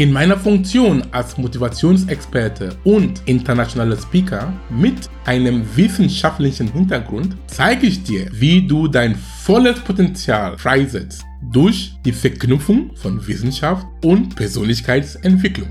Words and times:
In 0.00 0.12
meiner 0.12 0.38
Funktion 0.38 1.02
als 1.10 1.36
Motivationsexperte 1.36 2.74
und 2.84 3.20
internationaler 3.26 3.98
Speaker 3.98 4.50
mit 4.70 5.10
einem 5.26 5.62
wissenschaftlichen 5.76 6.72
Hintergrund 6.72 7.36
zeige 7.48 7.86
ich 7.86 8.02
dir, 8.02 8.26
wie 8.32 8.66
du 8.66 8.88
dein 8.88 9.14
volles 9.14 9.78
Potenzial 9.80 10.56
freisetzt 10.56 11.22
durch 11.52 11.92
die 12.02 12.12
Verknüpfung 12.12 12.96
von 12.96 13.26
Wissenschaft 13.26 13.86
und 14.02 14.34
Persönlichkeitsentwicklung. 14.36 15.68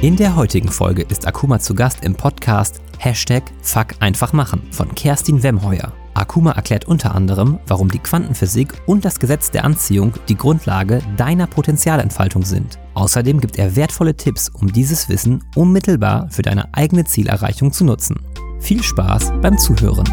In 0.00 0.16
der 0.16 0.34
heutigen 0.34 0.68
Folge 0.68 1.02
ist 1.02 1.28
Akuma 1.28 1.60
zu 1.60 1.76
Gast 1.76 2.04
im 2.04 2.16
Podcast 2.16 2.80
Hashtag 2.98 3.44
Fuck 3.62 3.94
einfach 4.00 4.32
machen 4.32 4.62
von 4.72 4.92
Kerstin 4.96 5.44
Wemheuer. 5.44 5.92
Akuma 6.18 6.50
erklärt 6.50 6.86
unter 6.86 7.14
anderem, 7.14 7.60
warum 7.68 7.90
die 7.90 8.00
Quantenphysik 8.00 8.74
und 8.86 9.04
das 9.04 9.20
Gesetz 9.20 9.52
der 9.52 9.64
Anziehung 9.64 10.14
die 10.28 10.36
Grundlage 10.36 11.00
deiner 11.16 11.46
Potenzialentfaltung 11.46 12.44
sind. 12.44 12.78
Außerdem 12.94 13.40
gibt 13.40 13.56
er 13.56 13.76
wertvolle 13.76 14.16
Tipps, 14.16 14.48
um 14.48 14.72
dieses 14.72 15.08
Wissen 15.08 15.44
unmittelbar 15.54 16.28
für 16.30 16.42
deine 16.42 16.74
eigene 16.74 17.04
Zielerreichung 17.04 17.72
zu 17.72 17.84
nutzen. 17.84 18.16
Viel 18.58 18.82
Spaß 18.82 19.32
beim 19.40 19.56
Zuhören. 19.58 20.08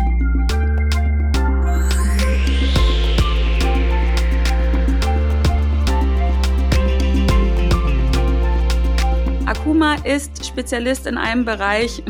Akuma 9.47 9.95
ist 10.03 10.45
Spezialist 10.45 11.07
in 11.07 11.17
einem 11.17 11.45
Bereich, 11.45 12.03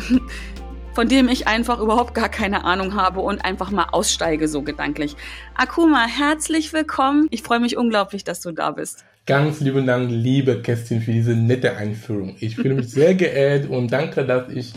von 0.95 1.09
dem 1.09 1.27
ich 1.27 1.45
einfach 1.45 1.79
überhaupt 1.79 2.13
gar 2.15 2.29
keine 2.29 2.63
Ahnung 2.63 2.95
habe 2.95 3.19
und 3.19 3.43
einfach 3.43 3.69
mal 3.69 3.89
aussteige, 3.91 4.47
so 4.47 4.61
gedanklich. 4.61 5.17
Akuma, 5.53 6.07
herzlich 6.07 6.71
willkommen. 6.71 7.27
Ich 7.31 7.43
freue 7.43 7.59
mich 7.59 7.75
unglaublich, 7.75 8.23
dass 8.23 8.39
du 8.39 8.53
da 8.53 8.71
bist. 8.71 9.03
Ganz 9.25 9.59
lieben 9.59 9.85
Dank, 9.85 10.09
liebe 10.09 10.61
Kerstin, 10.61 11.01
für 11.01 11.11
diese 11.11 11.35
nette 11.35 11.75
Einführung. 11.75 12.37
Ich 12.39 12.55
fühle 12.55 12.75
mich 12.75 12.89
sehr 12.89 13.13
geehrt 13.13 13.69
und 13.69 13.91
danke, 13.91 14.25
dass 14.25 14.49
ich 14.49 14.71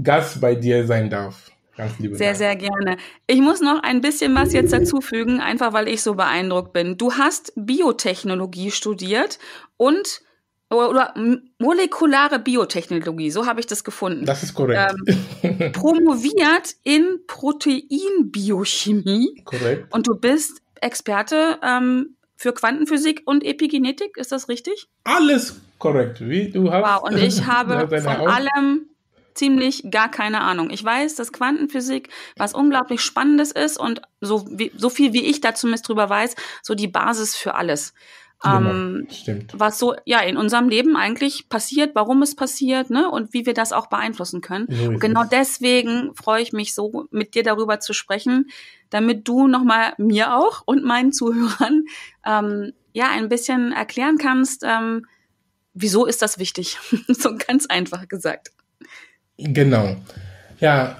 Gast 0.00 0.40
bei 0.40 0.54
dir 0.54 0.86
sein 0.86 1.10
darf. 1.10 1.50
Ganz 1.76 1.98
liebe 1.98 2.14
Sehr, 2.14 2.28
Dank. 2.28 2.38
sehr 2.38 2.56
gerne. 2.56 2.96
Ich 3.26 3.40
muss 3.40 3.60
noch 3.60 3.82
ein 3.82 4.00
bisschen 4.00 4.32
was 4.36 4.52
jetzt 4.52 4.72
dazufügen, 4.72 5.40
einfach 5.40 5.72
weil 5.72 5.88
ich 5.88 6.02
so 6.02 6.14
beeindruckt 6.14 6.72
bin. 6.72 6.96
Du 6.98 7.14
hast 7.14 7.52
Biotechnologie 7.56 8.70
studiert 8.70 9.40
und 9.76 10.20
oder 10.74 11.14
molekulare 11.58 12.38
Biotechnologie, 12.38 13.30
so 13.30 13.46
habe 13.46 13.60
ich 13.60 13.66
das 13.66 13.84
gefunden. 13.84 14.24
Das 14.24 14.42
ist 14.42 14.54
korrekt. 14.54 14.94
Ähm, 15.42 15.72
promoviert 15.72 16.74
in 16.82 17.20
Proteinbiochemie. 17.26 19.42
korrekt. 19.44 19.92
Und 19.92 20.06
du 20.06 20.16
bist 20.16 20.62
Experte 20.80 21.58
ähm, 21.62 22.16
für 22.36 22.52
Quantenphysik 22.52 23.22
und 23.24 23.44
Epigenetik, 23.44 24.16
ist 24.16 24.32
das 24.32 24.48
richtig? 24.48 24.88
Alles 25.04 25.60
korrekt. 25.78 26.20
Wie 26.20 26.50
du 26.50 26.70
hast. 26.70 26.84
Wow, 26.84 27.02
und 27.10 27.18
ich 27.18 27.46
habe 27.46 27.88
von 27.88 28.28
allem 28.28 28.88
ziemlich 29.34 29.90
gar 29.90 30.10
keine 30.10 30.40
Ahnung. 30.40 30.70
Ich 30.70 30.84
weiß, 30.84 31.16
dass 31.16 31.32
Quantenphysik 31.32 32.08
was 32.36 32.54
unglaublich 32.54 33.00
Spannendes 33.00 33.52
ist 33.52 33.78
und 33.78 34.02
so, 34.20 34.46
wie, 34.50 34.72
so 34.76 34.90
viel 34.90 35.12
wie 35.12 35.24
ich 35.24 35.40
da 35.40 35.54
zumindest 35.54 35.88
drüber 35.88 36.08
weiß, 36.08 36.34
so 36.62 36.74
die 36.74 36.88
Basis 36.88 37.36
für 37.36 37.54
alles. 37.54 37.94
Ähm, 38.44 39.04
Genau, 39.06 39.12
stimmt. 39.12 39.52
was 39.56 39.78
so 39.78 39.94
ja 40.04 40.20
in 40.20 40.36
unserem 40.36 40.68
Leben 40.68 40.96
eigentlich 40.96 41.48
passiert, 41.48 41.94
warum 41.94 42.22
es 42.22 42.34
passiert, 42.36 42.90
ne, 42.90 43.10
und 43.10 43.32
wie 43.32 43.46
wir 43.46 43.54
das 43.54 43.72
auch 43.72 43.86
beeinflussen 43.86 44.40
können. 44.40 44.66
So 44.70 44.88
Und 44.88 45.00
genau 45.00 45.22
es. 45.24 45.28
deswegen 45.30 46.14
freue 46.14 46.42
ich 46.42 46.52
mich 46.52 46.74
so, 46.74 47.06
mit 47.10 47.34
dir 47.34 47.42
darüber 47.42 47.80
zu 47.80 47.92
sprechen, 47.92 48.48
damit 48.90 49.26
du 49.26 49.46
nochmal 49.48 49.94
mir 49.98 50.36
auch 50.36 50.62
und 50.66 50.84
meinen 50.84 51.12
Zuhörern 51.12 51.84
ähm, 52.24 52.72
ja 52.92 53.10
ein 53.10 53.28
bisschen 53.28 53.72
erklären 53.72 54.18
kannst, 54.18 54.62
ähm, 54.64 55.06
wieso 55.74 56.06
ist 56.06 56.22
das 56.22 56.38
wichtig? 56.38 56.78
so 57.08 57.30
ganz 57.36 57.66
einfach 57.66 58.08
gesagt. 58.08 58.52
Genau. 59.36 59.96
Ja, 60.60 60.98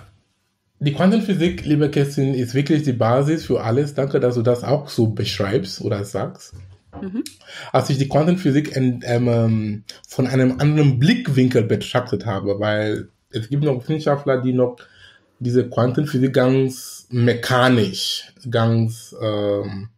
die 0.81 0.93
Quantenphysik, 0.93 1.65
liebe 1.65 1.89
Kerstin, 1.89 2.35
ist 2.35 2.53
wirklich 2.55 2.83
die 2.83 2.93
Basis 2.93 3.47
für 3.47 3.63
alles. 3.63 3.95
Danke, 3.95 4.19
dass 4.21 4.35
du 4.35 4.43
das 4.43 4.65
auch 4.65 4.89
so 4.89 5.07
beschreibst 5.07 5.81
oder 5.81 6.05
sagst. 6.05 6.55
Mhm. 7.01 7.25
Als 7.73 7.91
ich 7.91 7.99
die 7.99 8.09
Quantenphysik 8.09 8.75
in, 8.77 9.01
ähm, 9.05 9.85
von 10.09 10.27
einem 10.27 10.61
anderen 10.61 10.99
Blickwinkel 10.99 11.63
betrachtet 11.63 12.27
habe, 12.27 12.61
weil 12.61 13.09
es 13.31 13.49
gibt 13.49 13.65
noch 13.65 13.81
Wissenschaftler, 13.83 14.41
die 14.41 14.53
noch 14.53 14.77
diese 15.39 15.69
Quantenphysik 15.69 16.33
ganz 16.33 17.07
mechanisch, 17.11 18.33
ganz, 18.51 19.15
ähm, 19.21 19.89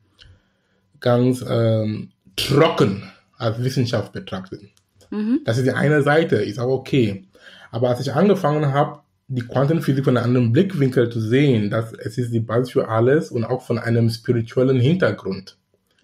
ganz 1.00 1.44
ähm, 1.48 2.10
trocken 2.36 3.10
als 3.38 3.62
Wissenschaft 3.62 4.12
betrachten. 4.12 4.70
Mhm. 5.10 5.40
Das 5.44 5.58
ist 5.58 5.66
die 5.66 5.72
eine 5.72 6.02
Seite, 6.02 6.36
ist 6.36 6.58
auch 6.58 6.70
okay. 6.70 7.24
Aber 7.70 7.90
als 7.90 8.00
ich 8.00 8.12
angefangen 8.12 8.72
habe, 8.72 9.00
die 9.28 9.42
Quantenphysik 9.42 10.04
von 10.04 10.16
einem 10.16 10.26
anderen 10.26 10.52
Blickwinkel 10.52 11.10
zu 11.10 11.20
sehen, 11.20 11.70
dass 11.70 11.92
es 11.92 12.16
ist 12.16 12.32
die 12.32 12.40
Basis 12.40 12.72
für 12.72 12.88
alles 12.88 13.30
und 13.30 13.44
auch 13.44 13.62
von 13.62 13.78
einem 13.78 14.08
spirituellen 14.08 14.80
Hintergrund, 14.80 15.56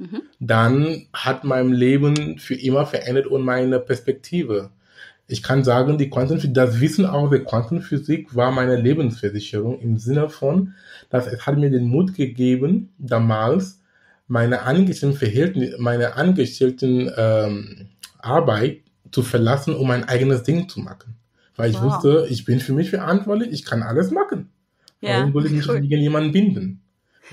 Mhm. 0.02 0.22
dann 0.40 1.06
hat 1.12 1.44
mein 1.44 1.72
Leben 1.72 2.38
für 2.38 2.54
immer 2.54 2.86
verändert 2.86 3.26
und 3.28 3.42
meine 3.44 3.78
Perspektive. 3.78 4.70
Ich 5.28 5.42
kann 5.42 5.64
sagen, 5.64 5.96
die 5.98 6.10
Quantenphysik, 6.10 6.52
das 6.54 6.80
Wissen 6.80 7.06
aus 7.06 7.30
der 7.30 7.44
Quantenphysik 7.44 8.34
war 8.34 8.50
meine 8.50 8.76
Lebensversicherung 8.76 9.80
im 9.80 9.96
Sinne 9.98 10.28
von, 10.28 10.74
dass 11.10 11.26
es 11.26 11.46
hat 11.46 11.56
mir 11.56 11.70
den 11.70 11.86
Mut 11.86 12.14
gegeben, 12.14 12.90
damals 12.98 13.80
meine 14.26 14.62
angestellten 14.62 15.16
Verhältnisse, 15.16 15.76
meine 15.78 16.16
angestellten 16.16 17.10
ähm, 17.16 17.88
Arbeit 18.18 18.80
zu 19.10 19.22
verlassen, 19.22 19.74
um 19.74 19.86
mein 19.88 20.04
eigenes 20.04 20.42
Ding 20.42 20.68
zu 20.68 20.80
machen. 20.80 21.16
Weil 21.56 21.70
ich 21.70 21.76
Wow. 21.76 21.84
wusste, 21.84 22.26
ich 22.30 22.44
bin 22.44 22.60
für 22.60 22.72
mich 22.72 22.90
verantwortlich, 22.90 23.50
ich 23.52 23.64
kann 23.64 23.82
alles 23.82 24.10
machen. 24.10 24.50
Ja, 25.00 25.18
Warum 25.18 25.32
soll 25.32 25.46
ich 25.46 25.52
mich 25.52 25.68
cool. 25.68 25.76
an 25.76 25.84
jemanden 25.84 26.32
binden? 26.32 26.81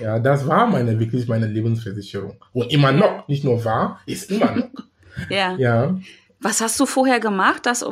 Ja, 0.00 0.18
das 0.18 0.46
war 0.46 0.66
meine, 0.66 0.98
wirklich 0.98 1.28
meine 1.28 1.46
Lebensversicherung. 1.46 2.36
Und 2.52 2.72
immer 2.72 2.92
noch, 2.92 3.28
nicht 3.28 3.44
nur 3.44 3.64
war, 3.64 4.00
ist 4.06 4.30
immer 4.30 4.52
noch. 4.56 4.70
ja. 5.28 5.56
Ja, 5.56 6.00
Was 6.40 6.60
hast 6.60 6.78
du 6.80 6.86
vorher 6.86 7.20
gemacht, 7.20 7.66
dass, 7.66 7.84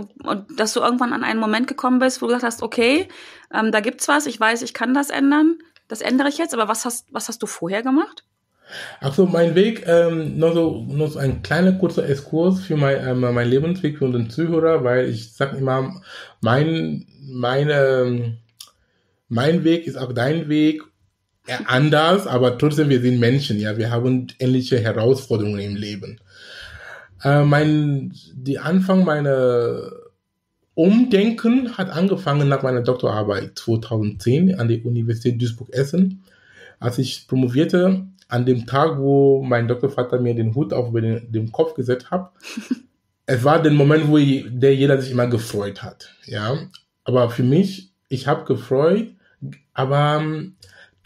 dass 0.57 0.73
du 0.73 0.81
irgendwann 0.81 1.13
an 1.13 1.25
einen 1.25 1.41
Moment 1.41 1.67
gekommen 1.67 1.99
bist, 1.99 2.23
wo 2.23 2.27
du 2.27 2.35
gesagt 2.35 2.45
hast, 2.53 2.63
okay, 2.63 3.09
ähm, 3.53 3.73
da 3.73 3.81
gibt's 3.81 4.09
was, 4.09 4.27
ich 4.27 4.39
weiß, 4.39 4.63
ich 4.63 4.75
kann 4.75 4.95
das 4.95 5.11
ändern, 5.11 5.59
das 5.89 6.01
ändere 6.01 6.29
ich 6.29 6.39
jetzt, 6.39 6.55
aber 6.55 6.69
was 6.69 6.85
hast, 6.85 7.07
was 7.13 7.29
hast 7.29 7.43
du 7.43 7.47
vorher 7.47 7.83
gemacht? 7.83 8.25
also 9.01 9.27
mein 9.27 9.55
Weg, 9.55 9.85
ähm, 9.87 10.39
noch 10.39 10.55
so, 10.55 10.85
noch 10.89 11.09
so 11.09 11.19
ein 11.19 11.43
kleiner 11.43 11.73
kurzer 11.73 12.09
Exkurs 12.09 12.61
für 12.61 12.77
mein, 12.77 13.07
ähm, 13.07 13.21
mein 13.21 13.49
Lebensweg 13.49 13.99
für 13.99 14.05
unseren 14.05 14.31
Zuhörer, 14.31 14.85
weil 14.85 15.09
ich 15.09 15.33
sag 15.33 15.55
immer, 15.55 16.01
mein, 16.41 17.07
meine, 17.23 18.39
mein 19.29 19.65
Weg 19.65 19.87
ist 19.87 19.97
auch 19.97 20.13
dein 20.13 20.49
Weg, 20.49 20.83
anders, 21.67 22.27
aber 22.27 22.59
trotzdem, 22.59 22.89
wir 22.89 23.01
sind 23.01 23.21
Menschen, 23.21 23.59
ja, 23.59 23.77
wir 23.77 23.91
haben 23.91 24.29
ähnliche 24.39 24.79
Herausforderungen 24.79 25.61
im 25.61 25.77
Leben. 25.77 26.21
Äh, 27.23 27.45
mein, 27.45 28.15
die 28.35 28.59
Anfang 28.59 29.05
meiner 29.05 29.91
Umdenken 30.75 31.77
hat 31.77 31.91
angefangen 31.91 32.49
nach 32.49 32.63
meiner 32.63 32.83
Doktorarbeit 32.83 33.59
2010 33.59 34.61
an 34.61 34.69
der 34.69 34.85
Universität 34.85 35.41
Duisburg-Essen. 35.41 36.23
Als 36.79 36.99
ich 36.99 37.27
promovierte, 37.27 38.07
an 38.29 38.47
dem 38.47 38.67
Tag, 38.67 38.99
wo 38.99 39.43
mein 39.43 39.67
Doktorvater 39.67 40.21
mir 40.21 40.35
den 40.35 40.55
Hut 40.55 40.73
auf 40.73 40.93
den, 40.93 41.33
den 41.33 41.51
Kopf 41.51 41.75
gesetzt 41.75 42.11
hat, 42.11 42.31
es 43.27 43.43
war 43.43 43.61
der 43.61 43.73
Moment, 43.73 44.09
wo 44.09 44.19
ich, 44.19 44.47
der 44.49 44.75
jeder 44.75 45.01
sich 45.01 45.11
immer 45.11 45.27
gefreut 45.27 45.83
hat. 45.83 46.15
Ja, 46.27 46.57
aber 47.05 47.31
für 47.31 47.43
mich, 47.43 47.91
ich 48.09 48.27
habe 48.27 48.45
gefreut, 48.45 49.09
aber 49.73 50.23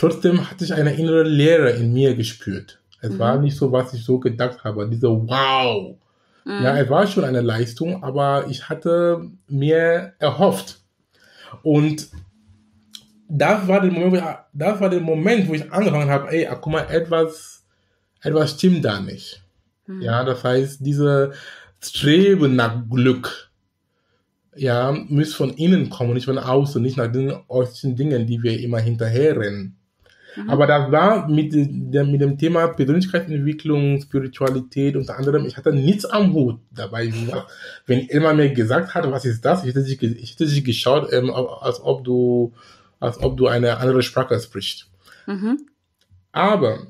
trotzdem 0.02 0.50
hatte 0.50 0.64
ich 0.64 0.74
eine 0.74 0.94
innere 0.94 1.22
Leere 1.22 1.70
in 1.70 1.92
mir 1.92 2.14
gespürt. 2.16 2.80
Es 3.00 3.10
Mhm. 3.10 3.18
war 3.20 3.38
nicht 3.38 3.56
so, 3.56 3.70
was 3.70 3.94
ich 3.94 4.04
so 4.04 4.18
gedacht 4.18 4.64
habe. 4.64 4.88
Diese 4.88 5.08
Wow. 5.08 5.96
Mhm. 6.44 6.62
Ja, 6.64 6.76
es 6.76 6.90
war 6.90 7.06
schon 7.06 7.24
eine 7.24 7.40
Leistung, 7.40 8.02
aber 8.02 8.46
ich 8.48 8.68
hatte 8.68 9.30
mir 9.46 10.14
erhofft. 10.18 10.80
Und 11.62 12.08
das 13.28 13.68
war 13.68 13.80
der 13.80 13.92
Moment, 13.92 14.12
wo 14.12 14.16
ich, 14.16 14.22
das 14.52 14.80
war 14.80 14.90
der 14.90 15.00
Moment, 15.00 15.48
wo 15.48 15.54
ich 15.54 15.72
angefangen 15.72 16.10
habe, 16.10 16.30
ey, 16.32 16.46
ah, 16.48 16.56
guck 16.56 16.72
mal, 16.72 16.86
etwas, 16.90 17.64
etwas 18.22 18.50
stimmt 18.52 18.84
da 18.84 19.00
nicht. 19.00 19.40
Mhm. 19.86 20.02
Ja, 20.02 20.24
das 20.24 20.42
heißt, 20.42 20.78
diese 20.84 21.32
Streben 21.80 22.56
nach 22.56 22.82
Glück, 22.90 23.50
ja, 24.56 24.90
muss 25.08 25.32
von 25.34 25.50
innen 25.50 25.90
kommen, 25.90 26.14
nicht 26.14 26.26
von 26.26 26.38
außen, 26.38 26.82
nicht 26.82 26.96
nach 26.96 27.10
den 27.10 27.32
äußeren 27.48 27.94
Dingen, 27.94 28.26
die 28.26 28.42
wir 28.42 28.58
immer 28.60 28.80
hinterherrennen. 28.80 29.76
Mhm. 30.36 30.50
Aber 30.50 30.66
das 30.66 30.90
war 30.90 31.28
mit, 31.28 31.52
der, 31.54 32.04
mit 32.04 32.20
dem 32.20 32.38
Thema 32.38 32.68
Persönlichkeitsentwicklung, 32.68 34.00
Spiritualität 34.00 34.96
unter 34.96 35.18
anderem, 35.18 35.46
ich 35.46 35.56
hatte 35.56 35.72
nichts 35.72 36.04
am 36.04 36.32
Hut 36.32 36.60
dabei. 36.70 37.12
Wenn 37.86 38.08
Elmar 38.08 38.34
mir 38.34 38.50
gesagt 38.50 38.94
hat, 38.94 39.10
was 39.10 39.24
ist 39.24 39.44
das, 39.44 39.62
ich 39.62 39.70
hätte 39.70 39.82
sich, 39.82 40.02
ich 40.02 40.32
hätte 40.32 40.46
sich 40.46 40.64
geschaut, 40.64 41.12
ähm, 41.12 41.30
als 41.30 41.80
ob 41.82 42.04
du, 42.04 42.52
als 43.00 43.22
ob 43.22 43.36
du 43.36 43.46
eine 43.46 43.78
andere 43.78 44.02
Sprache 44.02 44.38
sprichst. 44.40 44.88
Mhm. 45.26 45.66
Aber 46.32 46.86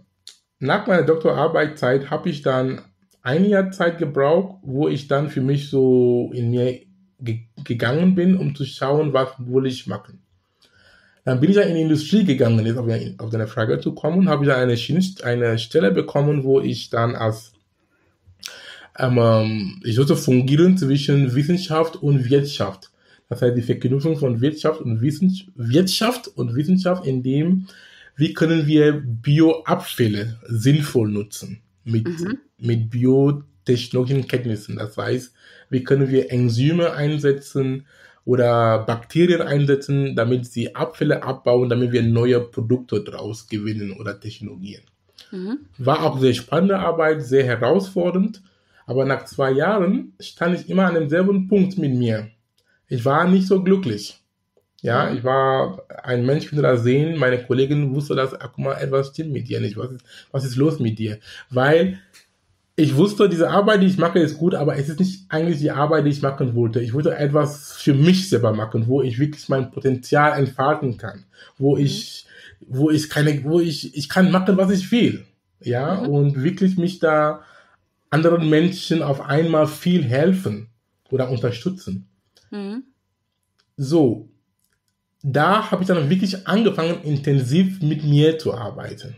nach 0.59 0.87
meiner 0.87 1.03
Doktorarbeitszeit 1.03 2.11
habe 2.11 2.29
ich 2.29 2.43
dann 2.43 2.83
ein 3.23 3.44
Jahr 3.44 3.71
Zeit 3.71 3.99
gebraucht, 3.99 4.61
wo 4.62 4.89
ich 4.89 5.09
dann 5.09 5.29
für 5.29 5.41
mich 5.41 5.71
so 5.71 6.31
in 6.35 6.50
mir 6.50 6.81
ge 7.21 7.41
gegangen 7.65 8.15
bin, 8.15 8.37
um 8.37 8.55
zu 8.55 8.65
schauen, 8.65 9.12
was 9.12 9.29
will 9.39 9.67
ich 9.67 9.87
machen. 9.87 10.21
Dann 11.24 11.40
bin 11.40 11.50
ich 11.50 11.56
ja 11.56 11.62
in 11.62 11.74
die 11.74 11.82
Industrie 11.82 12.24
gegangen, 12.24 12.66
jetzt 12.66 12.78
auf, 12.78 12.88
auf 13.19 13.30
deine 13.30 13.46
Frage 13.46 13.80
zu 13.80 13.94
kommen, 13.94 14.28
habe 14.28 14.44
ich 14.44 14.50
dann 14.50 14.69
eine, 14.69 15.00
eine 15.22 15.58
Stelle 15.58 15.92
bekommen, 15.92 16.42
wo 16.42 16.60
ich 16.60 16.90
dann 16.90 17.14
als 17.14 17.52
ähm, 18.98 19.19
ähm, 19.19 19.80
ich 19.84 19.94
sollte 19.94 20.16
fungieren 20.16 20.76
zwischen 20.76 21.34
Wissenschaft 21.34 21.96
und 21.96 22.28
Wirtschaft. 22.28 22.90
Das 23.28 23.40
heißt, 23.40 23.56
die 23.56 23.62
Verknüpfung 23.62 24.19
von 24.19 24.40
Wirtschaft 24.40 24.80
und 24.80 25.00
Wissenschaft, 25.00 25.50
Wirtschaft 25.54 26.28
und 26.28 26.54
Wissenschaft, 26.54 27.06
in 27.06 27.22
dem, 27.22 27.66
wie 28.16 28.34
können 28.34 28.66
wir 28.66 28.92
Bioabfälle 28.92 30.38
sinnvoll 30.46 31.08
nutzen 31.08 31.62
mit, 31.84 32.06
mhm. 32.06 32.38
mit 32.58 32.90
biotechnologischen 32.90 34.26
Kenntnissen. 34.26 34.76
Das 34.76 34.96
heißt, 34.96 35.32
wie 35.70 35.82
können 35.82 36.10
wir 36.10 36.30
Enzyme 36.30 36.92
einsetzen, 36.92 37.86
oder 38.24 38.80
Bakterien 38.80 39.42
einsetzen, 39.42 40.14
damit 40.14 40.46
sie 40.46 40.74
Abfälle 40.74 41.22
abbauen, 41.22 41.69
damit 41.69 41.92
wir 41.92 42.02
neue 42.02 42.40
Produkte 42.40 43.02
daraus 43.02 43.48
gewinnen 43.48 43.92
oder 43.98 44.20
Technologien. 44.20 44.82
Mhm. 45.30 45.60
War 45.78 46.04
auch 46.04 46.20
sehr 46.20 46.34
spannende 46.34 46.78
Arbeit, 46.78 47.22
sehr 47.22 47.44
herausfordernd, 47.44 48.42
aber 48.86 49.04
nach 49.04 49.24
zwei 49.24 49.50
Jahren 49.50 50.12
stand 50.20 50.58
ich 50.60 50.69
immer 50.69 50.86
an 50.86 50.94
demselben 50.94 51.48
Punkt 51.48 51.78
mit 51.78 51.94
mir. 51.94 52.28
Ich 52.88 53.04
war 53.04 53.26
nicht 53.26 53.46
so 53.46 53.62
glücklich. 53.62 54.19
Ja, 54.82 55.08
mhm. 55.08 55.16
ich 55.16 55.24
war 55.24 55.84
ein 56.02 56.26
Mensch, 56.26 56.48
konnte 56.48 56.62
das 56.62 56.82
sehen, 56.82 57.16
meine 57.16 57.42
Kollegin 57.44 57.94
wusste, 57.94 58.16
dass, 58.16 58.32
guck 58.32 58.58
mal, 58.58 58.74
etwas 58.74 59.08
stimmt 59.08 59.32
mit 59.32 59.48
dir 59.48 59.60
nicht. 59.60 59.76
Was 59.76 59.92
ist, 59.92 60.04
was 60.32 60.44
ist 60.44 60.56
los 60.56 60.80
mit 60.80 60.98
dir? 60.98 61.19
Weil 61.50 62.00
ich 62.74 62.96
wusste, 62.96 63.28
diese 63.28 63.50
Arbeit, 63.50 63.82
die 63.82 63.86
ich 63.86 63.98
mache, 63.98 64.19
ist 64.19 64.38
gut, 64.38 64.54
aber 64.54 64.76
es 64.76 64.88
ist 64.88 64.98
nicht 64.98 65.24
eigentlich 65.28 65.58
die 65.58 65.70
Arbeit, 65.70 66.06
die 66.06 66.10
ich 66.10 66.22
machen 66.22 66.54
wollte. 66.54 66.80
Ich 66.80 66.94
wollte 66.94 67.14
etwas 67.16 67.72
für 67.72 67.92
mich 67.92 68.28
selber 68.28 68.52
machen, 68.54 68.86
wo 68.86 69.02
ich 69.02 69.19
wirklich 69.19 69.48
mein 69.48 69.70
Potenzial 69.70 70.38
entfalten 70.38 70.96
kann, 70.96 71.24
wo 71.58 71.76
mhm. 71.76 71.82
ich, 71.82 72.26
wo 72.60 72.90
ich 72.90 73.10
keine, 73.10 73.44
wo 73.44 73.60
ich, 73.60 73.94
ich 73.96 74.08
kann 74.08 74.30
machen, 74.30 74.56
was 74.56 74.70
ich 74.70 74.90
will. 74.90 75.24
Ja, 75.60 76.00
mhm. 76.00 76.08
und 76.08 76.42
wirklich 76.42 76.76
mich 76.76 76.98
da 76.98 77.42
anderen 78.10 78.48
Menschen 78.48 79.02
auf 79.02 79.20
einmal 79.20 79.66
viel 79.66 80.02
helfen 80.02 80.69
oder 81.10 81.30
unterstützen. 81.30 82.08
Mhm. 82.50 82.84
So, 83.76 84.28
da 85.22 85.70
habe 85.70 85.82
ich 85.82 85.88
dann 85.88 86.10
wirklich 86.10 86.46
angefangen, 86.46 87.02
intensiv 87.02 87.80
mit 87.82 88.02
mir 88.04 88.38
zu 88.38 88.54
arbeiten. 88.54 89.14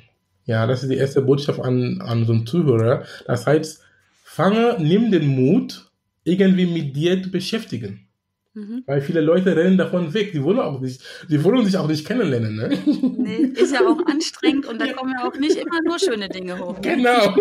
Ja, 0.47 0.67
das 0.67 0.83
ist 0.83 0.91
die 0.91 0.97
erste 0.97 1.23
Botschaft 1.23 1.61
an, 1.61 2.01
an 2.01 2.27
so 2.27 2.33
einen 2.33 2.47
Zuhörer. 2.47 3.05
Das 3.27 3.47
heißt, 3.47 3.83
fange, 4.23 4.77
nimm 4.79 5.11
den 5.11 5.27
Mut, 5.27 5.91
irgendwie 6.25 6.67
mit 6.67 6.97
dir 6.97 7.23
zu 7.23 7.31
beschäftigen. 7.31 8.09
Mhm. 8.55 8.85
Weil 8.87 9.01
viele 9.01 9.21
Leute 9.21 9.57
rennen 9.57 9.77
davon 9.77 10.15
weg. 10.15 10.33
Die 10.33 10.43
wollen 10.43 10.61
auch 10.61 10.81
nicht, 10.81 11.03
die 11.29 11.43
wollen 11.43 11.65
sich 11.65 11.77
auch 11.77 11.89
nicht 11.89 12.07
kennenlernen, 12.07 12.55
ne? 12.55 12.79
Nee, 12.87 13.53
ist 13.61 13.73
ja 13.73 13.81
auch 13.81 13.99
anstrengend 14.07 14.67
und 14.67 14.81
da 14.81 14.93
kommen 14.93 15.13
ja 15.19 15.27
auch 15.27 15.37
nicht 15.37 15.57
immer 15.57 15.83
nur 15.83 15.99
schöne 15.99 16.29
Dinge 16.29 16.59
hoch. 16.59 16.75
Ne? 16.75 16.97
Genau. 16.97 17.35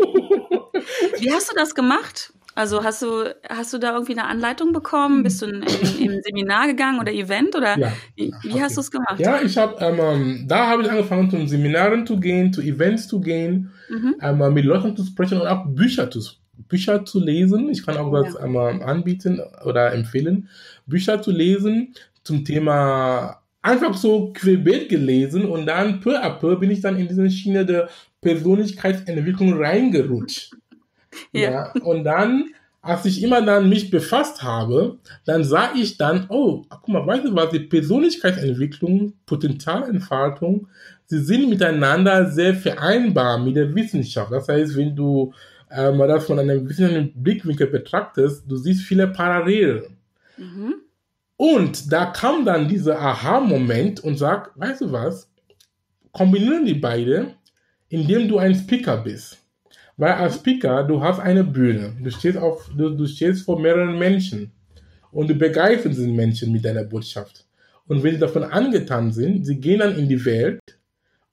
Wie 1.20 1.32
hast 1.32 1.52
du 1.52 1.56
das 1.56 1.76
gemacht? 1.76 2.34
Also 2.56 2.84
hast 2.84 3.02
du, 3.02 3.36
hast 3.50 3.74
du 3.74 3.78
da 3.78 3.94
irgendwie 3.94 4.14
eine 4.14 4.26
Anleitung 4.26 4.74
bekommen? 4.74 5.24
Bist 5.24 5.42
du 5.42 5.48
in, 5.48 5.64
in, 5.64 6.12
in 6.12 6.22
Seminar 6.24 6.68
gegangen 6.68 7.00
oder 7.00 7.12
Event 7.12 7.56
oder 7.56 7.78
ja, 7.78 7.94
wie, 8.16 8.34
wie 8.44 8.62
hast 8.62 8.78
du 8.78 8.82
es 8.82 8.92
gemacht? 8.92 9.20
Ja, 9.20 9.42
ich 9.42 9.58
habe, 9.58 9.84
ähm, 9.84 10.00
ähm, 10.00 10.46
da 10.48 10.68
habe 10.68 10.84
ich 10.84 10.92
angefangen, 10.92 11.30
zu 11.30 11.48
Seminaren 11.48 12.06
zu 12.06 12.20
gehen, 12.20 12.54
zu 12.54 12.62
Events 12.62 13.08
zu 13.08 13.22
gehen, 13.22 13.72
mhm. 13.90 14.16
ähm, 14.22 14.54
mit 14.54 14.66
Leuten 14.66 14.96
zu 14.96 15.04
sprechen 15.04 15.42
und 15.42 15.48
auch 15.48 15.66
Bücher 15.66 16.10
zu, 16.12 16.22
Bücher 16.68 17.04
zu 17.06 17.20
lesen. 17.20 17.70
Ich 17.70 17.86
kann 17.86 17.98
auch 17.98 18.12
das 18.12 18.36
ja. 18.36 18.46
ähm, 18.46 18.58
anbieten 18.58 19.42
oder 19.66 19.94
empfehlen, 19.94 20.50
Bücher 20.86 21.22
zu 21.22 21.32
lesen 21.32 21.94
zum 22.24 22.46
Thema 22.46 23.42
einfach 23.62 23.96
so 23.96 24.32
querbeet 24.34 24.90
gelesen 24.90 25.46
und 25.46 25.66
dann 25.66 26.02
peu 26.02 26.22
à 26.22 26.30
peu 26.30 26.58
bin 26.58 26.70
ich 26.70 26.82
dann 26.82 26.98
in 26.98 27.08
diese 27.08 27.30
Schiene 27.32 27.66
der 27.66 27.90
Persönlichkeitsentwicklung 28.22 29.54
reingerutscht. 29.54 30.52
Ja. 31.32 31.52
ja. 31.52 31.74
Und 31.84 32.04
dann, 32.04 32.46
als 32.82 33.06
ich 33.06 33.24
immer 33.24 33.42
dann 33.42 33.70
mich 33.70 33.90
befasst 33.90 34.44
habe, 34.44 34.98
dann 35.26 35.44
sah 35.44 35.72
ich 35.76 35.98
dann, 35.98 36.26
oh, 36.30 36.64
guck 36.70 36.88
mal, 36.88 37.06
weißt 37.06 37.26
du 37.26 37.36
was, 37.36 37.50
die 37.50 37.60
Persönlichkeitsentwicklung, 37.60 39.14
Potenzialentfaltung, 39.26 40.68
sie 41.06 41.20
sind 41.20 41.50
miteinander 41.50 42.30
sehr 42.30 42.56
vereinbar 42.56 43.38
mit 43.38 43.56
der 43.56 43.74
Wissenschaft. 43.74 44.32
Das 44.32 44.48
heißt, 44.48 44.76
wenn 44.76 44.96
du 44.96 45.34
ähm, 45.72 45.98
das 46.00 46.26
von 46.26 46.40
einem 46.40 46.68
wissenschaftlichen 46.68 47.22
Blickwinkel 47.22 47.68
betrachtest, 47.68 48.44
du 48.50 48.56
siehst 48.56 48.84
viele 48.84 49.08
Parallelen. 49.08 49.98
Mhm. 50.38 50.76
Und 51.36 51.92
da 51.92 52.06
kam 52.06 52.46
dann 52.46 52.68
dieser 52.68 53.00
Aha-Moment 53.00 54.02
und 54.02 54.18
sagt, 54.18 54.52
weißt 54.60 54.82
du 54.82 54.92
was, 54.92 55.30
kombinieren 56.12 56.66
die 56.66 56.76
beide, 56.76 57.34
indem 57.90 58.28
du 58.28 58.38
ein 58.38 58.56
Speaker 58.56 58.98
bist. 58.98 59.43
Weil 59.98 60.14
als 60.14 60.36
Speaker, 60.36 60.84
du 60.84 61.02
hast 61.02 61.20
eine 61.20 61.44
Bühne. 61.44 61.96
Du 62.02 62.10
stehst, 62.10 62.38
auf, 62.38 62.70
du, 62.76 62.90
du 62.90 63.06
stehst 63.06 63.46
vor 63.46 63.60
mehreren 63.60 63.98
Menschen. 63.98 64.52
Und 65.12 65.30
du 65.30 65.36
begeisterst 65.36 66.00
den 66.00 66.16
Menschen 66.16 66.52
mit 66.52 66.66
deiner 66.66 66.84
Botschaft. 66.84 67.46
Und 67.88 68.02
wenn 68.02 68.14
sie 68.14 68.20
davon 68.20 68.44
angetan 68.44 69.12
sind, 69.12 69.46
sie 69.46 69.60
gehen 69.60 69.80
dann 69.80 69.96
in 69.96 70.10
die 70.10 70.26
Welt 70.26 70.60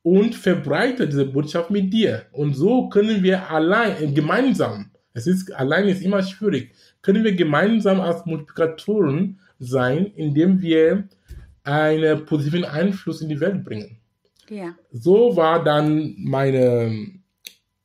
und 0.03 0.35
verbreiten 0.35 1.09
diese 1.09 1.27
Botschaft 1.27 1.71
mit 1.71 1.93
dir. 1.93 2.27
Und 2.33 2.55
so 2.55 2.89
können 2.89 3.23
wir 3.23 3.51
allein, 3.51 4.03
äh, 4.03 4.07
gemeinsam, 4.13 4.91
es 5.13 5.27
ist, 5.27 5.53
allein 5.55 5.89
ist 5.89 6.03
immer 6.03 6.23
schwierig, 6.23 6.73
können 7.03 7.25
wir 7.25 7.35
gemeinsam 7.35 8.01
als 8.01 8.25
Multiplikatoren 8.27 9.39
sein, 9.59 10.07
indem 10.17 10.61
wir 10.61 11.09
einen 11.63 12.25
positiven 12.25 12.65
Einfluss 12.65 13.21
in 13.21 13.29
die 13.29 13.41
Welt 13.41 13.65
bringen. 13.65 13.99
Ja. 14.49 14.75
So 14.91 15.37
war 15.37 15.63
dann 15.63 16.15
meine, 16.19 17.20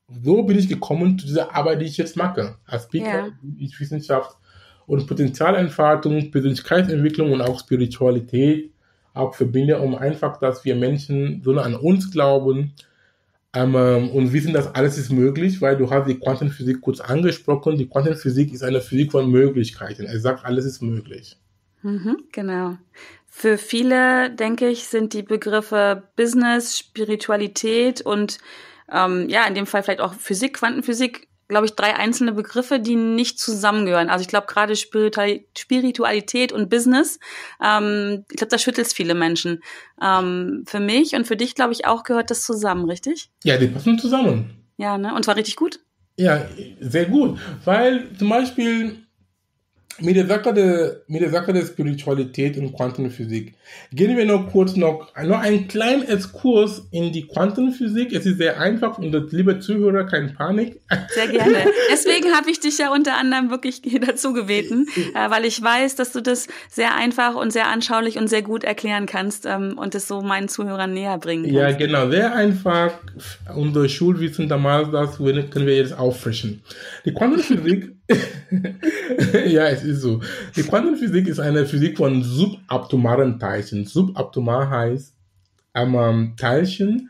so 0.08 0.44
bin 0.44 0.58
ich 0.58 0.68
gekommen 0.68 1.18
zu 1.18 1.26
dieser 1.26 1.56
Arbeit, 1.56 1.82
die 1.82 1.86
ich 1.86 1.98
jetzt 1.98 2.16
mache. 2.16 2.56
Als 2.66 2.84
Speaker, 2.84 3.28
ja. 3.28 3.32
ich 3.58 3.80
Wissenschaft 3.80 4.38
und 4.86 5.08
Potenzialentfaltung, 5.08 6.32
Persönlichkeitsentwicklung 6.32 7.32
und 7.32 7.42
auch 7.42 7.60
Spiritualität 7.60 8.72
auch 9.16 9.34
verbinde, 9.34 9.80
um 9.80 9.96
einfach, 9.96 10.38
dass 10.40 10.66
wir 10.66 10.76
Menschen 10.76 11.42
so 11.44 11.58
an 11.58 11.76
uns 11.76 12.12
glauben 12.12 12.74
ähm, 13.54 14.10
und 14.10 14.34
wissen, 14.34 14.54
dass 14.54 14.76
alles 14.76 14.98
ist 14.98 15.10
möglich, 15.10 15.62
weil 15.62 15.78
du 15.78 15.90
hast 15.90 16.08
die 16.08 16.20
Quantenphysik 16.20 16.82
kurz 16.82 17.00
angesprochen. 17.00 17.78
Die 17.78 17.88
Quantenphysik 17.88 18.54
ist 18.54 18.64
eine 18.64 18.82
Physik 18.82 19.14
von 19.14 19.32
Möglichkeiten. 19.32 20.06
Er 20.06 20.20
sagt, 20.20 20.46
alles 20.46 20.66
ist 20.66 20.82
möglich. 20.82 21.38
Mhm, 21.82 22.18
genau. 22.32 22.78
Für 23.28 23.58
viele, 23.58 24.32
denke 24.32 24.68
ich, 24.68 24.88
sind 24.88 25.14
die 25.14 25.24
Begriffe 25.24 26.04
Business, 26.16 26.78
Spiritualität 26.78 28.02
und 28.02 28.38
ähm, 28.92 29.30
ja, 29.30 29.46
in 29.46 29.56
dem 29.56 29.66
Fall 29.66 29.84
vielleicht 29.84 30.02
auch 30.02 30.14
Physik, 30.14 30.56
Quantenphysik, 30.56 31.28
glaube 31.48 31.66
ich, 31.66 31.76
drei 31.76 31.96
einzelne 31.96 32.32
Begriffe, 32.32 32.80
die 32.80 32.96
nicht 32.96 33.40
zusammengehören. 33.40 34.10
Also 34.10 34.22
ich 34.24 34.28
glaube 34.28 34.48
gerade 34.48 34.76
Spiritualität 34.76 36.52
und 36.52 36.70
Business, 36.70 37.20
ähm, 37.64 38.26
ich 38.32 38.38
glaube, 38.38 38.50
da 38.50 38.58
schüttelt 38.58 38.88
es 38.88 38.94
viele 38.94 39.14
Menschen. 39.14 39.62
Ähm, 40.02 40.64
für 40.66 40.80
mich 40.80 41.16
und 41.16 41.28
für 41.28 41.36
dich, 41.36 41.56
glaube 41.56 41.74
ich, 41.74 41.86
auch 41.86 42.04
gehört 42.04 42.32
das 42.32 42.44
zusammen, 42.44 42.90
richtig? 42.90 43.30
Ja, 43.44 43.58
die 43.58 43.68
passen 43.68 44.00
zusammen. 44.00 44.56
Ja, 44.78 44.98
ne? 44.98 45.14
Und 45.14 45.24
zwar 45.24 45.36
richtig 45.36 45.56
gut? 45.56 45.80
Ja, 46.18 46.46
sehr 46.80 47.06
gut. 47.06 47.40
Weil 47.64 48.10
zum 48.18 48.30
Beispiel 48.30 49.05
mit 50.00 50.16
der 50.16 50.28
Sache 50.28 50.54
der, 50.54 51.02
mit 51.08 51.22
der 51.22 51.32
der 51.32 51.66
Spiritualität 51.66 52.58
und 52.58 52.74
Quantenphysik 52.74 53.54
gehen 53.94 54.18
wir 54.18 54.26
noch 54.26 54.52
kurz 54.52 54.76
noch, 54.76 55.12
noch 55.24 55.40
einen 55.40 55.68
kleinen 55.68 56.04
Exkurs 56.08 56.88
in 56.92 57.12
die 57.12 57.28
Quantenphysik. 57.28 58.14
Es 58.14 58.26
ist 58.26 58.38
sehr 58.38 58.60
einfach 58.60 58.98
und 58.98 59.12
das, 59.12 59.32
liebe 59.32 59.60
Zuhörer, 59.60 60.06
kein 60.06 60.34
Panik. 60.34 60.82
Sehr 61.10 61.28
gerne. 61.28 61.58
Deswegen 61.92 62.34
habe 62.34 62.50
ich 62.50 62.60
dich 62.60 62.78
ja 62.78 62.92
unter 62.92 63.16
anderem 63.16 63.50
wirklich 63.50 63.82
dazu 64.06 64.34
gebeten, 64.34 64.88
äh, 65.14 65.30
weil 65.30 65.46
ich 65.46 65.62
weiß, 65.62 65.96
dass 65.96 66.12
du 66.12 66.22
das 66.22 66.48
sehr 66.70 66.96
einfach 66.96 67.36
und 67.36 67.52
sehr 67.52 67.68
anschaulich 67.68 68.18
und 68.18 68.28
sehr 68.28 68.42
gut 68.42 68.64
erklären 68.64 69.06
kannst 69.06 69.46
ähm, 69.46 69.78
und 69.78 69.96
es 69.96 70.08
so 70.08 70.22
meinen 70.22 70.48
Zuhörern 70.48 70.94
näher 70.94 71.18
bringen 71.18 71.44
kannst. 71.44 71.56
Ja, 71.56 71.72
genau. 71.72 72.10
Sehr 72.10 72.36
einfach. 72.36 72.92
Unser 73.56 73.88
Schulwissen 73.88 74.50
damals, 74.50 74.92
das 74.92 75.18
können 75.18 75.68
wir 75.68 75.76
jetzt 75.76 75.98
auffrischen. 75.98 76.62
Die 77.06 77.14
Quantenphysik 77.14 77.95
ja, 79.48 79.68
es 79.68 79.84
ist 79.84 80.02
so. 80.02 80.22
Die 80.56 80.64
Quantenphysik 80.64 81.28
ist 81.28 81.40
eine 81.40 81.66
Physik 81.66 81.98
von 81.98 82.24
subatomaren 82.24 83.40
Teilchen. 83.40 83.86
Subaptomar 83.86 84.70
heißt 84.70 85.16
ähm, 85.74 86.34
Teilchen, 86.38 87.10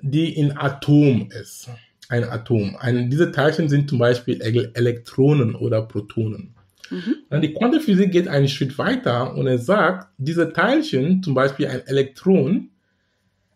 die 0.00 0.36
in 0.36 0.56
Atom 0.56 1.30
ist. 1.30 1.68
Ein 2.08 2.24
Atom. 2.24 2.76
Ein, 2.78 3.10
diese 3.10 3.32
Teilchen 3.32 3.68
sind 3.68 3.88
zum 3.88 3.98
Beispiel 3.98 4.40
Elektronen 4.40 5.54
oder 5.54 5.82
Protonen. 5.82 6.54
Mhm. 6.90 7.16
Dann 7.30 7.42
die 7.42 7.52
Quantenphysik 7.52 8.12
geht 8.12 8.28
einen 8.28 8.48
Schritt 8.48 8.78
weiter 8.78 9.34
und 9.34 9.46
er 9.46 9.58
sagt, 9.58 10.08
diese 10.18 10.52
Teilchen, 10.52 11.22
zum 11.22 11.34
Beispiel 11.34 11.66
ein 11.66 11.86
Elektron, 11.86 12.70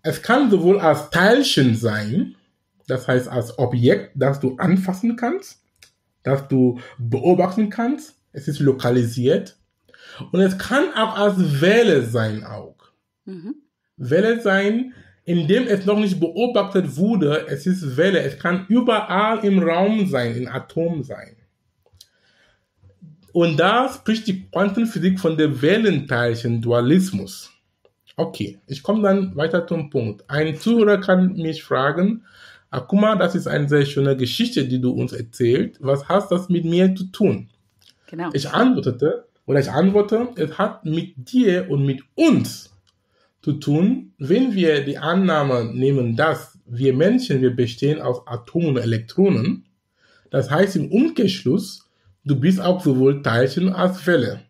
es 0.02 0.22
kann 0.22 0.50
sowohl 0.50 0.80
als 0.80 1.10
Teilchen 1.10 1.76
sein, 1.76 2.34
das 2.88 3.06
heißt 3.06 3.28
als 3.28 3.58
Objekt, 3.58 4.12
das 4.14 4.40
du 4.40 4.56
anfassen 4.56 5.14
kannst, 5.14 5.60
das 6.22 6.48
du 6.48 6.80
beobachten 6.98 7.70
kannst, 7.70 8.16
es 8.32 8.48
ist 8.48 8.60
lokalisiert 8.60 9.56
und 10.32 10.40
es 10.40 10.58
kann 10.58 10.92
auch 10.94 11.18
als 11.18 11.60
Welle 11.60 12.02
sein 12.02 12.44
auch. 12.44 12.76
Mhm. 13.24 13.56
Welle 13.96 14.40
sein, 14.40 14.94
indem 15.24 15.66
es 15.66 15.86
noch 15.86 15.98
nicht 15.98 16.18
beobachtet 16.18 16.96
wurde, 16.96 17.46
es 17.48 17.66
ist 17.66 17.96
Welle, 17.96 18.20
es 18.20 18.38
kann 18.38 18.66
überall 18.68 19.44
im 19.44 19.58
Raum 19.60 20.06
sein, 20.06 20.34
im 20.34 20.48
Atom 20.48 21.02
sein. 21.02 21.36
Und 23.32 23.58
da 23.58 23.88
spricht 23.92 24.26
die 24.26 24.48
Quantenphysik 24.50 25.20
von 25.20 25.36
der 25.36 25.62
Wellenteilchen-Dualismus. 25.62 27.52
Okay, 28.16 28.58
ich 28.66 28.82
komme 28.82 29.02
dann 29.02 29.36
weiter 29.36 29.66
zum 29.66 29.88
Punkt. 29.88 30.24
Ein 30.28 30.56
Zuhörer 30.56 30.98
kann 30.98 31.34
mich 31.34 31.62
fragen, 31.62 32.24
Akuma, 32.70 33.16
das 33.16 33.34
ist 33.34 33.48
eine 33.48 33.68
sehr 33.68 33.84
schöne 33.84 34.16
Geschichte, 34.16 34.66
die 34.66 34.80
du 34.80 34.92
uns 34.92 35.12
erzählt. 35.12 35.76
Was 35.80 36.08
hat 36.08 36.30
das 36.30 36.48
mit 36.48 36.64
mir 36.64 36.94
zu 36.94 37.04
tun? 37.04 37.48
Genau. 38.08 38.30
Ich 38.32 38.48
antwortete, 38.50 39.26
oder 39.46 39.60
ich 39.60 39.70
antworte, 39.70 40.28
es 40.36 40.56
hat 40.58 40.84
mit 40.84 41.14
dir 41.16 41.68
und 41.68 41.84
mit 41.84 42.02
uns 42.14 42.70
zu 43.42 43.54
tun, 43.54 44.12
wenn 44.18 44.54
wir 44.54 44.84
die 44.84 44.98
Annahme 44.98 45.72
nehmen, 45.74 46.14
dass 46.14 46.58
wir 46.66 46.94
Menschen, 46.94 47.40
wir 47.40 47.54
bestehen 47.54 48.00
aus 48.00 48.26
Atomen 48.26 48.70
und 48.70 48.76
Elektronen. 48.78 49.64
Das 50.30 50.50
heißt 50.50 50.76
im 50.76 50.92
Umkehrschluss, 50.92 51.88
du 52.24 52.38
bist 52.38 52.60
auch 52.60 52.80
sowohl 52.82 53.22
Teilchen 53.22 53.70
als 53.70 54.06
Welle. 54.06 54.40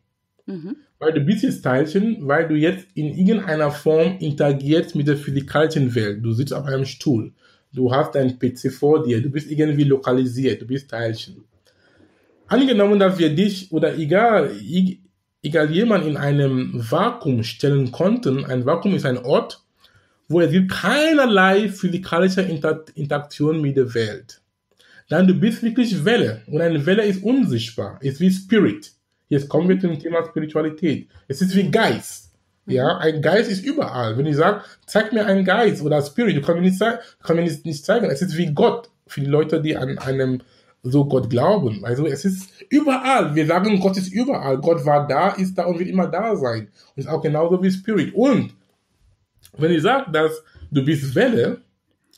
Mhm. 0.47 0.77
Weil 0.99 1.15
du 1.15 1.21
bist 1.21 1.45
jetzt 1.45 1.63
Teilchen, 1.63 2.29
weil 2.29 2.49
du 2.49 2.55
jetzt 2.55 2.87
in 2.95 3.07
irgendeiner 3.07 3.71
Form 3.71 4.19
interagierst 4.19 4.95
mit 4.95 5.09
der 5.09 5.17
physikalischen 5.17 5.95
Welt. 5.95 6.23
Du 6.23 6.33
sitzt 6.33 6.53
auf 6.53 6.67
einem 6.67 6.85
Stuhl. 6.85 7.33
Du 7.73 7.93
hast 7.93 8.15
dein 8.15 8.39
PC 8.39 8.73
vor 8.73 9.03
dir. 9.03 9.23
Du 9.23 9.31
bist 9.31 9.51
irgendwie 9.51 9.85
lokalisiert. 9.85 10.63
Du 10.63 10.67
bist 10.67 10.91
Teilchen. 10.91 11.45
Angenommen, 12.49 12.99
dass 12.99 13.19
wir 13.19 13.35
dich 13.35 13.71
oder 13.71 13.97
egal, 13.97 14.51
egal 15.43 15.71
jemand 15.71 16.05
in 16.05 16.17
einem 16.17 16.73
Vakuum 16.75 17.45
stellen 17.45 17.93
konnten. 17.93 18.45
Ein 18.45 18.67
Vakuum 18.67 18.95
ist 18.95 19.07
ein 19.07 19.19
Ort, 19.19 19.63
wo 20.29 20.41
es 20.41 20.51
gibt 20.51 20.73
keinerlei 20.73 21.69
physikalische 21.69 22.43
Inter 22.43 22.85
Interaktion 22.95 23.61
mit 23.61 23.77
der 23.77 23.95
Welt. 23.95 24.41
Dann 25.09 25.27
du 25.27 25.35
bist 25.35 25.63
wirklich 25.63 26.05
Welle. 26.05 26.43
Und 26.47 26.61
eine 26.61 26.85
Welle 26.87 27.05
ist 27.05 27.23
unsichtbar. 27.23 27.99
Ist 28.01 28.21
wie 28.21 28.31
Spirit. 28.31 28.93
Jetzt 29.29 29.49
kommen 29.49 29.69
wir 29.69 29.79
zum 29.79 29.99
Thema 29.99 30.25
Spiritualität. 30.25 31.09
Es 31.29 31.41
ist 31.41 31.55
wie 31.55 31.71
Geist. 31.71 32.30
Ja, 32.67 32.99
ein 32.99 33.23
Geist 33.23 33.51
ist 33.51 33.65
überall. 33.65 34.17
Wenn 34.17 34.27
ich 34.27 34.37
sage, 34.37 34.63
zeig 34.87 35.13
mir 35.13 35.27
einen 35.27 35.45
Geist 35.45 35.83
oder 35.83 36.03
Spirit, 36.03 36.37
du 36.37 36.41
kannst 36.41 36.61
mir 36.61 36.69
nicht, 36.69 36.81
kann 37.23 37.37
mir 37.37 37.43
nicht, 37.43 37.65
nicht 37.67 37.85
zeigen. 37.85 38.11
Es 38.11 38.23
ist 38.23 38.37
wie 38.37 38.53
Gott 38.53 38.91
für 39.07 39.21
die 39.21 39.27
Leute, 39.27 39.61
die 39.61 39.77
an 39.77 39.99
einem 39.99 40.43
so 40.83 41.05
Gott 41.05 41.29
glauben. 41.29 41.85
Also 41.85 42.07
es 42.07 42.25
ist 42.25 42.51
überall. 42.69 43.35
Wir 43.35 43.47
sagen, 43.47 43.81
Gott 43.81 43.97
ist 43.97 44.13
überall. 44.13 44.59
Gott 44.59 44.85
war 44.87 45.07
da, 45.07 45.31
ist 45.31 45.55
da 45.57 45.65
und 45.65 45.79
wird 45.79 45.89
immer 45.89 46.07
da 46.07 46.37
sein. 46.37 46.69
Und 46.95 47.01
ist 47.01 47.09
auch 47.09 47.21
genauso 47.21 47.63
wie 47.63 47.71
Spirit. 47.71 48.15
Und 48.15 48.55
wenn 49.57 49.73
ich 49.73 49.83
sage, 49.83 50.11
dass 50.11 50.43
du 50.71 50.85
bist 50.85 51.15
Welle 51.15 51.61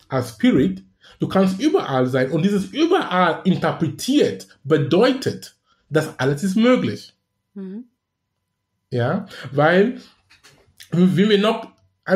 als 0.08 0.30
Spirit, 0.30 0.84
du 1.18 1.28
kannst 1.28 1.60
überall 1.60 2.06
sein. 2.06 2.30
Und 2.30 2.42
dieses 2.42 2.66
überall 2.66 3.40
interpretiert 3.44 4.46
bedeutet, 4.64 5.56
das 5.88 6.18
alles 6.18 6.44
ist 6.44 6.56
möglich. 6.56 7.14
Mhm. 7.54 7.84
Ja, 8.90 9.26
weil, 9.52 10.00
wenn 10.92 11.30
wir 11.30 11.38
noch, 11.38 11.72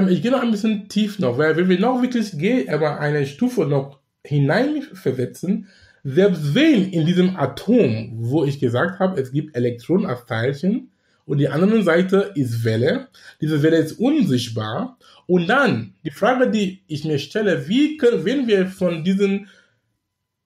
ich 0.09 0.23
gehe 0.23 0.31
noch 0.31 0.43
ein 0.43 0.51
bisschen 0.51 0.89
tief 0.89 1.19
noch, 1.19 1.39
weil 1.39 1.57
wenn 1.57 1.69
wir 1.69 1.81
noch 1.81 2.03
wirklich 2.03 2.37
gehen, 2.39 2.69
aber 2.69 3.01
eine 3.01 3.27
Stufe 3.27 3.65
noch 3.65 4.01
hineinversetzen, 4.25 5.69
selbst 6.05 6.55
wenn 6.55 6.93
in 6.93 7.07
diesem 7.07 7.37
Atom, 7.37 8.13
wo 8.15 8.45
ich 8.45 8.61
gesagt 8.61 9.01
habe, 9.01 9.21
es 9.21 9.33
gibt 9.33 9.57
Elektronen 9.57 10.07
als 10.07 10.25
Teilchen 10.27 10.91
und 11.25 11.39
die 11.39 11.49
andere 11.49 11.83
Seite 11.83 12.33
ist 12.35 12.65
Welle, 12.65 13.09
diese 13.41 13.63
Welle 13.63 13.79
ist 13.79 13.99
unsichtbar 13.99 14.99
und 15.27 15.49
dann 15.49 15.95
die 16.05 16.11
Frage, 16.11 16.51
die 16.51 16.83
ich 16.87 17.05
mir 17.05 17.19
stelle, 17.19 17.69
wie 17.69 17.97
können, 17.97 18.25
wenn 18.25 18.47
wir 18.47 18.67
von 18.67 19.03
diesem 19.03 19.49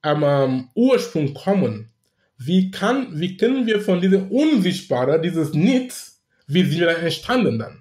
ähm, 0.03 0.69
Ursprung 0.75 1.35
kommen, 1.35 1.91
wie, 2.39 2.71
kann, 2.71 3.09
wie 3.21 3.37
können 3.37 3.67
wir 3.67 3.81
von 3.81 4.01
diesem 4.01 4.29
Unsichtbaren, 4.29 5.21
dieses 5.21 5.53
Nichts, 5.53 6.23
wie 6.47 6.65
sind 6.65 6.81
wir 6.81 6.87
dann 6.87 7.03
entstanden 7.03 7.59
dann? 7.59 7.80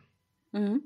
Mhm. 0.51 0.81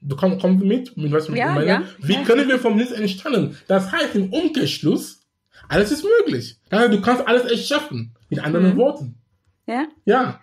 Du 0.00 0.14
kommst, 0.14 0.40
kommst 0.40 0.64
mit, 0.64 0.96
mit 0.96 1.10
was 1.10 1.28
ich 1.28 1.34
ja, 1.34 1.52
meine? 1.52 1.66
Ja. 1.66 1.82
Wie 1.98 2.22
können 2.22 2.48
wir 2.48 2.58
vom 2.58 2.76
Nichts 2.76 2.92
entstanden? 2.92 3.56
Das 3.66 3.90
heißt 3.90 4.14
im 4.14 4.32
Umkehrschluss, 4.32 5.26
alles 5.68 5.90
ist 5.90 6.04
möglich. 6.04 6.58
du 6.70 7.00
kannst 7.00 7.26
alles 7.26 7.50
erschaffen. 7.50 8.14
Mit 8.28 8.40
anderen 8.40 8.74
mhm. 8.74 8.76
Worten. 8.76 9.14
Ja? 9.66 9.86
Ja. 10.04 10.40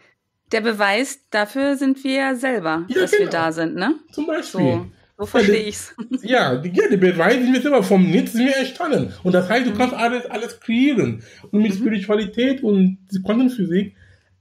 Der 0.51 0.61
Beweis 0.61 1.19
dafür 1.29 1.75
sind 1.75 2.03
wir 2.03 2.35
selber, 2.35 2.85
ja, 2.87 3.01
dass 3.01 3.11
genau. 3.11 3.23
wir 3.23 3.29
da 3.29 3.51
sind, 3.51 3.75
ne? 3.75 3.95
Zum 4.11 4.27
Beispiel. 4.27 4.61
So. 4.61 4.85
So 5.17 5.25
verstehe 5.25 5.67
ich's. 5.67 5.95
Ja, 6.21 6.55
die, 6.55 6.69
ja, 6.69 6.87
die 6.89 6.97
Beweise 6.97 7.43
sind 7.43 7.65
immer 7.65 7.83
vom 7.83 8.09
Nichts 8.09 8.33
sind 8.33 8.45
wir 8.45 8.57
entstanden. 8.57 9.13
Und 9.23 9.33
das 9.33 9.49
heißt, 9.49 9.65
du 9.65 9.71
mhm. 9.71 9.77
kannst 9.77 9.95
alles, 9.95 10.25
alles 10.25 10.59
kreieren. 10.59 11.23
Und 11.51 11.61
mit 11.61 11.73
mhm. 11.73 11.77
Spiritualität 11.77 12.63
und 12.63 12.99
Quantenphysik, 13.23 13.95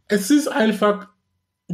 es 0.08 0.30
ist 0.30 0.48
einfach 0.48 1.08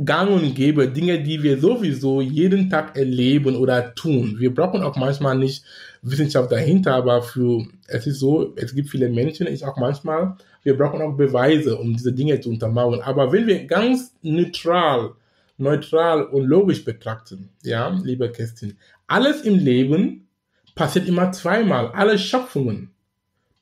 gang 0.05 0.31
und 0.31 0.55
gäbe, 0.55 0.89
Dinge, 0.89 1.23
die 1.23 1.43
wir 1.43 1.59
sowieso 1.59 2.21
jeden 2.21 2.71
Tag 2.71 2.97
erleben 2.97 3.57
oder 3.57 3.95
tun. 3.95 4.37
Wir 4.39 4.55
brauchen 4.55 4.83
auch 4.83 4.97
manchmal 4.97 5.37
nicht 5.39 5.65
Wissenschaft 6.03 6.53
dahinter, 6.53 6.95
aber 6.95 7.23
für, 7.23 7.67
es 7.87 8.07
ist 8.07 8.21
so, 8.21 8.55
es 8.57 8.75
gibt 8.75 8.91
viele 8.91 9.09
Menschen, 9.09 9.47
ich 9.47 9.65
auch 9.65 9.77
manchmal, 9.77 10.37
wir 10.63 10.77
brauchen 10.77 11.03
auch 11.03 11.17
Beweise, 11.17 11.77
um 11.77 11.93
diese 11.93 12.13
Dinge 12.13 12.41
zu 12.41 12.51
untermauern. 12.51 13.01
Aber 13.01 13.33
wenn 13.33 13.47
wir 13.47 13.67
ganz 13.67 14.15
neutral 14.23 15.13
neutral 15.59 16.23
und 16.25 16.47
logisch 16.47 16.85
betrachten, 16.85 17.51
ja, 17.63 17.89
liebe 18.03 18.31
Kerstin, 18.31 18.79
alles 19.07 19.43
im 19.43 19.59
Leben 19.59 20.29
passiert 20.75 21.09
immer 21.09 21.33
zweimal. 21.33 21.91
Alle 21.93 22.19
Schöpfungen 22.19 22.93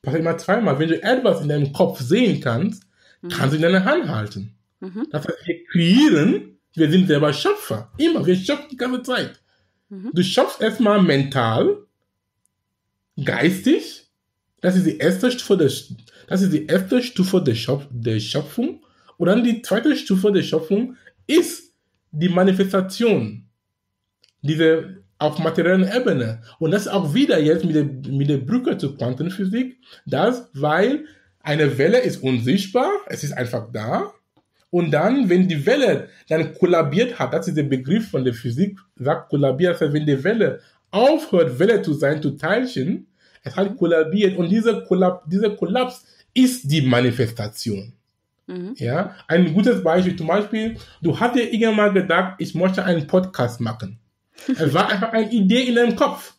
passiert 0.01 0.21
immer 0.21 0.37
zweimal. 0.37 0.79
Wenn 0.79 0.89
du 0.89 1.03
etwas 1.03 1.41
in 1.41 1.49
deinem 1.49 1.73
Kopf 1.73 1.99
sehen 1.99 2.39
kannst, 2.39 2.83
mhm. 3.21 3.29
kannst 3.29 3.53
du 3.53 3.55
in 3.57 3.63
deiner 3.63 3.83
Hand 3.83 4.07
halten. 4.07 4.53
Mhm. 4.79 5.07
Das 5.11 5.27
heißt, 5.27 5.45
wir 5.45 5.63
kreieren, 5.65 6.57
wir 6.73 6.91
sind 6.91 7.07
selber 7.07 7.33
Schöpfer. 7.33 7.91
Immer, 7.97 8.25
wir 8.25 8.35
schöpfen 8.35 8.69
die 8.71 8.77
ganze 8.77 9.03
Zeit. 9.03 9.39
Mhm. 9.89 10.11
Du 10.13 10.23
schöpfst 10.23 10.61
erstmal 10.61 11.01
mental, 11.01 11.77
geistig, 13.23 14.07
das 14.61 14.75
ist 14.75 14.85
die 14.85 14.97
erste 14.97 15.31
Stufe 15.31 15.57
der, 15.57 15.71
das 16.27 16.41
ist 16.41 16.53
die 16.53 16.65
erste 16.65 17.01
Stufe 17.01 17.41
der, 17.41 17.55
Schöpf 17.55 17.87
der 17.91 18.19
Schöpfung. 18.19 18.83
Und 19.17 19.27
dann 19.27 19.43
die 19.43 19.61
zweite 19.61 19.95
Stufe 19.95 20.31
der 20.31 20.43
Schöpfung 20.43 20.95
ist 21.25 21.73
die 22.11 22.29
Manifestation, 22.29 23.47
diese 24.41 25.03
auf 25.19 25.39
materiellen 25.39 25.89
Ebene. 25.91 26.41
Und 26.59 26.71
das 26.71 26.87
auch 26.87 27.13
wieder 27.13 27.39
jetzt 27.39 27.65
mit 27.65 27.75
der, 27.75 27.85
mit 27.85 28.29
der 28.29 28.37
Brücke 28.37 28.77
zur 28.77 28.97
Quantenphysik, 28.97 29.77
das, 30.05 30.49
weil 30.53 31.05
eine 31.41 31.77
Welle 31.77 31.99
ist 31.99 32.21
unsichtbar, 32.21 32.91
es 33.07 33.23
ist 33.23 33.33
einfach 33.33 33.71
da. 33.71 34.13
Und 34.69 34.91
dann, 34.91 35.29
wenn 35.29 35.47
die 35.47 35.65
Welle 35.65 36.09
dann 36.27 36.53
kollabiert 36.53 37.17
hat, 37.19 37.33
das 37.33 37.47
ist 37.47 37.57
der 37.57 37.63
Begriff 37.63 38.09
von 38.09 38.23
der 38.23 38.33
Physik, 38.33 38.77
sagt 38.95 39.29
kollabiert, 39.29 39.75
das 39.75 39.81
heißt, 39.81 39.93
wenn 39.93 40.05
die 40.05 40.23
Welle 40.23 40.59
aufhört, 40.91 41.57
Welle 41.59 41.81
zu 41.81 41.93
sein, 41.93 42.21
zu 42.21 42.31
Teilchen, 42.31 43.07
es 43.43 43.55
hat 43.55 43.77
kollabiert. 43.77 44.37
Und 44.37 44.49
dieser 44.49 44.81
Kollaps, 44.81 45.23
dieser 45.29 45.51
Kollaps 45.51 46.05
ist 46.33 46.69
die 46.69 46.81
Manifestation. 46.81 47.93
Mhm. 48.47 48.73
Ja, 48.77 49.15
ein 49.27 49.53
gutes 49.53 49.83
Beispiel, 49.83 50.15
zum 50.15 50.27
Beispiel, 50.27 50.77
du 51.01 51.19
hast 51.19 51.35
dir 51.35 51.51
irgendwann 51.51 51.75
mal 51.75 51.93
gedacht, 51.93 52.35
ich 52.39 52.55
möchte 52.55 52.83
einen 52.83 53.07
Podcast 53.07 53.59
machen. 53.59 53.99
es 54.47 54.73
war 54.73 54.89
einfach 54.89 55.13
eine 55.13 55.31
Idee 55.31 55.63
in 55.63 55.75
deinem 55.75 55.95
Kopf. 55.95 56.35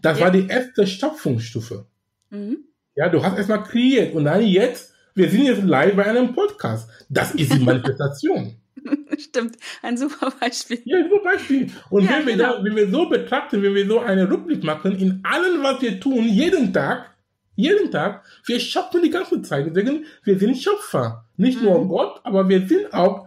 Das 0.00 0.18
ja. 0.18 0.24
war 0.24 0.32
die 0.32 0.46
erste 0.46 0.86
Stopfungsstufe. 0.86 1.86
Mhm. 2.30 2.64
Ja, 2.94 3.08
du 3.08 3.22
hast 3.22 3.36
erstmal 3.36 3.62
kreiert 3.62 4.14
und 4.14 4.24
dann 4.24 4.44
jetzt, 4.44 4.89
wir 5.14 5.28
sind 5.28 5.42
jetzt 5.42 5.62
live 5.64 5.96
bei 5.96 6.06
einem 6.06 6.34
Podcast. 6.34 6.88
Das 7.08 7.34
ist 7.34 7.52
die 7.52 7.60
Manifestation. 7.60 8.56
Stimmt, 9.18 9.56
ein 9.82 9.96
super 9.96 10.32
Beispiel. 10.40 10.80
Ja, 10.84 10.98
ein 10.98 11.10
super 11.10 11.24
Beispiel. 11.24 11.70
Und 11.90 12.04
ja, 12.04 12.18
wenn, 12.18 12.26
wir 12.26 12.32
genau. 12.36 12.58
da, 12.58 12.64
wenn 12.64 12.76
wir 12.76 12.90
so 12.90 13.08
betrachten, 13.08 13.62
wenn 13.62 13.74
wir 13.74 13.86
so 13.86 14.00
eine 14.00 14.30
Rückblick 14.30 14.64
machen, 14.64 14.98
in 14.98 15.20
allem, 15.22 15.62
was 15.62 15.82
wir 15.82 16.00
tun, 16.00 16.24
jeden 16.24 16.72
Tag, 16.72 17.10
jeden 17.56 17.90
Tag. 17.90 18.24
Wir 18.46 18.58
schöpfen 18.58 19.02
die 19.02 19.10
ganze 19.10 19.42
Zeit. 19.42 19.66
Deswegen, 19.66 20.06
wir 20.24 20.38
sind 20.38 20.56
Schöpfer. 20.56 21.26
Nicht 21.36 21.60
mhm. 21.60 21.66
nur 21.66 21.88
Gott, 21.88 22.20
aber 22.24 22.48
wir 22.48 22.66
sind 22.66 22.92
auch 22.92 23.26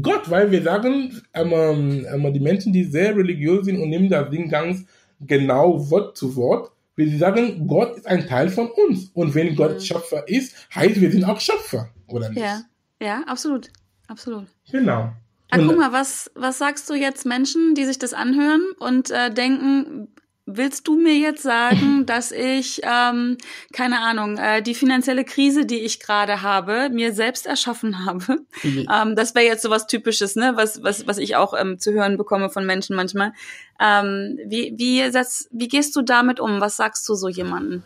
Gott, 0.00 0.30
weil 0.30 0.50
wir 0.50 0.62
sagen, 0.62 1.20
ähm, 1.34 2.06
ähm, 2.10 2.32
die 2.32 2.40
Menschen, 2.40 2.72
die 2.72 2.84
sehr 2.84 3.16
religiös 3.16 3.66
sind 3.66 3.80
und 3.80 3.90
nehmen 3.90 4.08
das 4.08 4.30
Ding 4.30 4.48
ganz, 4.48 4.84
genau 5.20 5.90
Wort 5.90 6.16
zu 6.16 6.36
Wort, 6.36 6.72
wie 6.96 7.08
sie 7.08 7.18
sagen, 7.18 7.66
Gott 7.66 7.96
ist 7.96 8.06
ein 8.06 8.26
Teil 8.26 8.48
von 8.48 8.68
uns. 8.70 9.10
Und 9.14 9.34
wenn 9.34 9.56
Gott 9.56 9.74
Mhm. 9.74 9.80
Schöpfer 9.80 10.28
ist, 10.28 10.54
heißt, 10.74 11.00
wir 11.00 11.10
sind 11.10 11.24
auch 11.24 11.40
Schöpfer, 11.40 11.90
oder 12.06 12.28
nicht? 12.28 12.40
Ja, 12.40 12.62
ja, 13.00 13.22
absolut. 13.26 13.70
Absolut. 14.06 14.46
Genau. 14.70 15.12
Ah, 15.50 15.58
guck 15.58 15.76
mal, 15.76 15.92
was, 15.92 16.30
was 16.34 16.58
sagst 16.58 16.88
du 16.90 16.94
jetzt 16.94 17.24
Menschen, 17.26 17.74
die 17.74 17.84
sich 17.84 17.98
das 17.98 18.12
anhören 18.12 18.62
und 18.78 19.10
äh, 19.10 19.32
denken, 19.32 20.08
willst 20.46 20.86
du 20.88 20.96
mir 20.96 21.16
jetzt 21.16 21.42
sagen, 21.42 22.06
dass 22.06 22.32
ich, 22.32 22.80
ähm, 22.82 23.36
keine 23.72 24.00
Ahnung, 24.00 24.38
äh, 24.38 24.62
die 24.62 24.74
finanzielle 24.74 25.24
Krise, 25.24 25.66
die 25.66 25.80
ich 25.80 26.00
gerade 26.00 26.42
habe, 26.42 26.90
mir 26.90 27.12
selbst 27.12 27.46
erschaffen 27.46 28.04
habe? 28.04 28.38
Ähm, 28.64 29.16
das 29.16 29.34
wäre 29.34 29.46
jetzt 29.46 29.62
so 29.62 29.70
was 29.70 29.86
Typisches, 29.86 30.36
ne, 30.36 30.52
was, 30.56 30.82
was, 30.82 31.06
was 31.06 31.18
ich 31.18 31.36
auch 31.36 31.54
ähm, 31.58 31.78
zu 31.78 31.92
hören 31.92 32.16
bekomme 32.16 32.50
von 32.50 32.66
Menschen 32.66 32.96
manchmal. 32.96 33.32
Ähm, 33.80 34.38
wie, 34.46 34.74
wie, 34.76 35.10
das, 35.10 35.48
wie 35.52 35.68
gehst 35.68 35.96
du 35.96 36.02
damit 36.02 36.40
um? 36.40 36.60
Was 36.60 36.76
sagst 36.76 37.08
du 37.08 37.14
so 37.14 37.28
jemandem? 37.28 37.82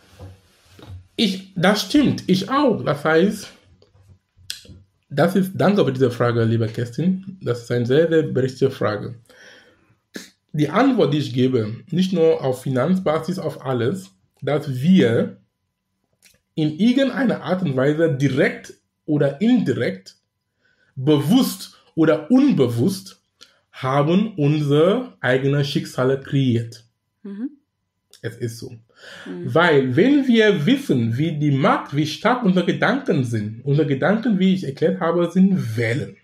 Ich, 1.15 1.51
das 1.55 1.81
stimmt, 1.81 2.23
ich 2.27 2.49
auch. 2.49 2.83
Das 2.83 3.03
heißt, 3.03 3.49
das 5.09 5.35
ist, 5.35 5.51
danke 5.55 5.83
für 5.83 5.91
diese 5.91 6.11
Frage, 6.11 6.43
liebe 6.43 6.67
Kerstin. 6.67 7.37
Das 7.41 7.63
ist 7.63 7.71
eine 7.71 7.85
sehr, 7.85 8.07
sehr 8.07 8.23
berechtigte 8.23 8.71
Frage. 8.71 9.15
Die 10.51 10.69
Antwort, 10.69 11.13
die 11.13 11.19
ich 11.19 11.33
gebe, 11.33 11.75
nicht 11.91 12.13
nur 12.13 12.43
auf 12.43 12.63
Finanzbasis, 12.63 13.39
auf 13.39 13.65
alles, 13.65 14.11
dass 14.41 14.81
wir 14.81 15.37
in 16.55 16.77
irgendeiner 16.77 17.43
Art 17.43 17.61
und 17.61 17.75
Weise 17.75 18.15
direkt 18.15 18.73
oder 19.05 19.41
indirekt, 19.41 20.15
bewusst 20.95 21.77
oder 21.95 22.29
unbewusst, 22.31 23.21
haben 23.71 24.33
unsere 24.35 25.13
eigenen 25.21 25.63
Schicksale 25.63 26.19
kreiert. 26.19 26.85
Mhm. 27.23 27.51
Es 28.21 28.35
ist 28.35 28.57
so. 28.57 28.71
Mhm. 29.25 29.53
Weil, 29.53 29.95
wenn 29.95 30.27
wir 30.27 30.65
wissen, 30.65 31.17
wie 31.17 31.39
die 31.39 31.51
Macht, 31.51 31.95
wie 31.95 32.05
stark 32.05 32.43
unsere 32.43 32.65
Gedanken 32.65 33.23
sind, 33.23 33.63
unsere 33.63 33.87
Gedanken, 33.87 34.39
wie 34.39 34.53
ich 34.53 34.65
erklärt 34.65 34.99
habe, 34.99 35.31
sind 35.31 35.77
Wellen. 35.77 36.17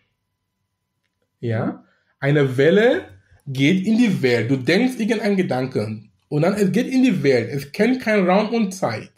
Ja? 1.40 1.86
Eine 2.20 2.58
Welle 2.58 3.06
geht 3.48 3.86
in 3.86 3.98
die 3.98 4.22
Welt. 4.22 4.50
Du 4.50 4.58
denkst 4.58 4.96
irgendein 5.00 5.38
Gedanke 5.38 6.02
und 6.30 6.42
dann 6.42 6.54
es 6.56 6.72
geht 6.72 6.88
in 6.88 7.04
die 7.04 7.24
Welt. 7.24 7.50
Es 7.52 7.72
kennt 7.72 8.02
keinen 8.02 8.28
Raum 8.30 8.50
und 8.50 8.74
Zeit. 8.74 9.12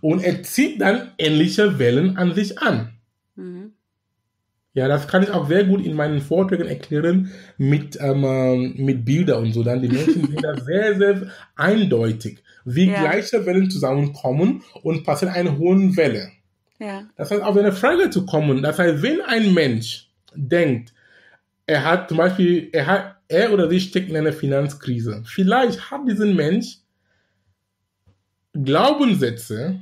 Und 0.00 0.22
er 0.22 0.42
zieht 0.42 0.80
dann 0.80 1.12
ähnliche 1.18 1.78
Wellen 1.78 2.16
an 2.16 2.34
sich 2.34 2.58
an. 2.58 2.92
Mhm. 3.36 3.72
Ja, 4.74 4.88
das 4.88 5.06
kann 5.06 5.22
ich 5.22 5.30
auch 5.30 5.48
sehr 5.48 5.64
gut 5.64 5.84
in 5.84 5.94
meinen 5.94 6.20
Vorträgen 6.22 6.66
erklären 6.66 7.30
mit, 7.58 7.98
ähm, 8.00 8.24
ähm, 8.24 8.74
mit 8.78 9.04
Bildern 9.04 9.44
und 9.44 9.52
so. 9.52 9.62
Dann 9.62 9.82
die 9.82 9.88
Menschen 9.88 10.26
sind 10.26 10.42
da 10.42 10.56
sehr, 10.64 10.96
sehr 10.96 11.26
eindeutig, 11.56 12.42
wie 12.64 12.86
Ja. 12.88 13.00
gleiche 13.00 13.44
Wellen 13.44 13.70
zusammenkommen 13.70 14.62
und 14.82 15.04
passiert 15.04 15.32
eine 15.32 15.58
hohe 15.58 15.94
Welle. 15.96 16.30
Ja. 16.78 17.02
Das 17.16 17.30
heißt, 17.30 17.42
auf 17.42 17.56
eine 17.56 17.72
Frage 17.72 18.08
zu 18.10 18.24
kommen, 18.24 18.62
das 18.62 18.78
heißt, 18.78 19.02
wenn 19.02 19.20
ein 19.20 19.52
Mensch 19.52 20.08
denkt, 20.34 20.94
er 21.66 21.84
hat 21.84 22.08
zum 22.08 22.18
Beispiel, 22.18 22.68
er 22.72 22.86
hat, 22.86 23.16
er 23.28 23.52
oder 23.52 23.68
sie 23.70 23.80
steckt 23.80 24.10
in 24.10 24.16
einer 24.16 24.32
Finanzkrise. 24.32 25.22
Vielleicht 25.24 25.90
hat 25.90 26.02
diesen 26.08 26.34
Mensch 26.36 26.78
Glaubenssätze, 28.52 29.80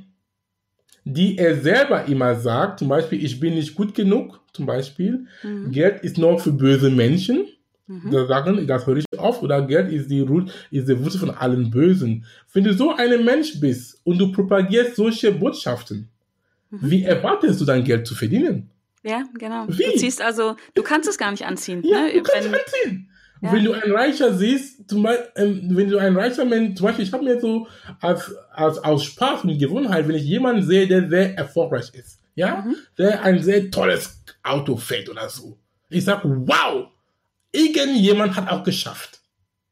die 1.03 1.37
er 1.37 1.55
selber 1.59 2.05
immer 2.05 2.35
sagt, 2.35 2.79
zum 2.79 2.87
Beispiel, 2.87 3.23
ich 3.23 3.39
bin 3.39 3.55
nicht 3.55 3.75
gut 3.75 3.95
genug, 3.95 4.39
zum 4.53 4.65
Beispiel, 4.65 5.25
Mhm. 5.43 5.71
Geld 5.71 6.03
ist 6.03 6.17
nur 6.17 6.39
für 6.39 6.51
böse 6.53 6.89
Menschen. 6.89 7.47
Mhm. 7.87 8.11
Da 8.11 8.25
sagen, 8.27 8.67
das 8.67 8.85
höre 8.87 8.97
ich 8.97 9.05
oft, 9.17 9.41
oder 9.43 9.61
Geld 9.65 9.91
ist 9.91 10.09
die, 10.09 10.25
ist 10.69 10.87
die 10.87 10.99
Wurzel 11.03 11.19
von 11.19 11.31
allen 11.31 11.69
Bösen. 11.71 12.25
Wenn 12.53 12.63
du 12.63 12.73
so 12.73 12.95
ein 12.95 13.25
Mensch 13.25 13.59
bist 13.59 13.99
und 14.05 14.17
du 14.19 14.31
propagierst 14.31 14.95
solche 14.95 15.31
Botschaften, 15.31 16.07
Mhm. 16.69 16.77
wie 16.89 17.03
erwartest 17.03 17.59
du 17.59 17.65
dann 17.65 17.83
Geld 17.83 18.07
zu 18.07 18.15
verdienen? 18.15 18.69
Ja, 19.03 19.23
genau. 19.37 19.65
Wie? 19.67 19.83
Du 19.83 19.95
ziehst 19.97 20.21
also, 20.21 20.55
du 20.75 20.83
kannst 20.83 21.09
es 21.09 21.17
gar 21.17 21.31
nicht 21.31 21.45
anziehen. 21.45 21.81
Ja, 21.83 22.01
ne? 22.03 22.13
du 22.13 22.23
kannst 22.23 22.51
Wenn- 22.51 22.59
anziehen. 22.59 23.07
Ja. 23.43 23.51
Wenn 23.53 23.63
du 23.63 23.73
ein 23.73 23.91
Reicher 23.91 24.35
siehst, 24.35 24.87
zum 24.87 25.01
Beispiel, 25.01 25.27
ähm, 25.35 25.69
wenn 25.71 25.89
du 25.89 25.97
ein 25.97 26.15
reicher 26.15 26.45
Mensch, 26.45 26.77
zum 26.77 26.85
Beispiel, 26.85 27.05
ich 27.05 27.11
habe 27.11 27.23
mir 27.23 27.39
so 27.41 27.67
als, 27.99 28.31
als 28.51 28.77
aus 28.77 29.03
Spaß 29.03 29.45
und 29.45 29.57
Gewohnheit, 29.57 30.07
wenn 30.07 30.13
ich 30.15 30.23
jemanden 30.25 30.61
sehe, 30.61 30.85
der 30.87 31.09
sehr 31.09 31.35
erfolgreich 31.35 31.91
ist, 31.95 32.19
ja, 32.35 32.61
Mhm. 32.61 32.75
der 32.99 33.23
ein 33.23 33.41
sehr 33.41 33.71
tolles 33.71 34.21
Auto 34.43 34.77
fährt 34.77 35.09
oder 35.09 35.27
so, 35.27 35.57
ich 35.89 36.05
sag, 36.05 36.21
wow, 36.23 36.89
irgendjemand 37.51 38.35
hat 38.35 38.47
auch 38.49 38.63
geschafft. 38.63 39.19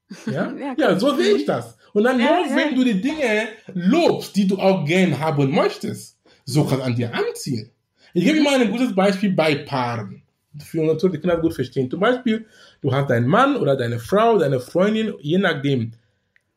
Ja, 0.25 0.51
Ja, 0.57 0.73
ja, 0.75 0.99
so 0.99 1.15
sehe 1.15 1.35
ich 1.35 1.45
das. 1.45 1.77
Und 1.93 2.03
dann 2.05 2.19
Ja, 2.19 2.41
nur, 2.47 2.55
wenn 2.55 2.75
du 2.75 2.83
die 2.83 2.99
Dinge 2.99 3.49
lobst, 3.75 4.35
die 4.35 4.47
du 4.47 4.57
auch 4.57 4.83
gern 4.83 5.19
haben 5.19 5.51
möchtest, 5.53 6.17
so 6.45 6.63
kann 6.65 6.81
an 6.81 6.95
dir 6.95 7.13
anziehen. 7.13 7.69
Ich 8.13 8.23
gebe 8.23 8.37
immer 8.37 8.51
ein 8.51 8.71
gutes 8.71 8.93
Beispiel 8.93 9.31
bei 9.31 9.55
Paaren. 9.55 10.21
Für 10.65 10.83
natürlich 10.83 11.17
die 11.17 11.21
Kinder 11.21 11.37
gut 11.37 11.53
verstehen. 11.53 11.89
Zum 11.89 11.99
Beispiel, 11.99 12.45
du 12.81 12.91
hast 12.91 13.09
deinen 13.09 13.27
Mann 13.27 13.55
oder 13.55 13.75
deine 13.75 13.99
Frau, 13.99 14.37
deine 14.37 14.59
Freundin, 14.59 15.13
je 15.21 15.37
nachdem. 15.37 15.91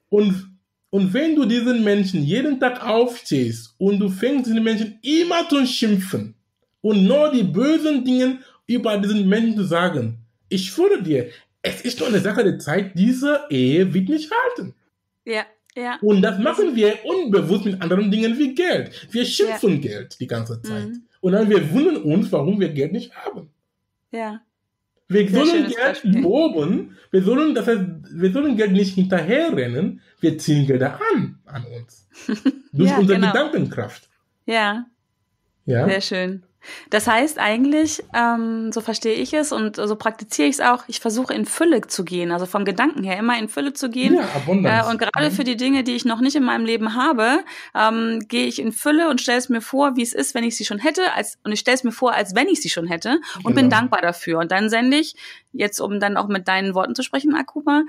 Und, 0.09 0.51
und 0.91 1.13
wenn 1.13 1.37
du 1.37 1.45
diesen 1.45 1.85
Menschen 1.85 2.23
jeden 2.23 2.59
Tag 2.59 2.85
aufstehst 2.87 3.75
und 3.79 3.99
du 3.99 4.09
fängst 4.09 4.47
diesen 4.47 4.65
Menschen 4.65 4.99
immer 5.03 5.49
zu 5.49 5.65
schimpfen 5.67 6.35
und 6.81 7.05
nur 7.05 7.31
die 7.31 7.45
bösen 7.45 8.05
Dinge 8.05 8.39
über 8.67 8.97
diesen 8.99 9.29
Menschen 9.29 9.57
zu 9.57 9.65
sagen, 9.65 10.19
ich 10.49 10.71
schwöre 10.71 11.03
dir, 11.03 11.29
es 11.63 11.83
ist 11.83 12.01
nur 12.01 12.09
eine 12.09 12.21
Sache 12.21 12.43
der 12.45 12.59
Zeit, 12.59 12.93
diese 12.95 13.43
Ehe 13.51 13.93
wird 13.95 14.09
nicht 14.09 14.31
halten. 14.31 14.75
Ja, 15.25 15.45
ja. 15.75 15.99
Und 16.03 16.23
das 16.23 16.39
machen 16.39 16.75
wir 16.75 16.99
unbewusst 17.05 17.65
mit 17.65 17.81
anderen 17.81 18.11
Dingen 18.11 18.39
wie 18.39 18.55
Geld. 18.55 18.91
Wir 19.11 19.25
schimpfen 19.25 19.81
Geld 19.81 20.19
die 20.21 20.27
ganze 20.27 20.61
Zeit. 20.61 20.89
Mhm. 20.89 21.05
Und 21.23 21.33
dann 21.33 21.49
wir 21.49 21.71
wundern 21.73 21.97
uns, 22.03 22.31
warum 22.33 22.61
wir 22.61 22.69
Geld 22.69 22.93
nicht 22.93 23.15
haben. 23.15 23.49
Ja. 24.11 24.43
Wir 25.09 25.29
Sehr 25.29 25.47
sollen 25.47 25.65
Geld 25.69 25.77
Beispiel. 25.79 26.21
loben, 26.21 26.97
wir 27.11 27.23
sollen, 27.23 27.55
das 27.55 27.67
heißt, 27.67 27.81
wir 28.13 28.33
sollen 28.33 28.57
Geld 28.57 28.73
nicht 28.73 28.95
hinterherrennen, 28.95 30.01
wir 30.21 30.37
ziehen 30.39 30.67
Gelder 30.67 30.99
an, 31.15 31.39
an 31.47 31.65
uns. 31.67 32.09
Durch 32.73 32.91
Ja, 32.91 32.99
unsere 32.99 33.19
genau. 33.21 33.33
Gedankenkraft. 33.33 34.11
Ja, 34.47 34.87
Ja? 35.65 35.87
sehr 35.89 36.01
schön. 36.01 36.43
Das 36.91 37.07
heißt 37.07 37.39
eigentlich, 37.39 38.03
ähm, 38.15 38.73
so 38.73 38.81
verstehe 38.81 39.15
ich 39.15 39.33
es 39.35 39.53
und 39.53 39.77
so 39.77 39.97
praktiziere 39.97 40.49
ich 40.49 40.57
es 40.57 40.61
auch, 40.61 40.85
ich 40.89 41.01
versuche 41.01 41.35
in 41.35 41.45
Fülle 41.47 41.81
zu 41.83 42.05
gehen, 42.05 42.31
also 42.31 42.47
vom 42.47 42.65
Gedanken 42.65 43.03
her 43.05 43.19
immer 43.19 43.39
in 43.39 43.49
Fülle 43.49 43.73
zu 43.73 43.91
gehen. 43.91 44.15
ja, 44.15 44.29
Abundance. 44.35 44.89
Äh, 44.89 44.91
und 44.91 44.99
gerade 44.99 45.31
für 45.31 45.45
die 45.45 45.57
Dinge, 45.57 45.85
die 45.85 45.95
ich 45.97 46.05
noch 46.05 46.21
nicht 46.21 46.37
in 46.37 46.45
meinem 46.45 46.65
Leben 46.65 46.95
habe, 46.95 47.41
ähm, 47.75 48.21
gehe 48.29 48.47
ich 48.47 48.59
in 48.61 48.73
Fülle 48.73 49.09
und 49.11 49.21
stelle 49.21 49.39
es 49.39 49.49
mir 49.49 49.61
vor, 49.61 49.97
wie 49.97 50.03
es 50.03 50.13
ist, 50.13 50.35
wenn 50.35 50.45
ich 50.45 50.57
sie 50.57 50.65
schon 50.65 50.79
hätte, 50.79 51.13
als, 51.15 51.39
und 51.45 51.53
ich 51.53 51.61
stelle 51.61 51.77
es 51.77 51.85
mir 51.85 51.93
vor, 51.93 52.13
als 52.13 52.35
wenn 52.35 52.49
ich 52.49 52.61
sie 52.63 52.71
schon 52.71 52.87
hätte 52.87 53.21
und 53.43 53.55
bin 53.55 53.65
Genau. 53.69 53.77
dankbar 53.77 54.01
dafür. 54.03 54.39
Und 54.39 54.53
dann 54.53 54.69
sende 54.71 54.97
ich, 54.97 55.15
jetzt 55.53 55.81
um 55.81 56.01
dann 56.01 56.17
auch 56.17 56.29
mit 56.29 56.49
deinen 56.49 56.75
Worten 56.75 56.95
zu 56.95 57.03
sprechen, 57.03 57.35
Akuma, 57.35 57.83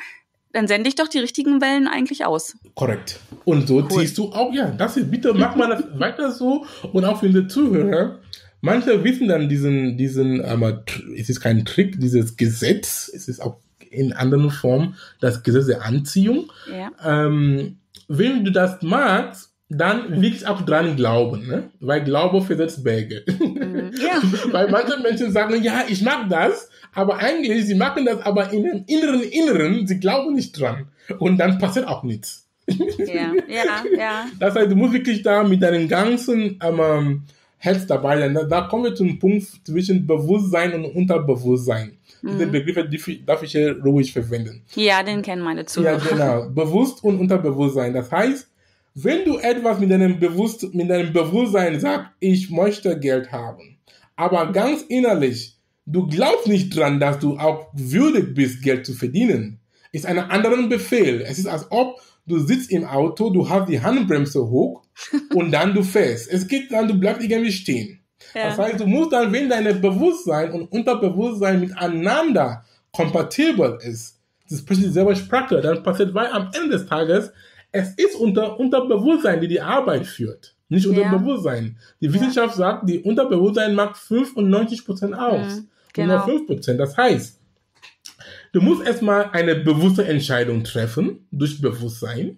dann 0.52 0.68
sende 0.68 0.88
ich 0.88 0.94
doch 0.96 1.08
die 1.08 1.18
richtigen 1.20 1.62
Wellen 1.62 1.88
eigentlich 1.88 2.26
aus. 2.26 2.56
Korrekt. 2.76 3.20
Und 3.44 3.68
so 3.68 3.78
Cool. 3.78 3.90
ziehst 3.90 4.18
du 4.20 4.32
auch, 4.32 4.54
ja, 4.54 4.68
das 4.70 4.98
ist, 4.98 5.10
bitte 5.10 5.34
mach 5.34 5.56
mal 5.56 5.68
das 5.70 5.84
weiter 6.00 6.32
so 6.32 6.66
und 6.92 7.06
auch 7.06 7.20
für 7.20 7.26
unsere 7.26 7.48
Zuhörer. 7.48 8.20
Manche 8.66 9.04
wissen 9.04 9.28
dann 9.28 9.50
diesen, 9.50 9.98
diesen, 9.98 10.42
aber 10.42 10.86
es 11.18 11.28
ist 11.28 11.42
kein 11.42 11.66
Trick, 11.66 12.00
dieses 12.00 12.38
Gesetz, 12.38 13.12
es 13.14 13.28
ist 13.28 13.42
auch 13.42 13.58
in 13.90 14.14
anderen 14.14 14.52
Formen 14.52 14.96
das 15.20 15.44
Gesetz 15.44 15.66
der 15.66 15.84
Anziehung. 15.84 16.50
Ja. 16.72 16.92
Ähm, 17.04 17.80
wenn 18.08 18.46
du 18.46 18.54
das 18.54 18.82
magst, 18.82 19.52
dann 19.68 20.22
wirklich 20.22 20.48
auch 20.48 20.62
dran 20.62 20.96
glauben, 20.96 21.46
ne? 21.46 21.72
weil 21.82 22.06
Glaube 22.06 22.42
versetzt 22.42 22.86
Berge. 22.86 23.26
Mhm. 23.28 23.92
Ja. 24.02 24.22
weil 24.54 24.72
manche 24.72 24.98
Menschen 25.02 25.34
sagen, 25.34 25.62
ja, 25.62 25.84
ich 25.90 26.02
mag 26.02 26.30
das, 26.30 26.70
aber 26.94 27.18
eigentlich, 27.18 27.66
sie 27.66 27.76
machen 27.76 28.06
das 28.06 28.22
aber 28.22 28.54
in 28.54 28.64
dem 28.64 28.84
inneren 28.88 29.24
Inneren, 29.24 29.88
sie 29.88 30.00
glauben 30.00 30.36
nicht 30.36 30.58
dran. 30.58 30.88
Und 31.20 31.38
dann 31.38 31.58
passiert 31.58 31.86
auch 31.86 32.04
nichts. 32.04 32.48
ja, 32.68 33.34
ja, 33.50 33.84
ja. 33.98 34.26
Das 34.40 34.56
heißt, 34.56 34.72
du 34.72 34.76
musst 34.78 34.94
wirklich 34.94 35.22
da 35.22 35.44
mit 35.44 35.62
deinem 35.62 35.90
ganzen 35.90 36.60
ähm, 36.64 37.24
Herz 37.64 37.88
dabei 37.88 38.20
sein. 38.20 38.34
Da, 38.34 38.44
da 38.44 38.62
kommen 38.62 38.84
wir 38.86 38.96
zum 38.96 39.18
Punkt 39.20 39.46
zwischen 39.66 40.06
Bewusstsein 40.06 40.74
und 40.74 40.86
Unterbewusstsein. 40.86 41.98
Diese 42.22 42.46
Mhm. 42.46 42.52
Begriffe 42.52 42.88
die 42.90 42.98
ich- 42.98 43.26
darf 43.26 43.42
ich 43.44 43.52
hier 43.54 43.82
ruhig 43.82 44.12
verwenden. 44.12 44.62
Ja, 44.76 45.02
den 45.02 45.22
kennen 45.22 45.42
meine 45.42 45.62
Ja, 45.62 45.66
Zuhörer. 45.68 46.02
genau. 46.10 46.50
Bewusst 46.62 47.04
und 47.04 47.20
Unterbewusstsein. 47.20 47.94
Das 47.94 48.12
heißt, 48.12 48.50
wenn 48.96 49.24
du 49.26 49.38
etwas 49.38 49.80
mit 49.80 49.92
deinem, 49.92 50.20
Bewusst 50.20 50.74
mit 50.74 50.90
deinem 50.90 51.14
Bewusstsein 51.14 51.80
sagst, 51.80 52.12
ich 52.20 52.50
möchte 52.50 53.00
Geld 53.00 53.32
haben, 53.32 53.78
aber 54.18 54.52
ganz 54.52 54.82
innerlich, 54.90 55.56
du 55.86 56.06
glaubst 56.08 56.48
nicht 56.48 56.76
dran, 56.76 57.00
dass 57.00 57.18
du 57.20 57.38
auch 57.38 57.68
würdig 57.74 58.34
bist, 58.36 58.62
Geld 58.62 58.86
zu 58.86 58.94
verdienen, 58.94 59.60
ist 59.94 60.06
ein 60.06 60.18
anderer 60.20 60.68
Befehl. 60.68 61.22
Es 61.22 61.40
ist, 61.40 61.48
als 61.48 61.66
ob 61.72 62.00
du 62.26 62.40
sitzt 62.40 62.72
im 62.72 62.86
Auto, 62.86 63.30
du 63.30 63.48
hast 63.50 63.70
die 63.70 63.82
Handbremse 63.82 64.48
hoch 64.50 64.82
und 65.36 65.52
dann 65.52 65.74
du 65.74 65.84
fährst. 65.84 66.32
Es 66.32 66.48
geht 66.48 66.72
dann, 66.72 66.88
du 66.88 66.96
bleibst 66.96 67.28
irgendwie 67.28 67.52
stehen. 67.52 68.00
Das 68.34 68.58
Ja. 68.58 68.64
heißt, 68.64 68.80
du 68.80 68.88
musst 68.88 69.12
dann, 69.12 69.32
wenn 69.34 69.50
dein 69.50 69.82
Bewusstsein 69.82 70.52
und 70.52 70.72
Unterbewusstsein 70.72 71.60
miteinander 71.60 72.64
kompatibel 72.92 73.78
ist, 73.82 74.20
sie 74.46 74.58
sprechen 74.58 74.84
dieselbe 74.84 75.16
Sprache, 75.16 75.60
dann 75.62 75.84
passiert, 75.84 76.14
weil 76.14 76.28
am 76.28 76.50
Ende 76.54 76.78
des 76.78 76.86
Tages, 76.86 77.32
es 77.72 77.90
ist 77.96 78.16
unter 78.16 78.60
Unterbewusstsein, 78.60 79.42
die 79.42 79.48
die 79.48 79.62
Arbeit 79.62 80.06
führt, 80.06 80.56
nicht 80.70 80.86
unter 80.88 81.02
Ja. 81.02 81.10
Die 82.02 82.14
Wissenschaft 82.14 82.56
sagt, 82.56 82.88
die 82.88 83.00
Unterbewusstsein 83.00 83.76
macht 83.76 83.98
95 83.98 84.86
Prozent 84.86 85.16
aus. 85.16 85.48
Mhm, 85.48 85.58
Und 85.58 85.68
genau. 85.94 86.16
nur 86.18 86.26
5 86.26 86.48
Prozent. 86.48 86.80
Das 86.80 86.96
heißt, 86.96 87.40
du 88.54 88.62
musst 88.62 88.86
erstmal 88.88 89.30
eine 89.32 89.56
bewusste 89.56 90.06
Entscheidung 90.06 90.64
treffen, 90.64 91.28
durch 91.32 91.60
Bewusstsein, 91.60 92.38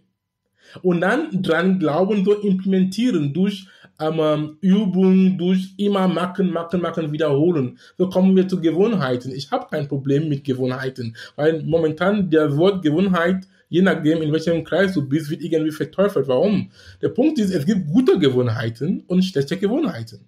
und 0.81 1.01
dann 1.01 1.41
dran 1.43 1.79
glauben, 1.79 2.25
so 2.25 2.33
implementieren, 2.33 3.33
durch 3.33 3.67
ähm, 3.99 4.57
Übung, 4.61 5.37
durch 5.37 5.73
immer 5.77 6.07
machen, 6.07 6.51
machen, 6.51 6.81
machen, 6.81 7.11
wiederholen. 7.11 7.77
So 7.97 8.09
kommen 8.09 8.35
wir 8.35 8.47
zu 8.47 8.59
Gewohnheiten. 8.59 9.31
Ich 9.31 9.51
habe 9.51 9.67
kein 9.69 9.87
Problem 9.87 10.27
mit 10.27 10.43
Gewohnheiten, 10.43 11.15
weil 11.35 11.63
momentan 11.63 12.29
das 12.29 12.57
Wort 12.57 12.81
Gewohnheit, 12.81 13.47
je 13.69 13.81
nachdem, 13.81 14.21
in 14.21 14.33
welchem 14.33 14.63
Kreis 14.63 14.93
du 14.93 15.07
bist, 15.07 15.29
wird 15.29 15.41
irgendwie 15.41 15.71
verteufelt. 15.71 16.27
Warum? 16.27 16.71
Der 17.01 17.09
Punkt 17.09 17.39
ist, 17.39 17.51
es 17.51 17.65
gibt 17.65 17.87
gute 17.87 18.19
Gewohnheiten 18.19 19.03
und 19.07 19.23
schlechte 19.23 19.57
Gewohnheiten. 19.57 20.27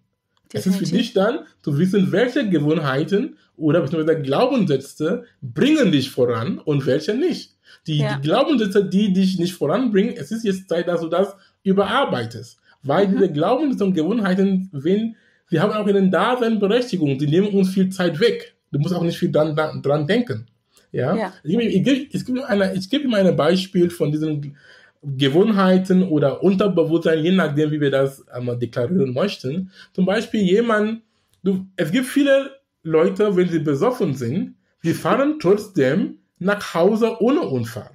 Es 0.54 0.66
ist 0.66 0.76
für 0.76 0.84
Definitiv. 0.86 0.98
dich 0.98 1.14
dann 1.14 1.40
zu 1.62 1.78
wissen, 1.78 2.12
welche 2.12 2.48
Gewohnheiten 2.50 3.36
oder 3.58 3.82
beziehungsweise 3.82 4.22
Glaubenssätze 4.22 5.26
bringen 5.42 5.92
dich 5.92 6.10
voran 6.10 6.60
und 6.60 6.86
welche 6.86 7.14
nicht. 7.16 7.56
Die, 7.86 7.98
Ja. 8.00 8.16
die 8.18 8.22
Glaubenssätze, 8.28 8.86
die 8.86 9.12
dich 9.14 9.40
nicht 9.40 9.54
voranbringen, 9.54 10.14
es 10.18 10.32
ist 10.32 10.44
jetzt 10.44 10.70
Zeit, 10.70 10.88
dass 10.88 11.02
du 11.02 11.08
das 11.10 11.36
überarbeitest. 11.64 12.58
Weil 12.84 13.08
Mhm. 13.08 13.12
diese 13.18 13.32
Glaubenssätze 13.32 13.84
und 13.86 13.94
Gewohnheiten, 13.94 14.70
wenn, 14.72 15.16
sie 15.50 15.60
haben 15.60 15.72
auch 15.74 15.86
eine 15.88 16.10
Daseinberechtigung, 16.10 17.18
die 17.18 17.28
nehmen 17.28 17.50
uns 17.50 17.70
viel 17.70 17.90
Zeit 17.90 18.20
weg. 18.20 18.56
Du 18.72 18.80
musst 18.80 18.94
auch 18.94 19.04
nicht 19.04 19.18
viel 19.18 19.32
dran, 19.32 19.56
dran, 19.82 20.08
denken. 20.08 20.48
Ja? 20.92 21.16
Ja. 21.16 21.34
Ich 21.44 21.52
gebe, 21.52 21.64
ich 21.64 21.84
gebe, 21.84 22.08
ich 22.12 22.26
gebe, 22.26 22.48
eine, 22.48 22.74
ich 22.76 22.90
gebe 22.90 23.04
ihm 23.06 23.14
ein 23.14 23.36
Beispiel 23.36 23.90
von 23.90 24.12
diesen 24.12 24.56
Gewohnheiten 25.02 26.04
oder 26.04 26.44
Unterbewusstsein, 26.44 27.24
je 27.24 27.32
nachdem, 27.32 27.72
wie 27.72 27.82
wir 27.82 27.92
das 27.92 28.28
einmal 28.30 28.58
deklarieren 28.58 29.14
möchten. 29.14 29.72
Zum 29.94 30.06
Beispiel 30.06 30.42
jemand, 30.42 31.02
du, 31.44 31.66
es 31.76 31.92
gibt 31.92 32.08
viele 32.08 32.52
Leute, 32.84 33.36
wenn 33.36 33.50
sie 33.50 33.60
besoffen 33.60 34.14
sind, 34.16 34.56
die 34.84 34.94
fahren 34.94 35.38
trotzdem 35.40 36.20
nach 36.40 36.74
Hause 36.74 37.22
ohne 37.22 37.42
Unfall. 37.42 37.92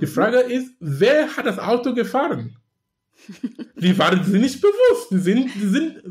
Die 0.00 0.06
Frage 0.06 0.38
ist, 0.38 0.72
wer 0.80 1.36
hat 1.36 1.46
das 1.46 1.58
Auto 1.58 1.94
gefahren? 1.94 2.56
Die 3.76 3.98
waren 3.98 4.24
sie 4.24 4.38
nicht 4.38 4.60
bewusst, 4.60 5.10
die 5.10 5.18
sind, 5.18 5.54
die 5.54 5.66
sind, 5.66 6.02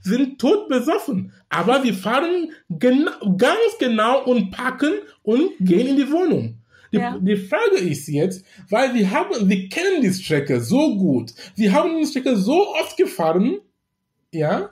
sind 0.00 0.40
tot 0.40 0.68
besoffen. 0.68 1.32
Aber 1.48 1.80
sie 1.80 1.92
fahren 1.92 2.50
genau, 2.68 3.12
ganz 3.36 3.78
genau 3.78 4.24
und 4.24 4.50
packen 4.50 4.94
und 5.22 5.52
gehen 5.60 5.86
in 5.86 5.96
die 5.96 6.10
Wohnung. 6.10 6.55
Die, 6.92 6.96
Ja. 6.98 7.18
die 7.20 7.36
Frage 7.36 7.76
ist 7.78 8.08
jetzt, 8.08 8.44
weil 8.70 8.92
sie 8.92 9.08
haben, 9.08 9.48
sie 9.48 9.68
kennen 9.68 10.02
die 10.02 10.12
Strecke 10.12 10.60
so 10.60 10.96
gut, 10.96 11.32
sie 11.54 11.72
haben 11.72 11.96
die 11.98 12.06
Strecke 12.06 12.36
so 12.36 12.68
oft 12.74 12.96
gefahren, 12.96 13.58
ja. 14.32 14.70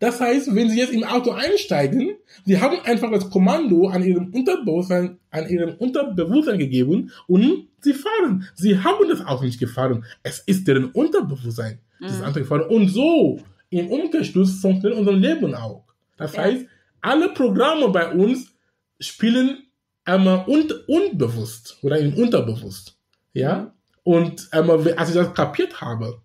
Das 0.00 0.20
heißt, 0.20 0.54
wenn 0.54 0.68
sie 0.68 0.78
jetzt 0.78 0.92
im 0.92 1.04
Auto 1.04 1.30
einsteigen, 1.30 2.16
sie 2.44 2.60
haben 2.60 2.78
einfach 2.84 3.10
das 3.12 3.30
Kommando 3.30 3.86
an 3.88 4.02
ihrem 4.02 4.32
Unterbewusstsein, 4.34 5.18
an 5.30 5.48
ihrem 5.48 5.76
Unterbewusstsein 5.76 6.58
gegeben 6.58 7.12
und 7.28 7.68
sie 7.80 7.94
fahren. 7.94 8.46
Sie 8.54 8.78
haben 8.80 9.08
das 9.08 9.24
Auto 9.24 9.44
nicht 9.44 9.60
gefahren. 9.60 10.04
Es 10.24 10.40
ist 10.40 10.66
deren 10.66 10.86
Unterbewusstsein, 10.86 11.78
das 12.00 12.18
Mhm. 12.18 12.24
Auto 12.24 12.40
gefahren. 12.40 12.62
Und 12.68 12.88
so 12.88 13.38
im 13.70 13.86
Umkehrschluss 13.88 14.60
funktioniert 14.60 14.98
unser 14.98 15.12
Leben 15.12 15.54
auch. 15.54 15.84
Das 16.16 16.34
Ja. 16.34 16.42
heißt, 16.42 16.66
alle 17.00 17.28
Programme 17.32 17.88
bei 17.90 18.10
uns 18.12 18.52
spielen 19.00 19.58
einmal 20.04 20.44
un 20.46 20.70
unbewusst 20.86 21.78
oder 21.82 21.98
im 21.98 22.14
Unterbewusst. 22.14 22.96
Ja? 23.32 23.72
Und 24.02 24.48
einmal, 24.52 24.92
als 24.94 25.10
ich 25.10 25.14
das 25.14 25.34
kapiert 25.34 25.80
habe, 25.80 26.20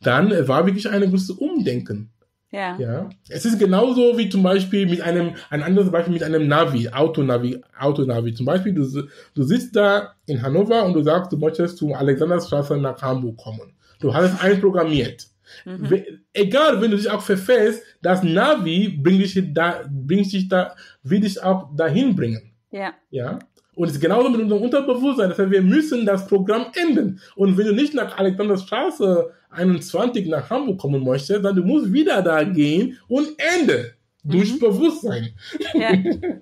dann 0.00 0.30
war 0.48 0.66
wirklich 0.66 0.88
ein 0.88 1.08
großes 1.10 1.30
Umdenken. 1.30 2.10
Ja. 2.54 2.76
Ja, 2.78 3.10
es 3.28 3.44
ist 3.44 3.58
genauso 3.58 4.16
wie 4.16 4.28
zum 4.28 4.44
Beispiel 4.44 4.86
mit 4.86 5.00
einem, 5.00 5.34
ein 5.50 5.60
anderes 5.60 5.90
Beispiel 5.90 6.12
mit 6.12 6.22
einem 6.22 6.46
Navi, 6.46 6.88
Autonavi, 6.88 7.60
Autonavi. 7.76 8.32
Zum 8.32 8.46
Beispiel, 8.46 8.72
du, 8.72 9.08
du 9.34 9.42
sitzt 9.42 9.74
da 9.74 10.14
in 10.26 10.40
Hannover 10.40 10.84
und 10.84 10.92
du 10.92 11.02
sagst, 11.02 11.32
du 11.32 11.36
möchtest 11.36 11.78
zum 11.78 11.94
Alexanderstraße 11.94 12.76
nach 12.76 13.02
Hamburg 13.02 13.38
kommen. 13.38 13.72
Du 13.98 14.14
hast 14.14 14.34
es 14.34 14.40
einprogrammiert. 14.40 15.26
Mhm. 15.64 16.00
Egal, 16.32 16.80
wenn 16.80 16.92
du 16.92 16.96
dich 16.96 17.10
auch 17.10 17.22
verfährst, 17.22 17.82
das 18.00 18.22
Navi 18.22 19.00
bringt 19.02 19.22
dich 19.22 19.52
da, 19.52 19.82
bringt 19.90 20.32
dich 20.32 20.48
da, 20.48 20.76
will 21.02 21.20
dich 21.20 21.42
auch 21.42 21.74
dahin 21.74 22.14
bringen. 22.14 22.53
Ja. 22.74 22.92
Ja. 23.10 23.38
Und 23.76 23.88
es 23.88 23.94
ist 23.94 24.00
genauso 24.00 24.28
mit 24.28 24.40
unserem 24.40 24.62
Unterbewusstsein. 24.62 25.30
Das 25.30 25.38
heißt, 25.38 25.50
wir 25.50 25.62
müssen 25.62 26.04
das 26.04 26.26
Programm 26.26 26.66
ändern. 26.74 27.20
Und 27.36 27.56
wenn 27.56 27.66
du 27.66 27.72
nicht 27.72 27.94
nach 27.94 28.18
Alexanderstraße 28.18 29.30
21 29.50 30.26
nach 30.26 30.50
Hamburg 30.50 30.78
kommen 30.78 31.04
möchtest, 31.04 31.44
dann 31.44 31.54
du 31.54 31.62
musst 31.62 31.92
wieder 31.92 32.20
da 32.20 32.42
gehen 32.42 32.98
und 33.08 33.28
Ende. 33.38 33.94
Durch 34.26 34.58
Bewusstsein. 34.58 35.34
Ja. 35.74 35.92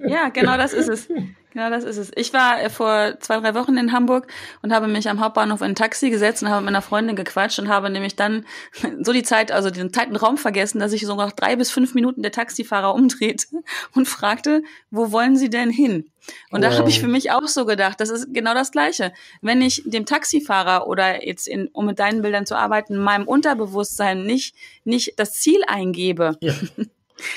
ja, 0.07 0.29
genau 0.29 0.57
das 0.57 0.73
ist 0.73 0.89
es. 0.89 1.09
Genau 1.53 1.69
das 1.69 1.85
ist 1.85 1.99
es. 1.99 2.11
Ich 2.17 2.33
war 2.33 2.63
äh, 2.63 2.71
vor 2.71 3.19
zwei, 3.21 3.39
drei 3.41 3.55
Wochen 3.55 3.77
in 3.77 3.93
Hamburg 3.93 4.27
und 4.63 4.73
habe 4.73 4.89
mich 4.89 5.09
am 5.11 5.21
Hauptbahnhof 5.21 5.61
in 5.61 5.69
ein 5.69 5.75
Taxi 5.75 6.09
gesetzt 6.09 6.43
und 6.43 6.49
habe 6.49 6.61
mit 6.63 6.67
meiner 6.67 6.81
Freundin 6.83 7.15
gequatscht 7.15 7.59
und 7.59 7.69
habe 7.69 7.91
nämlich 7.91 8.17
dann 8.17 8.47
so 9.03 9.13
die 9.13 9.23
Zeit, 9.23 9.53
also 9.53 9.71
den 9.71 9.93
Zeiten 9.93 10.17
Raum 10.17 10.39
vergessen, 10.39 10.79
dass 10.81 10.93
sich 10.93 11.05
so 11.07 11.15
nach 11.15 11.33
drei 11.33 11.57
bis 11.57 11.71
fünf 11.71 11.95
Minuten 11.95 12.23
der 12.23 12.33
Taxifahrer 12.33 12.95
umdrehte 12.95 13.47
und 13.95 14.09
fragte, 14.09 14.63
wo 14.91 15.13
wollen 15.13 15.37
Sie 15.37 15.51
denn 15.51 15.69
hin? 15.71 16.11
Und 16.51 16.63
da 16.63 16.71
Wow. 16.71 16.79
habe 16.79 16.89
ich 16.89 17.01
für 17.01 17.09
mich 17.09 17.33
auch 17.33 17.47
so 17.49 17.67
gedacht, 17.67 18.01
das 18.01 18.09
ist 18.09 18.33
genau 18.33 18.55
das 18.55 18.71
Gleiche. 18.71 19.13
Wenn 19.43 19.61
ich 19.61 19.83
dem 19.85 20.07
Taxifahrer 20.07 20.87
oder 20.87 21.27
jetzt 21.27 21.49
in, 21.49 21.69
um 21.69 21.85
mit 21.87 21.99
deinen 21.99 22.23
Bildern 22.23 22.47
zu 22.47 22.55
arbeiten, 22.57 22.97
meinem 22.97 23.27
Unterbewusstsein 23.29 24.25
nicht, 24.25 24.55
nicht 24.85 25.19
das 25.19 25.35
Ziel 25.35 25.61
eingebe, 25.67 26.39
Ja. 26.41 26.55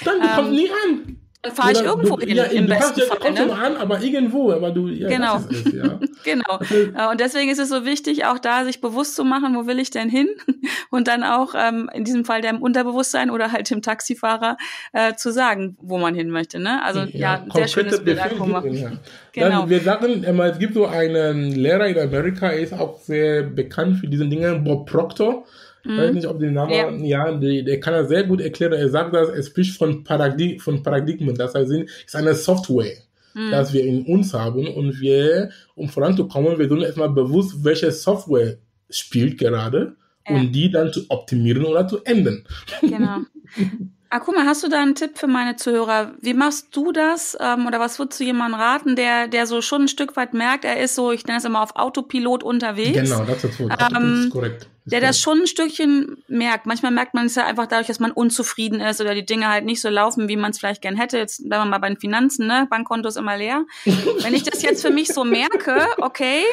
Dann 0.03 0.21
du 0.21 0.27
kommst 0.35 0.49
Ähm, 0.51 0.55
nie 0.55 0.69
an. 0.69 1.21
Dann 1.45 1.55
fahre 1.55 1.71
ich 1.73 1.81
irgendwo 1.81 2.17
du, 2.17 2.25
hin, 2.25 2.37
ja, 2.37 2.43
im 2.45 2.67
du 2.67 2.73
kannst 2.73 2.95
besten 2.95 2.99
ja, 3.01 3.15
du 3.15 3.21
Fall. 3.21 3.31
Ne? 3.31 3.39
ja 3.39 3.45
noch 3.45 3.61
an, 3.61 3.77
aber 3.77 4.01
irgendwo, 4.01 4.51
aber 4.51 4.71
du, 4.71 4.87
ja, 4.87 5.09
Genau. 5.09 5.37
es, 5.37 5.73
ja. 5.73 5.99
Genau. 6.23 6.59
Äh, 6.71 7.11
Und 7.11 7.19
deswegen 7.19 7.51
ist 7.51 7.59
es 7.59 7.69
so 7.69 7.85
wichtig, 7.85 8.25
auch 8.25 8.39
da 8.39 8.65
sich 8.65 8.81
bewusst 8.81 9.15
zu 9.15 9.23
machen, 9.23 9.55
wo 9.55 9.67
will 9.67 9.79
ich 9.79 9.91
denn 9.91 10.09
hin? 10.09 10.27
Und 10.89 11.07
dann 11.07 11.23
auch 11.23 11.53
ähm, 11.55 11.89
in 11.93 12.03
diesem 12.03 12.25
Fall 12.25 12.41
dem 12.41 12.61
Unterbewusstsein 12.61 13.29
oder 13.29 13.51
halt 13.51 13.69
dem 13.69 13.81
Taxifahrer 13.81 14.57
äh, 14.93 15.13
zu 15.13 15.31
sagen, 15.31 15.77
wo 15.81 15.99
man 15.99 16.15
hin 16.15 16.31
möchte. 16.31 16.59
Ne? 16.59 16.83
Also 16.83 17.01
ja, 17.01 17.43
ein 17.43 17.51
sehr 17.51 17.67
schönes 17.67 18.03
Bild, 18.03 18.17
ja. 18.17 18.91
Genau. 19.33 19.49
Dann, 19.49 19.69
wir 19.69 19.81
sagen, 19.81 20.23
immer, 20.23 20.45
es 20.45 20.57
gibt 20.57 20.73
so 20.73 20.87
einen 20.87 21.51
Lehrer 21.51 21.87
in 21.87 21.99
Amerika, 21.99 22.47
er 22.47 22.59
ist 22.59 22.73
auch 22.73 22.99
sehr 22.99 23.43
bekannt 23.43 23.97
für 23.97 24.07
diese 24.07 24.27
Dinge, 24.27 24.55
Bob 24.55 24.89
Proctor. 24.89 25.45
Ich 25.87 25.97
weiß 25.97 26.13
nicht, 26.13 26.27
ob 26.27 26.39
den 26.39 26.53
Namen, 26.53 27.05
ja, 27.05 27.31
der, 27.31 27.61
der 27.63 27.79
kann 27.79 27.93
das 27.93 28.07
sehr 28.09 28.23
gut 28.23 28.41
erklären. 28.41 28.73
Er 28.73 28.89
sagt 28.89 29.13
das, 29.13 29.29
er 29.29 29.43
spricht 29.43 29.77
von, 29.77 30.03
Paradig 30.03 30.61
von 30.61 30.81
Paradigmen. 30.81 31.35
Das 31.35 31.53
heißt, 31.53 31.69
es 31.71 31.89
ist 32.07 32.15
eine 32.15 32.33
Software, 32.33 32.97
Mhm. 33.35 33.51
das 33.51 33.71
wir 33.73 33.83
in 33.85 34.03
uns 34.05 34.33
haben. 34.33 34.67
Und 34.67 34.99
wir, 34.99 35.49
um 35.75 35.89
voranzukommen, 35.89 36.57
wir 36.57 36.67
sollen 36.69 36.81
erstmal 36.83 37.09
bewusst, 37.09 37.63
welche 37.63 37.91
Software 37.91 38.57
spielt 38.89 39.37
gerade 39.37 39.95
Ja. 40.27 40.35
und 40.35 40.51
die 40.53 40.71
dann 40.71 40.91
zu 40.91 41.01
optimieren 41.09 41.65
oder 41.65 41.87
zu 41.87 42.03
ändern. 42.03 42.43
Genau. 42.81 43.17
Akuma, 44.09 44.45
hast 44.45 44.63
du 44.63 44.69
da 44.69 44.81
einen 44.81 44.95
Tipp 44.95 45.17
für 45.17 45.27
meine 45.27 45.57
Zuhörer? 45.57 46.13
Wie 46.21 46.33
machst 46.33 46.67
du 46.71 46.93
das? 46.93 47.37
Ähm, 47.41 47.67
oder 47.67 47.79
was 47.81 47.99
würdest 47.99 48.19
du 48.19 48.23
jemandem 48.23 48.59
raten, 48.59 48.95
der, 48.95 49.27
der 49.27 49.45
so 49.45 49.61
schon 49.61 49.83
ein 49.83 49.87
Stück 49.89 50.15
weit 50.15 50.33
merkt, 50.33 50.63
er 50.63 50.79
ist 50.81 50.95
so, 50.95 51.11
ich 51.11 51.25
nenne 51.25 51.39
es 51.39 51.43
immer 51.45 51.61
auf 51.61 51.75
Autopilot 51.75 52.41
unterwegs? 52.43 52.93
Genau, 52.97 53.25
das 53.25 53.43
ist, 53.43 53.59
das 53.59 53.91
Ähm, 53.93 54.23
ist 54.25 54.29
korrekt. 54.29 54.69
Der 54.85 55.01
das 55.01 55.19
schon 55.19 55.39
ein 55.39 55.47
Stückchen 55.47 56.23
merkt. 56.27 56.67
Manchmal 56.67 56.91
merkt 56.91 57.15
man 57.15 57.25
es 57.25 57.35
ja 57.35 57.45
einfach 57.45 57.65
dadurch, 57.65 57.87
dass 57.87 57.99
man 57.99 58.11
unzufrieden 58.11 58.81
ist 58.81 59.01
oder 59.01 59.15
die 59.15 59.25
Dinge 59.25 59.49
halt 59.49 59.65
nicht 59.65 59.81
so 59.81 59.89
laufen, 59.89 60.29
wie 60.29 60.37
man 60.37 60.51
es 60.51 60.59
vielleicht 60.59 60.81
gern 60.81 60.95
hätte. 60.95 61.17
Jetzt 61.17 61.47
bleiben 61.49 61.63
wir 61.63 61.71
mal 61.71 61.79
bei 61.79 61.87
den 61.87 61.97
Finanzen, 61.97 62.45
ne? 62.45 62.67
Bankkonto 62.69 63.09
ist 63.09 63.17
immer 63.17 63.35
leer. 63.35 63.65
Wenn 63.85 64.35
ich 64.35 64.43
das 64.43 64.61
jetzt 64.61 64.83
für 64.83 64.91
mich 64.91 65.07
so 65.07 65.23
merke, 65.23 65.87
okay, 65.97 66.43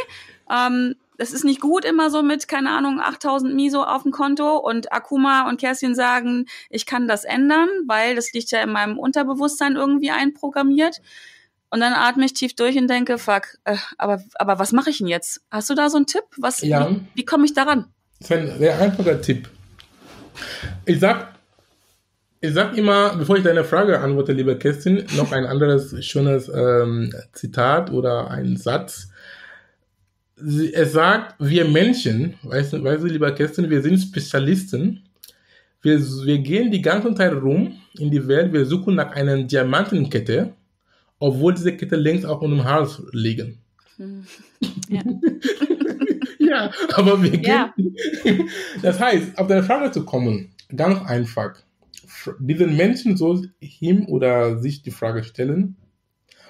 ähm, 0.50 0.94
das 1.18 1.32
ist 1.32 1.44
nicht 1.44 1.60
gut 1.60 1.84
immer 1.84 2.10
so 2.10 2.22
mit, 2.22 2.48
keine 2.48 2.70
Ahnung, 2.70 3.00
8000 3.00 3.54
Miso 3.54 3.84
auf 3.84 4.02
dem 4.02 4.12
Konto 4.12 4.56
und 4.56 4.92
Akuma 4.92 5.48
und 5.48 5.60
Kerstin 5.60 5.94
sagen, 5.94 6.46
ich 6.70 6.86
kann 6.86 7.06
das 7.06 7.24
ändern, 7.24 7.68
weil 7.86 8.16
das 8.16 8.32
liegt 8.32 8.50
ja 8.50 8.62
in 8.62 8.72
meinem 8.72 8.98
Unterbewusstsein 8.98 9.76
irgendwie 9.76 10.10
einprogrammiert. 10.10 11.00
Und 11.70 11.80
dann 11.80 11.92
atme 11.92 12.24
ich 12.24 12.34
tief 12.34 12.54
durch 12.54 12.76
und 12.76 12.88
denke, 12.88 13.18
fuck, 13.18 13.58
äh, 13.64 13.76
aber, 13.98 14.22
aber 14.34 14.58
was 14.58 14.72
mache 14.72 14.90
ich 14.90 14.98
denn 14.98 15.06
jetzt? 15.06 15.42
Hast 15.50 15.70
du 15.70 15.74
da 15.74 15.88
so 15.90 15.96
einen 15.96 16.06
Tipp? 16.06 16.24
Was, 16.36 16.60
Ja. 16.60 16.90
Wie, 16.90 17.00
wie 17.14 17.24
komme 17.24 17.44
ich 17.44 17.54
daran? 17.54 17.86
Das 18.22 18.30
ist 18.30 18.36
ein 18.36 18.58
sehr 18.58 18.78
einfacher 18.78 19.20
Tipp. 19.20 19.48
Ich 20.86 21.00
sag, 21.00 21.34
ich 22.40 22.54
sag 22.54 22.78
immer, 22.78 23.16
bevor 23.16 23.36
ich 23.36 23.42
deine 23.42 23.64
Frage 23.64 23.98
antworte, 23.98 24.32
liebe 24.32 24.56
Kerstin, 24.56 25.04
noch 25.16 25.32
ein 25.32 25.44
anderes 25.44 26.04
schönes 26.04 26.48
ähm, 26.48 27.12
Zitat 27.32 27.90
oder 27.90 28.30
ein 28.30 28.56
Satz. 28.56 29.08
Sie, 30.36 30.72
es 30.72 30.92
sagt, 30.92 31.34
wir 31.40 31.64
Menschen, 31.64 32.34
weißt 32.44 32.74
du, 32.74 32.84
weißt 32.84 33.02
du, 33.02 33.08
lieber 33.08 33.32
Kerstin, 33.32 33.68
wir 33.68 33.82
sind 33.82 33.98
Spezialisten. 33.98 35.02
Wir, 35.80 35.98
wir 35.98 36.38
gehen 36.38 36.70
die 36.70 36.82
ganze 36.82 37.12
Zeit 37.16 37.32
rum 37.32 37.74
in 37.98 38.12
die 38.12 38.28
Welt, 38.28 38.52
wir 38.52 38.66
suchen 38.66 38.94
nach 38.94 39.10
einer 39.10 39.42
Diamantenkette, 39.42 40.52
obwohl 41.18 41.54
diese 41.54 41.76
Kette 41.76 41.96
längst 41.96 42.24
auf 42.24 42.40
unserem 42.40 42.62
Hals 42.62 43.02
liegen. 43.10 43.58
Hm. 43.96 44.24
Ja. 44.88 45.02
ja, 46.52 46.70
aber 46.94 47.22
wir 47.22 47.40
ja. 47.40 47.72
gehen. 47.76 48.48
Das 48.82 49.00
heißt, 49.00 49.38
auf 49.38 49.46
deine 49.46 49.62
Frage 49.62 49.90
zu 49.90 50.04
kommen, 50.04 50.54
ganz 50.74 51.00
einfach. 51.06 51.54
Diesen 52.38 52.76
Menschen 52.76 53.16
soll 53.16 53.50
ihm 53.60 54.06
oder 54.06 54.58
sich 54.58 54.82
die 54.82 54.90
Frage 54.90 55.24
stellen, 55.24 55.76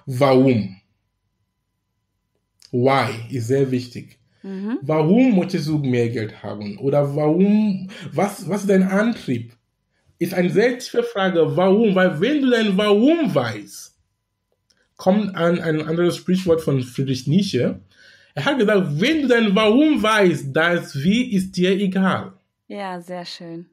warum? 0.06 0.76
Why 2.72 3.36
ist 3.36 3.48
sehr 3.48 3.70
wichtig. 3.70 4.18
Mhm. 4.42 4.78
Warum 4.82 5.36
möchtest 5.36 5.68
du 5.68 5.78
mehr 5.78 6.08
Geld 6.08 6.42
haben? 6.42 6.78
Oder 6.78 7.14
warum, 7.14 7.88
was, 8.12 8.48
was 8.48 8.62
ist 8.62 8.70
dein 8.70 8.82
Antrieb? 8.82 9.54
Ist 10.18 10.34
eine 10.34 10.50
sehr 10.50 10.78
tiefe 10.78 11.02
Frage. 11.02 11.56
Warum? 11.56 11.94
Weil 11.94 12.20
wenn 12.20 12.42
du 12.42 12.50
dein 12.50 12.76
Warum 12.76 13.34
weißt, 13.34 13.92
kommt 14.96 15.34
an 15.34 15.58
ein 15.58 15.82
anderes 15.82 16.16
Sprichwort 16.16 16.60
von 16.60 16.80
Friedrich 16.82 17.26
Nietzsche. 17.26 17.80
Er 18.34 18.44
hat 18.44 18.58
gesagt, 18.58 19.00
wenn 19.00 19.22
du 19.22 19.28
dein 19.28 19.54
Warum 19.54 20.02
weißt, 20.02 20.54
das 20.54 20.96
Wie 20.96 21.32
ist 21.34 21.56
dir 21.56 21.72
egal. 21.72 22.32
Ja, 22.68 23.00
sehr 23.00 23.24
schön. 23.24 23.66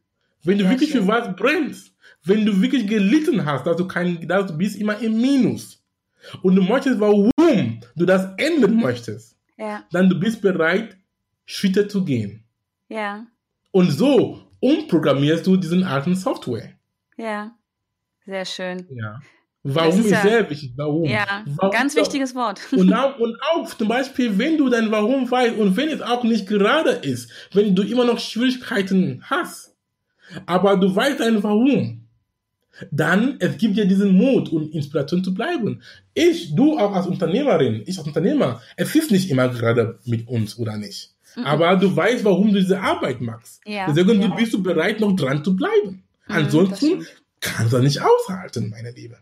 Wenn 0.44 0.58
du 0.58 0.64
sehr 0.64 0.72
wirklich 0.72 0.92
schön. 0.92 1.04
für 1.04 1.08
was 1.08 1.36
brennst, 1.36 1.94
wenn 2.24 2.46
du 2.46 2.62
wirklich 2.62 2.88
gelitten 2.88 3.46
hast, 3.46 3.66
dass 3.66 3.78
du 3.78 3.88
kein, 3.88 4.28
dass 4.28 4.48
du 4.48 4.58
bist 4.58 4.76
immer 4.76 5.00
im 5.00 5.20
Minus 5.20 5.82
und 6.42 6.56
du 6.56 6.62
möchtest, 6.62 7.00
warum 7.00 7.32
du 7.96 8.06
das 8.06 8.28
ändern 8.38 8.76
möchtest, 8.76 9.38
ja. 9.58 9.84
dann 9.92 10.10
du 10.10 10.20
bist 10.20 10.42
bereit, 10.42 10.98
Schritte 11.46 11.88
zu 11.88 12.04
gehen. 12.04 12.44
Ja. 12.90 13.26
Und 13.72 13.92
so 13.92 14.44
umprogrammierst 14.60 15.48
du 15.48 15.56
diesen 15.58 15.84
alten 15.84 16.16
Software. 16.16 16.74
Ja. 17.18 17.56
Sehr 18.26 18.46
schön. 18.46 18.86
Ja. 18.92 19.20
Warum 19.64 20.00
ist, 20.00 20.10
ja, 20.10 20.22
sehr 20.22 20.50
wichtig. 20.50 20.72
Warum? 20.78 21.04
Ja, 21.06 21.44
warum 21.46 21.72
ganz 21.72 21.96
wichtiges 21.96 22.34
Wort. 22.34 22.62
Und 22.72 22.94
auch, 22.94 23.20
und 23.20 23.38
auch 23.52 23.68
zum 23.68 23.90
Beispiel, 23.90 24.38
wenn 24.38 24.58
du 24.58 24.70
dein 24.70 24.90
Warum 24.92 25.30
weißt 25.30 25.58
und 25.58 25.76
wenn 25.76 25.90
es 25.90 26.02
auch 26.02 26.24
nicht 26.24 26.48
gerade 26.48 26.92
ist, 26.92 27.30
wenn 27.54 27.76
du 27.76 27.84
immer 27.84 28.06
noch 28.06 28.20
Schwierigkeiten 28.20 29.22
hast, 29.24 29.76
aber 30.46 30.78
du 30.78 30.96
weißt 30.96 31.20
dein 31.20 31.44
Warum, 31.44 32.06
dann 32.92 33.36
es 33.40 33.58
gibt 33.58 33.76
dir 33.78 33.86
diesen 33.86 34.14
Mut 34.14 34.50
und 34.50 34.74
Inspiration 34.74 35.24
zu 35.24 35.34
bleiben. 35.34 35.82
Ich, 36.14 36.56
du 36.56 36.78
auch 36.78 36.94
als 36.94 37.08
Unternehmerin, 37.08 37.84
ich 37.86 37.98
als 37.98 38.08
Unternehmer, 38.08 38.62
es 38.78 38.96
ist 38.96 39.12
nicht 39.12 39.30
immer 39.30 39.50
gerade 39.50 40.00
mit 40.06 40.28
uns 40.28 40.58
oder 40.58 40.78
nicht. 40.78 41.14
Mhm. 41.36 41.44
Aber 41.44 41.76
du 41.76 41.94
weißt, 41.94 42.24
warum 42.24 42.54
du 42.54 42.60
diese 42.60 42.80
Arbeit 42.80 43.20
machst. 43.22 43.62
Ja, 43.66 43.88
Deswegen 43.88 44.22
ja. 44.22 44.28
du 44.28 44.36
bist 44.36 44.54
du 44.54 44.64
bereit, 44.64 45.00
noch 45.00 45.16
dran 45.16 45.44
zu 45.44 45.56
bleiben. 45.56 46.04
Mhm, 46.28 46.36
Ansonsten 46.36 47.06
kannst 47.42 47.74
du 47.74 47.80
nicht 47.80 48.02
aushalten, 48.02 48.70
meine 48.70 48.92
Liebe. 48.92 49.18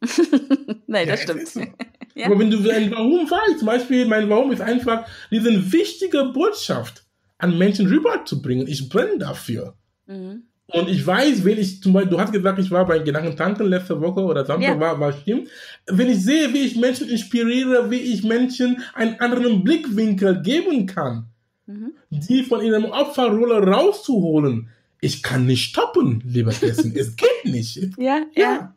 Nein, 0.86 1.08
das 1.08 1.20
ja, 1.20 1.26
stimmt. 1.32 1.48
So. 1.48 1.60
ja. 2.14 2.26
Aber 2.26 2.38
wenn 2.38 2.50
du 2.50 2.58
ein 2.70 2.90
Warum 2.90 3.30
weißt, 3.30 3.58
zum 3.58 3.66
Beispiel, 3.66 4.06
mein 4.06 4.28
Warum 4.28 4.52
ist 4.52 4.60
einfach, 4.60 5.06
diese 5.30 5.72
wichtige 5.72 6.24
Botschaft 6.32 7.04
an 7.38 7.58
Menschen 7.58 7.86
rüberzubringen. 7.86 8.66
Ich 8.66 8.88
brenne 8.88 9.18
dafür. 9.18 9.74
Mhm. 10.06 10.42
Und 10.68 10.88
ich 10.88 11.06
weiß, 11.06 11.44
wenn 11.44 11.58
ich 11.58 11.80
zum 11.80 11.92
Beispiel, 11.92 12.10
du 12.10 12.18
hast 12.20 12.32
gesagt, 12.32 12.58
ich 12.58 12.70
war 12.72 12.86
bei 12.86 12.98
Gedankentanken 12.98 13.66
letzte 13.68 14.00
Woche 14.00 14.20
oder 14.20 14.44
Samstag, 14.44 14.74
Ja. 14.74 14.80
war, 14.80 14.98
war 14.98 15.12
stimmt. 15.12 15.48
Wenn 15.86 16.08
ich 16.10 16.22
sehe, 16.24 16.52
wie 16.52 16.58
ich 16.66 16.76
Menschen 16.76 17.08
inspiriere, 17.08 17.90
wie 17.90 17.96
ich 18.00 18.24
Menschen 18.24 18.82
einen 18.94 19.20
anderen 19.20 19.62
Blickwinkel 19.62 20.42
geben 20.42 20.86
kann, 20.86 21.26
Mhm. 21.68 21.92
die 22.10 22.42
von 22.44 22.62
ihrem 22.64 22.84
Opferrolle 22.86 23.58
rauszuholen, 23.66 24.68
ich 25.00 25.22
kann 25.22 25.46
nicht 25.46 25.64
stoppen, 25.70 26.22
lieber 26.24 26.52
Kessen. 26.52 26.94
es 26.96 27.16
geht 27.16 27.44
nicht. 27.44 27.76
Ja, 27.98 28.22
ja. 28.34 28.42
Ja, 28.42 28.74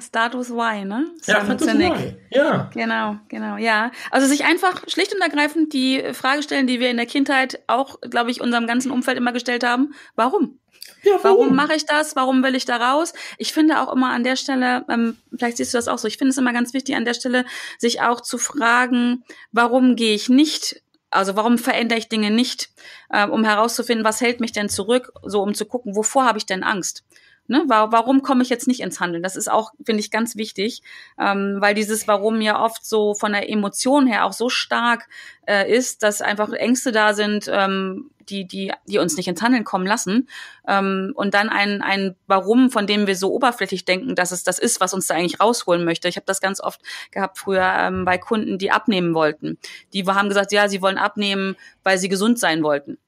Start 0.00 0.34
with 0.34 0.50
Why, 0.50 0.84
ne? 0.84 1.06
Ja, 1.26 1.40
Simon 1.40 1.56
ist 1.56 1.64
Sinek. 1.64 1.94
why. 1.94 2.16
Ja. 2.30 2.70
Genau, 2.72 3.16
genau, 3.28 3.56
ja. 3.58 3.90
Also 4.10 4.26
sich 4.26 4.44
einfach 4.44 4.82
schlicht 4.88 5.14
und 5.14 5.20
ergreifend 5.20 5.74
die 5.74 6.02
Frage 6.14 6.42
stellen, 6.42 6.66
die 6.66 6.80
wir 6.80 6.90
in 6.90 6.96
der 6.96 7.04
Kindheit 7.04 7.60
auch, 7.66 8.00
glaube 8.00 8.30
ich, 8.30 8.40
unserem 8.40 8.66
ganzen 8.66 8.90
Umfeld 8.90 9.18
immer 9.18 9.32
gestellt 9.32 9.64
haben. 9.64 9.94
Warum? 10.14 10.58
ja 11.02 11.18
Warum 11.22 11.54
mache 11.54 11.74
ich 11.74 11.84
das? 11.84 12.16
Warum 12.16 12.42
will 12.42 12.54
ich 12.54 12.64
da 12.64 12.76
raus? 12.76 13.12
Ich 13.36 13.52
finde 13.52 13.80
auch 13.82 13.92
immer 13.92 14.10
an 14.10 14.24
der 14.24 14.36
Stelle, 14.36 14.84
ähm, 14.88 15.18
vielleicht 15.36 15.58
siehst 15.58 15.74
du 15.74 15.78
das 15.78 15.88
auch 15.88 15.98
so, 15.98 16.08
ich 16.08 16.16
finde 16.16 16.30
es 16.30 16.38
immer 16.38 16.54
ganz 16.54 16.72
wichtig 16.72 16.96
an 16.96 17.04
der 17.04 17.14
Stelle, 17.14 17.44
sich 17.78 18.00
auch 18.00 18.22
zu 18.22 18.38
fragen, 18.38 19.24
warum 19.52 19.94
gehe 19.96 20.14
ich 20.14 20.28
nicht 20.28 20.82
also 21.10 21.36
warum 21.36 21.56
verändere 21.56 21.98
ich 21.98 22.08
Dinge 22.08 22.30
nicht, 22.30 22.70
äh, 23.10 23.26
um 23.26 23.44
herauszufinden, 23.44 24.04
was 24.04 24.20
hält 24.20 24.40
mich 24.40 24.52
denn 24.52 24.68
zurück, 24.68 25.12
so 25.22 25.40
um 25.40 25.54
zu 25.54 25.64
gucken, 25.64 25.96
wovor 25.96 26.26
habe 26.26 26.36
ich 26.36 26.46
denn 26.46 26.62
Angst? 26.62 27.04
Ne, 27.48 27.62
warum 27.66 28.22
komme 28.22 28.42
ich 28.42 28.48
jetzt 28.48 28.66
nicht 28.66 28.80
ins 28.80 28.98
Handeln? 28.98 29.22
Das 29.22 29.36
ist 29.36 29.48
auch, 29.48 29.72
finde 29.84 30.00
ich, 30.00 30.10
ganz 30.10 30.36
wichtig, 30.36 30.82
ähm, 31.18 31.58
weil 31.60 31.74
dieses 31.74 32.08
Warum 32.08 32.40
ja 32.40 32.62
oft 32.62 32.84
so 32.84 33.14
von 33.14 33.32
der 33.32 33.48
Emotion 33.48 34.06
her 34.06 34.24
auch 34.24 34.32
so 34.32 34.48
stark 34.48 35.08
äh, 35.46 35.70
ist, 35.72 36.02
dass 36.02 36.22
einfach 36.22 36.52
Ängste 36.52 36.90
da 36.90 37.14
sind, 37.14 37.48
ähm, 37.48 38.10
die, 38.28 38.46
die, 38.46 38.72
die 38.86 38.98
uns 38.98 39.16
nicht 39.16 39.28
ins 39.28 39.42
Handeln 39.42 39.64
kommen 39.64 39.86
lassen. 39.86 40.28
Ähm, 40.66 41.12
und 41.14 41.34
dann 41.34 41.48
ein, 41.48 41.82
ein 41.82 42.16
Warum, 42.26 42.70
von 42.70 42.86
dem 42.86 43.06
wir 43.06 43.16
so 43.16 43.32
oberflächlich 43.32 43.84
denken, 43.84 44.14
dass 44.14 44.32
es 44.32 44.42
das 44.42 44.58
ist, 44.58 44.80
was 44.80 44.94
uns 44.94 45.06
da 45.06 45.14
eigentlich 45.14 45.40
rausholen 45.40 45.84
möchte. 45.84 46.08
Ich 46.08 46.16
habe 46.16 46.26
das 46.26 46.40
ganz 46.40 46.60
oft 46.60 46.80
gehabt 47.10 47.38
früher 47.38 47.72
ähm, 47.78 48.04
bei 48.04 48.18
Kunden, 48.18 48.58
die 48.58 48.70
abnehmen 48.70 49.14
wollten. 49.14 49.58
Die 49.92 50.04
haben 50.04 50.28
gesagt, 50.28 50.52
ja, 50.52 50.68
sie 50.68 50.82
wollen 50.82 50.98
abnehmen, 50.98 51.56
weil 51.82 51.98
sie 51.98 52.08
gesund 52.08 52.38
sein 52.38 52.62
wollten. 52.62 52.98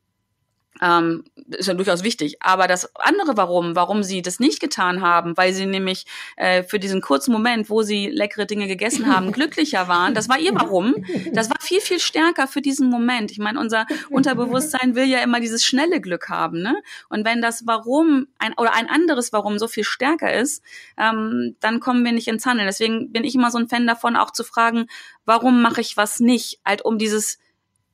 Ähm, 0.83 1.25
ist 1.51 1.67
ja 1.67 1.75
durchaus 1.75 2.05
wichtig. 2.05 2.37
Aber 2.41 2.67
das 2.67 2.95
andere 2.97 3.37
Warum, 3.37 3.75
warum 3.75 4.03
sie 4.03 4.23
das 4.23 4.41
nicht 4.41 4.61
getan 4.61 5.01
haben, 5.01 5.37
weil 5.37 5.53
sie 5.53 5.67
nämlich 5.67 6.07
äh, 6.37 6.63
für 6.63 6.79
diesen 6.79 7.01
kurzen 7.01 7.33
Moment, 7.33 7.71
wo 7.71 7.83
sie 7.83 8.09
leckere 8.09 8.47
Dinge 8.47 8.67
gegessen 8.67 9.15
haben, 9.15 9.33
glücklicher 9.33 9.89
waren, 9.89 10.15
das 10.15 10.29
war 10.29 10.39
ihr 10.39 10.55
Warum. 10.55 10.95
Das 11.33 11.51
war 11.51 11.57
viel, 11.61 11.81
viel 11.81 12.01
stärker 12.01 12.47
für 12.47 12.61
diesen 12.61 12.91
Moment. 12.91 13.31
Ich 13.31 13.39
meine, 13.39 13.61
unser 13.61 13.87
Unterbewusstsein 14.11 14.95
will 14.95 15.07
ja 15.07 15.21
immer 15.21 15.41
dieses 15.41 15.65
schnelle 15.65 16.01
Glück 16.01 16.29
haben. 16.29 16.61
Ne? 16.63 16.81
Und 17.09 17.25
wenn 17.25 17.41
das 17.41 17.67
Warum 17.67 18.27
ein, 18.39 18.55
oder 18.57 18.75
ein 18.75 18.89
anderes 18.89 19.33
Warum 19.33 19.59
so 19.59 19.69
viel 19.69 19.85
stärker 19.85 20.33
ist, 20.33 20.63
ähm, 20.97 21.57
dann 21.61 21.81
kommen 21.81 22.05
wir 22.05 22.13
nicht 22.13 22.29
ins 22.29 22.47
Handeln. 22.47 22.67
Deswegen 22.67 23.13
bin 23.13 23.25
ich 23.25 23.35
immer 23.35 23.51
so 23.51 23.59
ein 23.59 23.69
Fan 23.69 23.87
davon, 23.87 24.17
auch 24.17 24.33
zu 24.33 24.45
fragen, 24.45 24.87
warum 25.25 25.63
mache 25.63 25.81
ich 25.81 25.97
was 25.97 26.21
nicht? 26.21 26.61
Halt 26.65 26.85
um 26.85 26.99
dieses 26.99 27.39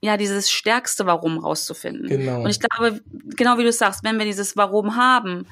ja, 0.04 0.18
dieses 0.18 0.50
stärkste 0.50 1.06
Warum 1.06 1.38
rauszufinden. 1.38 2.08
Genau. 2.08 2.42
Und 2.42 2.50
ich 2.50 2.60
glaube, 2.60 3.00
genau 3.36 3.56
wie 3.56 3.64
du 3.64 3.72
sagst, 3.72 4.04
wenn 4.04 4.18
wir 4.18 4.26
dieses 4.26 4.54
Warum 4.54 4.96
haben, 4.96 5.46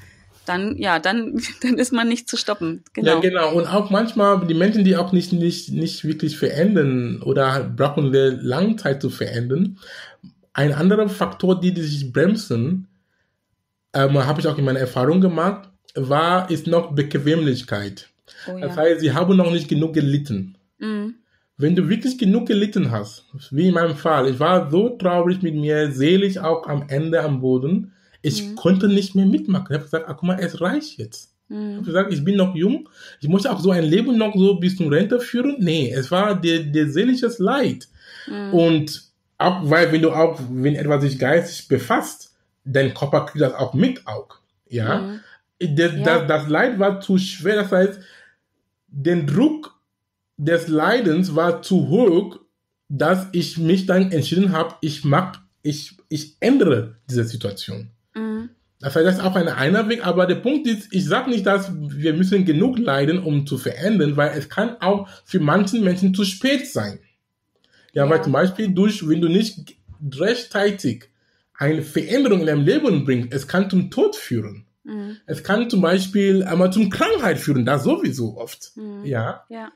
dann, 0.45 0.77
ja, 0.77 0.99
dann, 0.99 1.41
dann 1.63 1.79
ist 1.79 1.91
man 1.93 2.07
nicht 2.07 2.29
zu 2.29 2.37
stoppen. 2.37 2.85
Genau. 2.93 3.15
Ja, 3.15 3.21
genau. 3.21 3.55
Und 3.55 3.67
auch 3.67 3.89
manchmal 3.89 4.47
die 4.47 4.55
Menschen, 4.55 4.85
die 4.85 4.97
auch 4.97 5.13
nicht, 5.13 5.33
nicht, 5.33 5.71
nicht 5.71 6.05
wirklich 6.05 6.37
verändern 6.37 7.23
oder 7.23 7.65
brauchen 7.65 8.13
sehr 8.13 8.33
lange 8.33 8.77
Zeit 8.77 9.01
zu 9.01 9.09
verändern. 9.09 9.79
Ein 10.53 10.75
anderer 10.75 11.09
Faktor, 11.09 11.59
die, 11.59 11.73
die 11.73 11.81
sich 11.81 12.13
bremsen, 12.13 12.89
ähm, 13.95 14.23
habe 14.27 14.41
ich 14.41 14.47
auch 14.47 14.59
in 14.59 14.67
meiner 14.67 14.81
Erfahrung 14.81 15.23
gemacht, 15.23 15.71
war, 15.95 16.51
ist 16.51 16.67
noch 16.67 16.93
Bequemlichkeit. 16.93 18.11
Oh, 18.47 18.59
ja. 18.59 18.67
Das 18.67 18.77
heißt, 18.77 19.01
sie 19.01 19.13
haben 19.13 19.35
noch 19.35 19.51
nicht 19.51 19.69
genug 19.69 19.95
gelitten. 19.95 20.59
Mhm. 20.79 21.15
Wenn 21.59 21.77
du 21.77 21.89
wirklich 21.89 22.19
genug 22.19 22.47
gelitten 22.49 22.91
hast, 22.91 23.25
wie 23.51 23.69
in 23.69 23.75
meinem 23.75 23.97
Fall, 23.97 24.29
ich 24.29 24.41
war 24.41 24.71
so 24.71 24.91
traurig 24.91 25.43
mit 25.43 25.55
mir, 25.55 25.93
seelisch 25.93 26.39
auch 26.39 26.67
am 26.67 26.85
Ende 26.89 27.23
am 27.23 27.41
Boden, 27.41 27.93
ich 28.23 28.43
Mhm. 28.43 28.55
konnte 28.57 28.89
nicht 28.89 29.15
mehr 29.15 29.27
mitmachen. 29.27 29.67
Ich 29.69 29.75
habe 29.75 29.85
gesagt, 29.85 30.09
ah, 30.09 30.15
guck 30.15 30.25
mal, 30.25 30.39
es 30.41 30.61
reicht 30.61 30.99
jetzt. 30.99 31.31
Ich 31.49 31.57
Mhm. 31.57 31.75
habe 31.77 31.85
gesagt, 31.85 32.13
ich 32.13 32.25
bin 32.25 32.37
noch 32.37 32.55
jung, 32.55 32.89
ich 33.21 33.29
möchte 33.29 33.53
auch 33.53 33.61
so 33.61 33.71
ein 33.71 33.85
Leben 33.85 34.17
noch 34.17 34.35
so 34.35 34.55
bis 34.55 34.77
zum 34.77 34.89
Rente 34.89 35.21
führen. 35.21 35.57
Nee, 35.59 35.93
es 35.93 36.11
war 36.11 36.41
der, 36.41 36.61
der 36.61 36.89
seelisches 36.89 37.39
Leid. 37.39 37.89
Mhm. 38.27 38.55
Und 38.55 39.03
auch, 39.39 39.61
weil 39.69 39.93
wenn 39.93 40.03
du 40.03 40.13
auch, 40.13 40.41
wenn 40.51 40.75
etwas 40.77 41.03
sich 41.03 41.19
geistig 41.19 41.69
befasst, 41.69 42.35
dein 42.65 42.95
Körper 42.95 43.27
kriegt 43.27 43.43
das 43.43 43.55
auch 43.55 43.75
mit 43.75 44.07
auch. 44.07 44.29
Ja. 44.69 44.99
Mhm. 44.99 45.21
Das, 45.77 45.93
Ja. 45.95 46.03
das, 46.05 46.27
das 46.29 46.49
Leid 46.49 46.79
war 46.79 47.01
zu 47.01 47.19
schwer, 47.19 47.57
das 47.57 47.71
heißt, 47.73 48.01
der 48.89 49.17
Druck 49.23 49.75
des 50.37 50.69
Leidens 50.69 51.35
war 51.35 51.63
zu 51.63 51.89
hoch, 51.89 52.41
dass 52.89 53.27
ich 53.33 53.59
mich 53.59 53.87
dann 53.87 54.13
entschieden 54.13 54.53
habe, 54.53 54.75
ich 54.81 55.05
mag, 55.05 55.39
ich, 55.63 55.97
ich 56.09 56.37
ändere 56.41 56.97
diese 57.09 57.25
Situation. 57.25 57.91
Mhm. 58.15 58.51
Das 58.81 58.97
heißt, 58.97 59.07
das 59.07 59.15
ist 59.19 59.23
auch 59.23 59.37
ein 59.37 59.47
einer 59.49 59.89
Weg, 59.89 60.05
aber 60.05 60.27
der 60.27 60.35
Punkt 60.37 60.67
ist, 60.67 60.93
ich 60.93 61.05
sage 61.07 61.31
nicht, 61.31 61.47
dass 61.47 61.71
wir 61.73 62.15
müssen 62.15 62.45
genug 62.45 62.79
leiden, 62.79 63.23
um 63.23 63.47
zu 63.47 63.57
verändern, 63.57 64.17
weil 64.17 64.37
es 64.37 64.49
kann 64.49 64.77
auch 64.81 65.09
für 65.25 65.39
manchen 65.39 65.85
Menschen 65.85 66.15
zu 66.15 66.25
spät 66.25 66.67
sein. 66.67 66.99
Ja, 67.93 68.05
Ja. 68.05 68.11
weil 68.11 68.23
zum 68.25 68.33
Beispiel 68.33 68.69
durch, 68.75 69.07
wenn 69.09 69.21
du 69.21 69.29
nicht 69.29 69.77
rechtzeitig 70.19 71.11
eine 71.55 71.83
Veränderung 71.83 72.41
in 72.41 72.47
deinem 72.47 72.65
Leben 72.65 73.05
bringst, 73.05 73.33
es 73.33 73.47
kann 73.47 73.71
zum 73.71 73.91
Tod 73.91 74.17
führen. 74.17 74.67
Mhm. 74.85 75.19
Es 75.27 75.45
kann 75.45 75.71
zum 75.71 75.81
Beispiel 75.81 76.43
einmal 76.43 76.73
zum 76.73 76.91
Krankheit 76.91 77.39
führen, 77.39 77.65
das 77.65 77.85
sowieso 77.85 78.37
oft. 78.37 78.73
Mhm. 78.75 79.05
Ja. 79.05 79.45
Ja. 79.49 79.71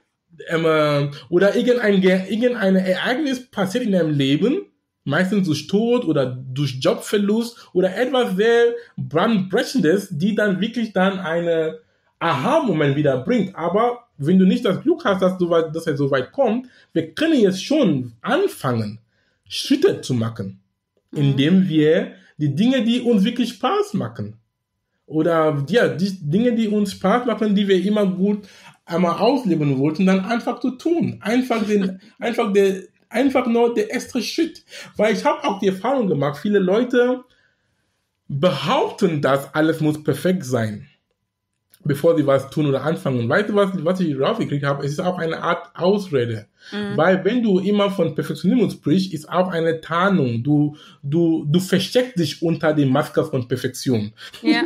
Ähm, 0.48 1.10
oder 1.28 1.56
irgendein, 1.56 2.00
Ge- 2.00 2.28
irgendein 2.28 2.76
Ereignis 2.76 3.46
passiert 3.50 3.84
in 3.84 3.92
deinem 3.92 4.10
Leben, 4.10 4.66
meistens 5.04 5.46
durch 5.46 5.66
Tod 5.66 6.04
oder 6.04 6.26
durch 6.26 6.78
Jobverlust 6.80 7.68
oder 7.72 7.96
etwas 7.96 8.36
sehr 8.36 8.74
brandbrechendes, 8.96 10.08
die 10.10 10.34
dann 10.34 10.60
wirklich 10.60 10.92
dann 10.92 11.18
eine, 11.18 11.78
Aha-Moment 12.18 12.96
wieder 12.96 13.18
bringt. 13.18 13.54
Aber 13.54 14.08
wenn 14.16 14.38
du 14.38 14.46
nicht 14.46 14.64
das 14.64 14.80
Glück 14.82 15.04
hast, 15.04 15.20
dass, 15.20 15.36
du, 15.38 15.48
dass 15.48 15.86
er 15.86 15.96
so 15.96 16.10
weit 16.10 16.32
kommt, 16.32 16.66
wir 16.92 17.12
können 17.12 17.38
jetzt 17.40 17.62
schon 17.62 18.12
anfangen, 18.22 18.98
Schritte 19.48 20.00
zu 20.00 20.14
machen, 20.14 20.60
mhm. 21.10 21.18
indem 21.18 21.68
wir 21.68 22.12
die 22.38 22.54
Dinge, 22.54 22.82
die 22.84 23.00
uns 23.00 23.24
wirklich 23.24 23.50
Spaß 23.50 23.94
machen, 23.94 24.38
oder 25.06 25.64
ja, 25.68 25.88
die 25.88 26.18
Dinge, 26.20 26.54
die 26.54 26.68
uns 26.68 26.92
Spaß 26.92 27.26
machen, 27.26 27.54
die 27.54 27.68
wir 27.68 27.84
immer 27.84 28.06
gut 28.06 28.48
einmal 28.86 29.18
ausleben 29.18 29.78
wollten, 29.78 30.06
dann 30.06 30.24
einfach 30.24 30.60
zu 30.60 30.72
tun. 30.72 31.18
Einfach 31.20 31.64
den, 31.66 32.00
einfach 32.18 32.52
der, 32.52 32.82
einfach 33.08 33.46
nur 33.46 33.74
der 33.74 33.94
extra 33.94 34.20
Schritt. 34.20 34.64
Weil 34.96 35.14
ich 35.14 35.24
habe 35.24 35.44
auch 35.44 35.58
die 35.58 35.68
Erfahrung 35.68 36.08
gemacht, 36.08 36.38
viele 36.40 36.58
Leute 36.58 37.24
behaupten, 38.28 39.20
dass 39.20 39.54
alles 39.54 39.80
muss 39.80 40.02
perfekt 40.02 40.44
sein 40.44 40.88
bevor 41.86 42.16
sie 42.16 42.26
was 42.26 42.50
tun 42.50 42.66
oder 42.66 42.82
anfangen. 42.82 43.28
Weißt 43.28 43.48
du, 43.48 43.54
was, 43.54 43.70
was 43.84 44.00
ich 44.00 44.18
rausgekriegt 44.18 44.64
habe? 44.64 44.84
Es 44.84 44.92
ist 44.92 45.00
auch 45.00 45.18
eine 45.18 45.42
Art 45.42 45.70
Ausrede. 45.74 46.46
Mhm. 46.72 46.96
Weil 46.96 47.24
wenn 47.24 47.42
du 47.42 47.58
immer 47.58 47.90
von 47.90 48.14
Perfektionismus 48.14 48.74
sprichst, 48.74 49.12
ist 49.12 49.28
auch 49.28 49.50
eine 49.50 49.80
Tarnung. 49.80 50.42
Du, 50.42 50.76
du, 51.02 51.44
du 51.48 51.60
versteckst 51.60 52.18
dich 52.18 52.42
unter 52.42 52.72
dem 52.72 52.90
Maske 52.90 53.24
von 53.24 53.48
Perfektion. 53.48 54.12
Ja, 54.42 54.62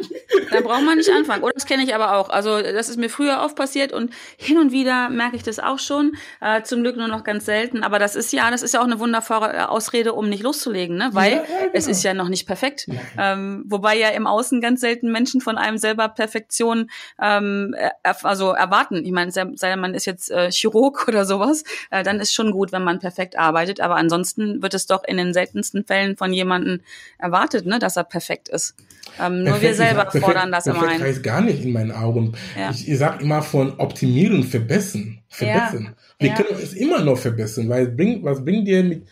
da 0.50 0.60
braucht 0.60 0.84
man 0.84 0.96
nicht 0.96 1.10
anfangen. 1.10 1.42
Oder 1.42 1.52
das 1.54 1.66
kenne 1.66 1.82
ich 1.84 1.94
aber 1.94 2.16
auch. 2.16 2.30
Also 2.30 2.60
das 2.60 2.88
ist 2.88 2.98
mir 2.98 3.08
früher 3.08 3.40
oft 3.42 3.56
passiert 3.56 3.92
und 3.92 4.12
hin 4.36 4.58
und 4.58 4.72
wieder 4.72 5.08
merke 5.10 5.36
ich 5.36 5.42
das 5.42 5.58
auch 5.58 5.78
schon. 5.78 6.12
Äh, 6.40 6.62
zum 6.62 6.82
Glück 6.82 6.96
nur 6.96 7.08
noch 7.08 7.24
ganz 7.24 7.44
selten. 7.44 7.82
Aber 7.82 7.98
das 7.98 8.16
ist 8.16 8.32
ja, 8.32 8.50
das 8.50 8.62
ist 8.62 8.74
ja 8.74 8.80
auch 8.80 8.84
eine 8.84 8.98
wunderbare 8.98 9.68
Ausrede, 9.68 10.12
um 10.12 10.28
nicht 10.28 10.42
loszulegen, 10.42 10.96
ne? 10.96 11.10
Weil 11.12 11.32
ja, 11.32 11.38
ja, 11.38 11.58
genau. 11.60 11.70
es 11.72 11.86
ist 11.86 12.02
ja 12.02 12.14
noch 12.14 12.28
nicht 12.28 12.46
perfekt. 12.46 12.86
Ja. 12.88 13.32
Ähm, 13.32 13.64
wobei 13.66 13.98
ja 13.98 14.08
im 14.08 14.26
Außen 14.26 14.60
ganz 14.60 14.80
selten 14.80 15.10
Menschen 15.10 15.40
von 15.40 15.58
einem 15.58 15.78
selber 15.78 16.08
Perfektion 16.08 16.90
ähm, 17.20 17.74
also 18.02 18.52
erwarten. 18.52 19.04
Ich 19.04 19.12
meine, 19.12 19.30
sei 19.30 19.76
man 19.76 19.94
ist 19.94 20.06
jetzt 20.06 20.30
äh, 20.30 20.50
Chirurg 20.50 21.06
oder 21.08 21.24
sowas, 21.24 21.64
äh, 21.90 22.02
dann 22.02 22.20
ist 22.20 22.32
schon 22.32 22.52
gut, 22.52 22.72
wenn 22.72 22.82
man 22.82 22.98
perfekt 22.98 23.38
arbeitet. 23.38 23.80
Aber 23.80 23.96
ansonsten 23.96 24.62
wird 24.62 24.74
es 24.74 24.86
doch 24.86 25.04
in 25.04 25.16
den 25.16 25.34
seltensten 25.34 25.84
Fällen 25.84 26.16
von 26.16 26.32
jemandem 26.32 26.80
erwartet, 27.18 27.66
ne, 27.66 27.78
dass 27.78 27.96
er 27.96 28.04
perfekt 28.04 28.48
ist. 28.48 28.74
Ähm, 29.20 29.44
nur 29.44 29.60
wir 29.60 29.74
selber 29.74 30.04
perfekt, 30.04 30.24
fordern 30.24 30.52
das 30.52 30.64
perfekt 30.64 30.84
immer 30.84 30.92
ein. 30.92 31.02
heißt 31.02 31.22
gar 31.22 31.40
nicht 31.40 31.62
in 31.62 31.72
meinen 31.72 31.92
Augen. 31.92 32.32
Ja. 32.58 32.70
Ich, 32.70 32.88
ich 32.88 32.98
sage 32.98 33.22
immer 33.22 33.42
von 33.42 33.78
optimieren, 33.78 34.44
verbessern. 34.44 35.20
verbessern. 35.28 35.84
Ja. 35.84 35.94
Wir 36.18 36.28
ja. 36.28 36.34
können 36.34 36.60
es 36.62 36.74
immer 36.74 37.00
noch 37.00 37.18
verbessern, 37.18 37.68
weil 37.68 37.88
es 37.88 37.96
bringt, 37.96 38.24
was 38.24 38.44
bringt 38.44 38.68
dir 38.68 38.84
mit, 38.84 39.06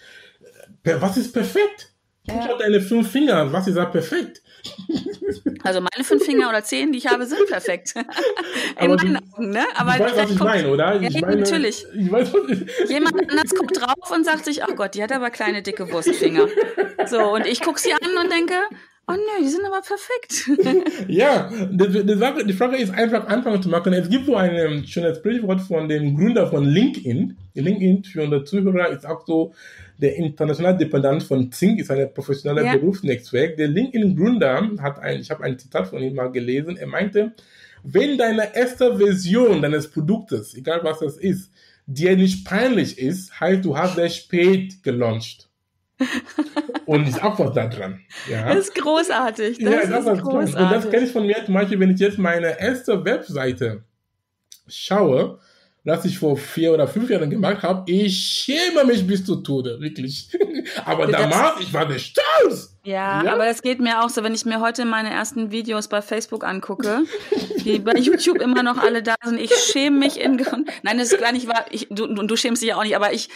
was 0.84 1.16
ist 1.16 1.32
perfekt? 1.32 1.92
Guck 2.26 2.42
ja. 2.42 2.58
deine 2.58 2.80
fünf 2.80 3.10
Finger, 3.10 3.52
was 3.52 3.66
ist 3.66 3.76
da 3.76 3.86
perfekt? 3.86 4.42
Also 5.62 5.80
meine 5.80 6.04
fünf 6.04 6.24
Finger 6.24 6.48
oder 6.48 6.62
zehn, 6.62 6.92
die 6.92 6.98
ich 6.98 7.06
habe, 7.06 7.26
sind 7.26 7.46
perfekt. 7.48 7.94
In 8.80 8.94
meinen 8.94 9.16
Augen, 9.16 9.50
ne? 9.50 9.64
Aber 9.74 9.92
du 9.92 10.04
weißt, 10.04 10.16
was 10.16 10.30
ich 10.30 10.38
meine, 10.38 10.68
oder? 10.68 11.00
Ich 11.00 11.14
ja, 11.14 11.20
meine, 11.20 11.36
natürlich. 11.36 11.84
Ich 11.94 12.10
weiß, 12.10 12.32
was 12.32 12.90
Jemand 12.90 13.30
anders 13.30 13.54
guckt 13.54 13.78
drauf 13.78 14.10
und 14.10 14.24
sagt 14.24 14.44
sich, 14.44 14.62
ach 14.62 14.74
Gott, 14.76 14.94
die 14.94 15.02
hat 15.02 15.12
aber 15.12 15.30
kleine, 15.30 15.62
dicke 15.62 15.90
Wurstfinger. 15.92 16.48
So, 17.06 17.34
und 17.34 17.46
ich 17.46 17.60
gucke 17.60 17.80
sie 17.80 17.92
an 17.92 17.98
und 18.22 18.30
denke, 18.32 18.54
Oh 19.10 19.14
nö, 19.14 19.42
die 19.42 19.48
sind 19.48 19.64
aber 19.64 19.80
perfekt. 19.80 21.06
ja, 21.08 21.50
die, 21.70 22.04
die, 22.04 22.14
Sache, 22.14 22.44
die 22.44 22.52
Frage 22.52 22.76
ist 22.76 22.92
einfach 22.92 23.26
anfangen 23.26 23.62
zu 23.62 23.70
machen. 23.70 23.94
Es 23.94 24.10
gibt 24.10 24.26
so 24.26 24.36
ein 24.36 24.54
ähm, 24.54 24.84
schönes 24.86 25.16
Sprichwort 25.16 25.62
von 25.62 25.88
dem 25.88 26.14
Gründer 26.14 26.46
von 26.46 26.66
LinkedIn. 26.66 27.34
LinkedIn 27.54 28.04
für 28.04 28.24
unsere 28.24 28.44
Zuhörer 28.44 28.90
ist 28.90 29.06
auch 29.06 29.24
so, 29.26 29.54
der 29.98 30.16
internationale 30.16 30.78
Dependent 30.78 31.24
von 31.24 31.50
Zink 31.50 31.80
ist 31.80 31.90
ein 31.90 32.12
professioneller 32.14 32.64
ja. 32.64 32.76
Berufsnetzwerk. 32.76 33.56
Der 33.56 33.68
LinkedIn-Gründer 33.68 34.70
hat 34.80 34.98
ein, 35.00 35.20
ich 35.20 35.30
habe 35.30 35.44
ein 35.44 35.58
Zitat 35.58 35.88
von 35.88 36.00
ihm 36.00 36.14
mal 36.14 36.30
gelesen, 36.30 36.76
er 36.76 36.86
meinte, 36.86 37.32
wenn 37.82 38.16
deine 38.16 38.54
erste 38.54 38.96
Version 38.96 39.60
deines 39.60 39.90
Produktes, 39.90 40.54
egal 40.54 40.80
was 40.82 41.00
das 41.00 41.16
ist, 41.16 41.52
dir 41.86 42.16
nicht 42.16 42.46
peinlich 42.46 42.98
ist, 42.98 43.38
heißt 43.40 43.64
du 43.64 43.76
hast 43.76 43.96
sehr 43.96 44.08
spät 44.08 44.82
gelauncht. 44.82 45.48
und 46.86 47.08
ist 47.08 47.22
auch 47.22 47.38
was 47.40 47.52
da 47.54 47.66
dran. 47.66 48.00
Ja. 48.30 48.54
Das 48.54 48.68
ist 48.68 48.74
großartig. 48.76 49.58
Das 49.58 49.72
ja, 49.72 49.86
das 49.86 50.06
ist 50.06 50.22
großartig. 50.22 50.54
Und 50.56 50.72
das 50.72 50.90
kenne 50.90 51.06
ich 51.06 51.12
von 51.12 51.26
mir 51.26 51.44
zum 51.44 51.54
Beispiel, 51.54 51.80
wenn 51.80 51.90
ich 51.90 51.98
jetzt 51.98 52.18
meine 52.18 52.60
erste 52.60 53.04
Webseite 53.04 53.82
schaue, 54.68 55.40
das 55.88 56.04
ich 56.04 56.18
vor 56.18 56.36
vier 56.36 56.72
oder 56.72 56.86
fünf 56.86 57.10
Jahren 57.10 57.30
gemacht 57.30 57.62
habe, 57.62 57.90
ich 57.90 58.16
schäme 58.16 58.84
mich 58.84 59.06
bis 59.06 59.24
zu 59.24 59.36
Tode, 59.36 59.80
wirklich. 59.80 60.30
aber 60.84 61.06
das, 61.06 61.22
damals, 61.22 61.60
ich 61.60 61.72
war 61.72 61.86
der 61.86 61.98
Stolz. 61.98 62.76
Ja, 62.84 63.22
ja, 63.22 63.32
aber 63.34 63.44
das 63.44 63.62
geht 63.62 63.80
mir 63.80 64.02
auch 64.02 64.08
so, 64.08 64.22
wenn 64.22 64.34
ich 64.34 64.44
mir 64.44 64.60
heute 64.60 64.84
meine 64.84 65.10
ersten 65.10 65.50
Videos 65.50 65.88
bei 65.88 66.00
Facebook 66.00 66.44
angucke, 66.44 67.04
die 67.64 67.78
bei 67.80 67.92
YouTube 67.94 68.40
immer 68.40 68.62
noch 68.62 68.78
alle 68.78 69.02
da 69.02 69.14
sind. 69.24 69.40
Ich 69.40 69.52
schäme 69.54 69.98
mich 69.98 70.20
in 70.20 70.36
Nein, 70.82 70.98
das 70.98 71.12
ist 71.12 71.20
gar 71.20 71.32
nicht 71.32 71.48
wahr. 71.48 71.66
Ich, 71.70 71.88
du, 71.90 72.06
du 72.06 72.36
schämst 72.36 72.62
dich 72.62 72.70
ja 72.70 72.76
auch 72.76 72.84
nicht, 72.84 72.96
aber 72.96 73.12
ich, 73.12 73.28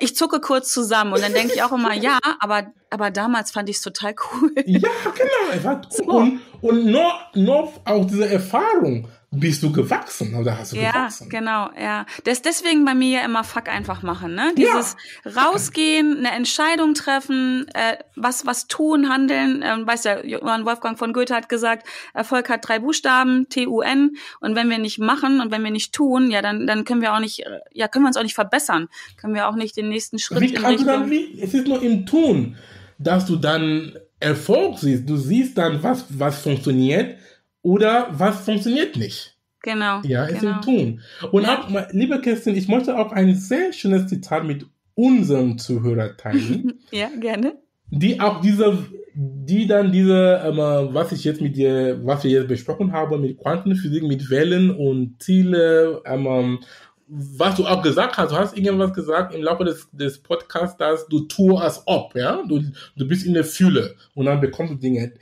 ich 0.00 0.16
zucke 0.16 0.40
kurz 0.40 0.72
zusammen 0.72 1.12
und 1.12 1.22
dann 1.22 1.32
denke 1.32 1.54
ich 1.54 1.62
auch 1.62 1.72
immer, 1.72 1.92
ja, 1.92 2.18
aber, 2.40 2.72
aber 2.90 3.10
damals 3.10 3.50
fand 3.50 3.68
ich 3.68 3.76
es 3.76 3.82
total 3.82 4.14
cool. 4.32 4.52
Ja, 4.64 4.88
genau. 5.14 5.80
So. 5.90 6.04
Und, 6.04 6.40
und 6.62 6.86
noch, 6.86 7.34
noch 7.34 7.80
auch 7.84 8.06
diese 8.06 8.28
Erfahrung 8.28 9.08
bist 9.34 9.62
du 9.62 9.72
gewachsen 9.72 10.34
oder 10.34 10.58
hast 10.58 10.72
du 10.72 10.76
ja, 10.76 10.92
gewachsen? 10.92 11.28
Ja, 11.30 11.38
genau, 11.38 11.70
ja. 11.78 12.06
Das 12.24 12.42
deswegen 12.42 12.84
bei 12.84 12.94
mir 12.94 13.18
ja 13.18 13.24
immer 13.24 13.44
Fuck 13.44 13.68
einfach 13.68 14.02
machen, 14.02 14.34
ne? 14.34 14.52
Dieses 14.56 14.96
ja. 15.24 15.30
rausgehen, 15.32 16.18
eine 16.18 16.30
Entscheidung 16.30 16.94
treffen, 16.94 17.66
äh, 17.74 17.96
was 18.16 18.46
was 18.46 18.66
tun, 18.66 19.08
handeln. 19.08 19.62
Ähm, 19.64 19.86
weißt 19.86 20.04
ja, 20.04 20.24
Johann 20.24 20.64
Wolfgang 20.64 20.98
von 20.98 21.12
Goethe 21.12 21.34
hat 21.34 21.48
gesagt, 21.48 21.86
Erfolg 22.12 22.48
hat 22.48 22.66
drei 22.66 22.78
Buchstaben, 22.78 23.48
T 23.48 23.66
U 23.66 23.80
N. 23.80 24.16
Und 24.40 24.54
wenn 24.54 24.70
wir 24.70 24.78
nicht 24.78 24.98
machen 24.98 25.40
und 25.40 25.50
wenn 25.50 25.62
wir 25.64 25.70
nicht 25.70 25.92
tun, 25.92 26.30
ja, 26.30 26.42
dann 26.42 26.66
dann 26.66 26.84
können 26.84 27.02
wir 27.02 27.14
auch 27.14 27.20
nicht, 27.20 27.40
äh, 27.40 27.60
ja, 27.72 27.88
können 27.88 28.04
wir 28.04 28.08
uns 28.08 28.16
auch 28.16 28.22
nicht 28.22 28.34
verbessern, 28.34 28.88
können 29.16 29.34
wir 29.34 29.48
auch 29.48 29.56
nicht 29.56 29.76
den 29.76 29.88
nächsten 29.88 30.18
Schritt 30.18 30.40
wie 30.40 30.54
in 30.54 30.64
Richtung. 30.64 30.86
Du 30.86 30.92
dann, 30.92 31.10
wie, 31.10 31.40
es 31.40 31.54
ist 31.54 31.66
nur 31.66 31.82
im 31.82 32.06
Tun, 32.06 32.56
dass 32.98 33.26
du 33.26 33.36
dann 33.36 33.94
Erfolg 34.20 34.78
siehst. 34.78 35.08
Du 35.08 35.16
siehst 35.16 35.58
dann, 35.58 35.82
was 35.82 36.06
was 36.08 36.40
funktioniert 36.40 37.18
oder 37.64 38.08
was 38.12 38.44
funktioniert 38.44 38.96
nicht. 38.96 39.36
Genau. 39.62 40.02
Ja, 40.04 40.26
es 40.26 40.40
genau. 40.40 40.56
im 40.56 40.60
Tun. 40.60 41.00
Und 41.32 41.44
ja. 41.44 41.58
auch, 41.58 41.68
liebe 41.90 42.20
Kerstin, 42.20 42.54
ich 42.54 42.68
möchte 42.68 42.96
auch 42.96 43.10
ein 43.10 43.34
sehr 43.34 43.72
schönes 43.72 44.06
Zitat 44.06 44.44
mit 44.44 44.66
unserem 44.94 45.58
Zuhörer 45.58 46.16
teilen. 46.16 46.74
ja, 46.92 47.08
gerne. 47.18 47.54
Die 47.90 48.20
auch 48.20 48.42
diese, 48.42 48.86
die 49.14 49.66
dann 49.66 49.90
diese, 49.90 50.42
ähm, 50.44 50.58
was 50.92 51.12
ich 51.12 51.24
jetzt 51.24 51.40
mit 51.40 51.56
dir, 51.56 51.98
was 52.04 52.24
wir 52.24 52.30
jetzt 52.30 52.48
besprochen 52.48 52.92
haben, 52.92 53.22
mit 53.22 53.38
Quantenphysik, 53.38 54.02
mit 54.02 54.28
Wellen 54.28 54.70
und 54.70 55.22
Ziele, 55.22 56.02
ähm, 56.04 56.58
was 57.06 57.56
du 57.56 57.66
auch 57.66 57.82
gesagt 57.82 58.18
hast, 58.18 58.32
du 58.32 58.36
hast 58.36 58.56
irgendwas 58.56 58.92
gesagt 58.92 59.34
im 59.34 59.42
Laufe 59.42 59.64
des, 59.64 59.88
des 59.92 60.22
Podcasts, 60.22 60.76
dass 60.76 61.06
du 61.06 61.20
tust 61.20 61.62
als 61.62 61.82
ob, 61.86 62.14
ja, 62.14 62.42
du, 62.46 62.62
du 62.96 63.08
bist 63.08 63.24
in 63.24 63.34
der 63.34 63.44
Fühle 63.44 63.94
und 64.14 64.26
dann 64.26 64.40
bekommst 64.40 64.74
du 64.74 64.78
Dinge. 64.78 65.12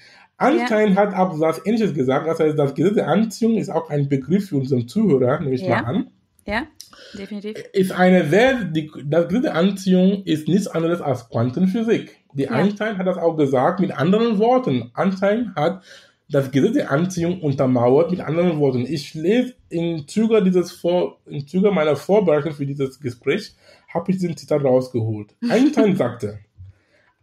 Einstein 0.42 0.94
ja. 0.94 0.96
hat 0.96 1.14
auch 1.14 1.38
was 1.40 1.64
Ähnliches 1.64 1.94
gesagt. 1.94 2.26
Das 2.26 2.40
heißt, 2.40 2.59
das 2.59 2.74
Gesetz 2.74 2.94
der 2.94 3.09
Anziehung 3.09 3.57
ist 3.57 3.70
auch 3.70 3.90
ein 3.90 4.09
Begriff 4.09 4.48
für 4.48 4.57
unseren 4.57 4.88
Zuhörer, 4.88 5.40
nehme 5.40 5.55
ich 5.55 5.62
ja. 5.62 5.83
mal 5.83 5.85
an. 5.85 6.11
Ja, 6.46 6.66
definitiv. 7.14 7.57
Ist 7.72 7.92
eine 7.92 8.28
sehr, 8.28 8.64
die, 8.64 8.90
das 9.05 9.28
Gesetz 9.28 9.42
der 9.42 9.55
Anziehung 9.55 10.24
ist 10.24 10.48
nichts 10.48 10.66
anderes 10.66 11.00
als 11.00 11.28
Quantenphysik. 11.28 12.18
Die 12.35 12.44
ja. 12.44 12.50
Einstein 12.50 12.98
hat 12.98 13.07
das 13.07 13.18
auch 13.18 13.37
gesagt 13.37 13.81
mit 13.81 13.92
anderen 13.92 14.38
Worten. 14.38 14.90
Einstein 14.94 15.55
hat 15.55 15.83
das 16.28 16.50
Gesetz 16.50 16.74
der 16.74 16.90
Anziehung 16.90 17.40
untermauert 17.40 18.11
mit 18.11 18.20
anderen 18.20 18.59
Worten. 18.59 18.87
Ich 18.87 19.14
lese 19.14 19.55
im 19.68 20.09
Zuge 20.09 20.42
dieses 20.42 20.72
Vor, 20.72 21.18
im 21.26 21.46
Zuge 21.46 21.70
meiner 21.70 21.94
Vorbereitung 21.94 22.52
für 22.52 22.66
dieses 22.66 22.98
Gespräch 22.98 23.55
habe 23.92 24.11
ich 24.11 24.18
diesen 24.18 24.37
Zitat 24.37 24.64
rausgeholt. 24.64 25.35
Einstein 25.48 25.96
sagte, 25.96 26.38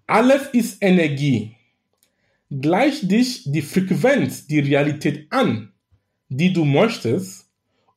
alles 0.06 0.48
ist 0.54 0.82
Energie 0.82 1.56
gleich 2.50 3.08
dich 3.08 3.44
die 3.52 3.62
Frequenz, 3.62 4.48
die 4.48 4.60
Realität 4.60 5.28
an, 5.32 5.72
die 6.30 6.54
du 6.54 6.66
möchtest, 6.66 7.50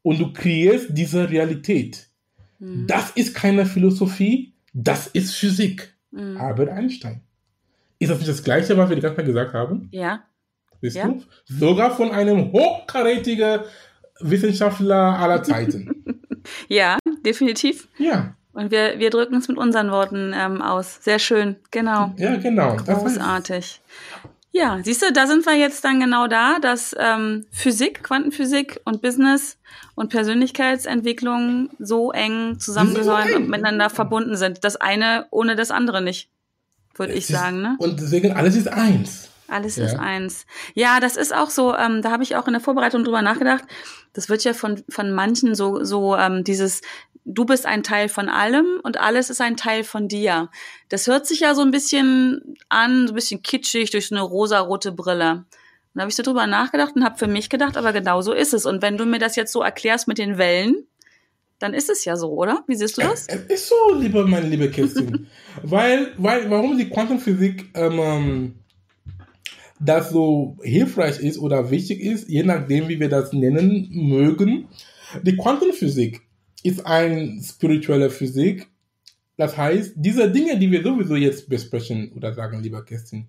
und 0.03 0.19
du 0.19 0.33
kreierst 0.33 0.89
diese 0.91 1.31
Realität. 1.31 2.09
Mhm. 2.59 2.87
Das 2.87 3.11
ist 3.13 3.35
keine 3.35 3.67
Philosophie, 3.67 4.53
das 4.73 5.07
ist 5.07 5.35
Physik. 5.35 5.95
Mhm. 6.11 6.37
Albert 6.37 6.71
Einstein. 6.71 7.23
Ist 7.99 8.11
das 8.11 8.19
nicht 8.19 8.31
das 8.31 8.43
Gleiche, 8.43 8.77
was 8.77 8.89
wir 8.89 8.97
die 8.97 9.03
ganze 9.03 9.17
Zeit 9.17 9.27
gesagt 9.27 9.55
haben? 9.55 9.89
Ja. 9.93 10.25
Siehst 10.81 10.97
ja. 10.97 11.07
du? 11.07 11.23
Sogar 11.45 11.95
von 11.95 12.11
einem 12.11 12.53
hochkarätigen 12.53 13.61
Wissenschaftler 14.21 15.19
aller 15.19 15.43
Zeiten. 15.45 16.25
ja, 16.69 16.99
definitiv. 17.25 17.89
Ja. 17.99 18.37
Und 18.53 18.71
wir, 18.71 18.99
wir 18.99 19.11
drücken 19.11 19.37
es 19.37 19.49
mit 19.49 19.57
unseren 19.57 19.91
Worten 19.91 20.35
ähm, 20.35 20.61
aus. 20.61 20.99
Sehr 21.01 21.19
schön, 21.19 21.57
genau. 21.71 22.13
Ja, 22.19 22.37
genau. 22.37 22.77
Großartig. 22.77 23.81
Ja, 24.55 24.79
siehst 24.83 25.01
du, 25.03 25.11
da 25.13 25.27
sind 25.27 25.47
wir 25.47 25.55
jetzt 25.57 25.83
dann 25.83 25.99
genau 25.99 26.27
da, 26.27 26.59
dass 26.61 26.95
ähm, 26.99 27.47
Physik, 27.51 28.03
Quantenphysik 28.05 28.81
und 28.85 29.01
Business 29.01 29.57
und 29.95 30.11
Persönlichkeitsentwicklung 30.11 31.71
so 31.79 32.13
eng 32.13 32.59
zusammengehören 32.59 33.35
und 33.35 33.49
miteinander 33.49 33.89
verbunden 33.89 34.37
sind. 34.37 34.63
Das 34.63 34.77
eine 34.77 35.27
ohne 35.31 35.57
das 35.57 35.71
andere 35.71 36.03
nicht, 36.03 36.29
würde 36.97 37.15
ich 37.15 37.27
sagen. 37.27 37.63
Ne? 37.63 37.77
Und 37.79 37.99
deswegen 38.01 38.33
alles 38.33 38.55
ist 38.55 38.69
eins. 38.69 39.29
Alles 39.49 39.77
Ja. 39.77 39.85
ist 39.87 39.95
eins. 39.99 40.47
Ja, 40.75 41.01
das 41.01 41.17
ist 41.17 41.35
auch 41.35 41.51
so, 41.51 41.75
ähm, 41.75 42.03
da 42.03 42.11
habe 42.11 42.23
ich 42.23 42.37
auch 42.37 42.47
in 42.47 42.53
der 42.53 42.61
Vorbereitung 42.63 43.05
drüber 43.05 43.23
nachgedacht. 43.23 43.65
Das 44.13 44.29
wird 44.29 44.45
ja 44.45 44.53
von, 44.55 44.83
von 44.89 45.13
manchen 45.13 45.55
so, 45.55 45.83
so 45.85 46.17
ähm, 46.17 46.45
dieses, 46.45 46.81
du 47.25 47.45
bist 47.45 47.67
ein 47.67 47.83
Teil 47.83 48.09
von 48.09 48.29
allem 48.29 48.81
und 48.83 49.01
alles 49.01 49.31
ist 49.31 49.41
ein 49.41 49.57
Teil 49.57 49.85
von 49.85 50.09
dir. 50.09 50.51
Das 50.89 51.07
hört 51.07 51.27
sich 51.27 51.41
ja 51.41 51.55
so 51.55 51.63
ein 51.63 51.71
bisschen 51.71 52.57
an, 52.69 53.07
so 53.07 53.13
ein 53.13 53.17
bisschen 53.17 53.43
kitschig 53.43 53.91
durch 53.91 54.09
so 54.09 54.15
eine 54.15 54.25
rosarote 54.25 54.93
Brille. 54.93 55.45
Und 55.95 55.99
da 55.99 56.03
habe 56.03 56.11
ich 56.11 56.17
so 56.17 56.23
drüber 56.23 56.47
nachgedacht 56.47 56.97
und 56.97 57.05
habe 57.05 57.19
für 57.19 57.27
mich 57.27 57.51
gedacht, 57.51 57.77
aber 57.77 57.93
genau 57.93 58.23
so 58.23 58.33
ist 58.33 58.55
es. 58.55 58.67
Und 58.67 58.83
wenn 58.83 58.97
du 58.97 59.05
mir 59.05 59.19
das 59.19 59.37
jetzt 59.37 59.53
so 59.53 59.63
erklärst 59.63 60.09
mit 60.09 60.19
den 60.19 60.39
Wellen, 60.39 60.87
dann 61.59 61.75
ist 61.75 61.91
es 61.91 62.05
ja 62.05 62.17
so, 62.17 62.31
oder? 62.33 62.65
Wie 62.67 62.75
siehst 62.75 62.97
du 62.97 63.03
das? 63.03 63.27
Es 63.29 63.43
ist 63.43 63.69
so, 63.69 63.95
liebe, 63.95 64.25
meine 64.27 64.49
liebe 64.49 64.69
Kerstin. 64.69 65.29
weil, 65.63 66.13
weil, 66.17 66.51
warum 66.51 66.77
die 66.77 66.91
Quantenphysik 66.91 67.71
ähm, 67.75 67.99
ähm, 68.01 68.55
das 69.79 70.11
so 70.11 70.57
hilfreich 70.63 71.21
ist 71.21 71.39
oder 71.39 71.71
wichtig 71.71 72.01
ist, 72.01 72.29
je 72.29 72.43
nachdem, 72.43 72.89
wie 72.89 72.99
wir 72.99 73.09
das 73.09 73.33
nennen 73.33 73.89
mögen. 73.93 74.69
Die 75.23 75.37
Quantenphysik 75.37 76.23
ist 76.63 76.87
eine 76.87 77.41
spirituelle 77.43 78.11
Physik. 78.11 78.69
Das 79.37 79.57
heißt, 79.57 79.95
diese 79.97 80.31
Dinge, 80.31 80.59
die 80.59 80.71
wir 80.71 80.83
sowieso 80.83 81.17
jetzt 81.17 81.49
besprechen 81.49 82.13
oder 82.15 82.33
sagen, 82.35 82.63
lieber 82.63 82.85
Kerstin, 82.85 83.27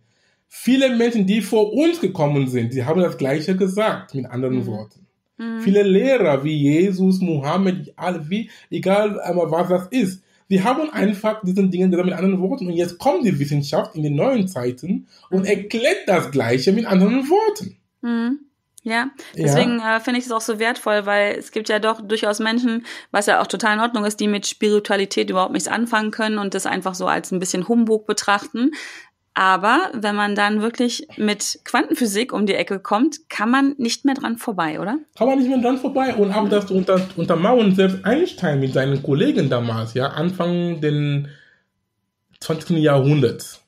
viele 0.48 0.96
Menschen, 0.96 1.26
die 1.26 1.42
vor 1.42 1.74
uns 1.74 2.00
gekommen 2.00 2.48
sind, 2.48 2.74
die 2.74 2.84
haben 2.84 3.02
das 3.02 3.18
Gleiche 3.18 3.56
gesagt, 3.56 4.14
mit 4.14 4.26
anderen 4.26 4.58
Mhm. 4.58 4.66
Worten. 4.68 5.08
Mhm. 5.38 5.62
Viele 5.62 5.84
Lehrer 5.84 6.44
wie 6.44 6.56
Jesus, 6.56 7.20
Mohammed, 7.22 7.94
wie, 8.30 8.50
egal 8.70 9.20
aber 9.22 9.50
was 9.50 9.70
das 9.70 9.88
ist, 9.88 10.24
sie 10.50 10.62
haben 10.62 10.90
einfach 10.92 11.42
diesen 11.44 11.72
Dingen 11.72 11.90
gesagt 11.90 12.06
mit 12.08 12.16
anderen 12.16 12.40
Worten. 12.42 12.68
Und 12.68 12.74
jetzt 12.74 13.00
kommt 13.00 13.26
die 13.26 13.40
Wissenschaft 13.40 13.96
in 13.96 14.04
den 14.04 14.16
neuen 14.16 14.48
Zeiten 14.48 15.08
und 15.32 15.46
erklärt 15.46 16.04
das 16.06 16.30
Gleiche 16.30 16.72
mit 16.74 16.86
anderen 16.86 17.28
Worten. 17.30 17.78
Mhm. 18.02 18.40
Ja, 18.84 18.92
Ja. 18.92 19.10
deswegen 19.36 19.80
äh, 19.80 20.00
finde 20.02 20.20
ich 20.20 20.26
es 20.26 20.32
auch 20.32 20.42
so 20.42 20.60
wertvoll, 20.60 21.06
weil 21.06 21.36
es 21.38 21.52
gibt 21.52 21.70
ja 21.70 21.80
doch 21.80 22.02
durchaus 22.02 22.40
Menschen, 22.40 22.86
was 23.12 23.28
ja 23.28 23.42
auch 23.42 23.48
total 23.48 23.76
in 23.76 23.80
Ordnung 23.80 24.04
ist, 24.06 24.20
die 24.20 24.28
mit 24.28 24.46
Spiritualität 24.46 25.30
überhaupt 25.30 25.54
nichts 25.54 25.70
anfangen 25.70 26.12
können 26.12 26.38
und 26.38 26.54
das 26.54 26.66
einfach 26.66 26.94
so 26.94 27.08
als 27.08 27.32
ein 27.32 27.40
bisschen 27.40 27.68
Humbug 27.68 28.06
betrachten. 28.06 28.72
Aber 29.36 29.90
wenn 29.94 30.16
man 30.16 30.36
dann 30.36 30.62
wirklich 30.62 31.08
mit 31.18 31.60
Quantenphysik 31.66 32.34
um 32.34 32.46
die 32.46 32.54
Ecke 32.54 32.80
kommt, 32.80 33.30
kann 33.30 33.50
man 33.50 33.74
nicht 33.78 34.06
mehr 34.06 34.14
dran 34.14 34.38
vorbei, 34.38 34.80
oder? 34.80 35.00
Kann 35.18 35.28
man 35.28 35.40
nicht 35.40 35.50
mehr 35.50 35.58
dran 35.58 35.80
vorbei. 35.80 36.14
Und 36.14 36.32
auch 36.34 36.48
das 36.50 36.70
unter, 36.70 37.02
untermauern 37.16 37.74
selbst 37.74 38.06
Einstein 38.06 38.60
mit 38.60 38.74
seinen 38.74 39.02
Kollegen 39.02 39.50
damals, 39.50 39.96
ja, 39.96 40.08
Anfang 40.10 40.82
den 40.82 41.30
20. 42.42 42.78
Jahrhunderts. 42.78 43.63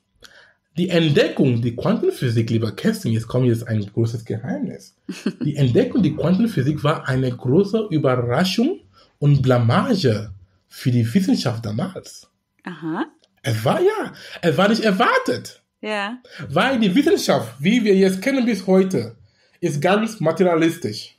Die 0.76 0.90
Entdeckung, 0.90 1.62
die 1.62 1.74
Quantenphysik, 1.74 2.50
lieber 2.50 2.70
Kerstin, 2.72 3.12
jetzt 3.12 3.28
kommt 3.28 3.46
jetzt 3.46 3.66
ein 3.66 3.80
großes 3.80 4.26
Geheimnis. 4.26 4.94
Die 5.42 5.56
Entdeckung, 5.56 6.02
die 6.02 6.14
Quantenphysik 6.14 6.84
war 6.84 7.08
eine 7.08 7.30
große 7.30 7.88
Überraschung 7.90 8.80
und 9.18 9.40
Blamage 9.40 10.30
für 10.68 10.90
die 10.90 11.14
Wissenschaft 11.14 11.64
damals. 11.64 12.28
Aha. 12.64 13.06
Es 13.42 13.64
war 13.64 13.80
ja, 13.80 14.12
es 14.42 14.56
war 14.58 14.68
nicht 14.68 14.82
erwartet. 14.82 15.62
Ja. 15.80 16.18
Weil 16.50 16.78
die 16.78 16.94
Wissenschaft, 16.94 17.54
wie 17.58 17.82
wir 17.82 17.94
jetzt 17.94 18.20
kennen 18.20 18.44
bis 18.44 18.66
heute, 18.66 19.16
ist 19.60 19.80
ganz 19.80 20.20
materialistisch. 20.20 21.16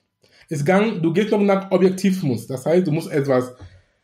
Ist 0.50 0.66
ganz, 0.66 1.02
du 1.02 1.12
gehst 1.14 1.32
noch 1.32 1.42
nach 1.42 1.72
Objektivismus. 1.72 2.46
Das 2.48 2.66
heißt, 2.66 2.86
du 2.86 2.92
musst 2.92 3.12
etwas, 3.12 3.54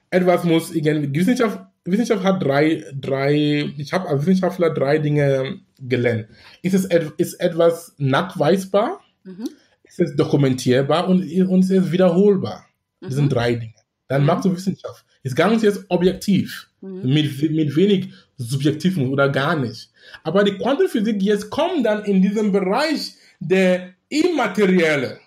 etwas 0.10 0.44
muss 0.44 0.72
die 0.72 0.84
Wissenschaft, 0.84 1.60
Wissenschaft 1.86 2.24
hat 2.24 2.42
drei, 2.44 2.84
drei, 3.00 3.74
ich 3.78 3.92
habe 3.92 4.08
als 4.08 4.26
Wissenschaftler 4.26 4.70
drei 4.70 5.00
Dinge 5.00 5.60
gelernt. 5.80 6.28
Ist 6.62 6.74
es 6.74 6.86
ist 7.18 7.34
etwas 7.36 7.94
nachweisbar? 7.98 9.02
Mhm. 9.24 9.50
Ist 9.84 10.00
es 10.00 10.16
dokumentierbar 10.16 11.08
und, 11.10 11.22
und 11.24 11.60
ist 11.62 11.70
es 11.72 11.92
wiederholbar? 11.92 12.66
Das 13.02 13.16
sind 13.16 13.26
Mhm. 13.26 13.30
drei 13.30 13.56
Dinge. 13.56 13.74
Dann 14.08 14.22
Mhm. 14.22 14.28
machst 14.28 14.46
du 14.46 14.56
Wissenschaft. 14.56 15.06
Ist 15.24 15.36
ganz 15.36 15.62
jetzt 15.62 15.86
objektiv. 15.90 16.70
Mhm. 16.82 17.14
Mit, 17.14 17.52
mit 17.52 17.76
wenig 17.76 18.10
Subjektivismus 18.38 19.10
oder 19.10 19.30
gar 19.30 19.56
nicht. 19.58 19.90
Aber 20.24 20.44
die 20.44 20.58
Quantenphysik 20.58 21.22
jetzt 21.22 21.50
kommt 21.50 21.86
dann 21.86 22.04
in 22.06 22.22
diesem 22.22 22.52
Bereich 22.52 23.14
der 23.40 23.94
Immaterielle. 24.10 25.20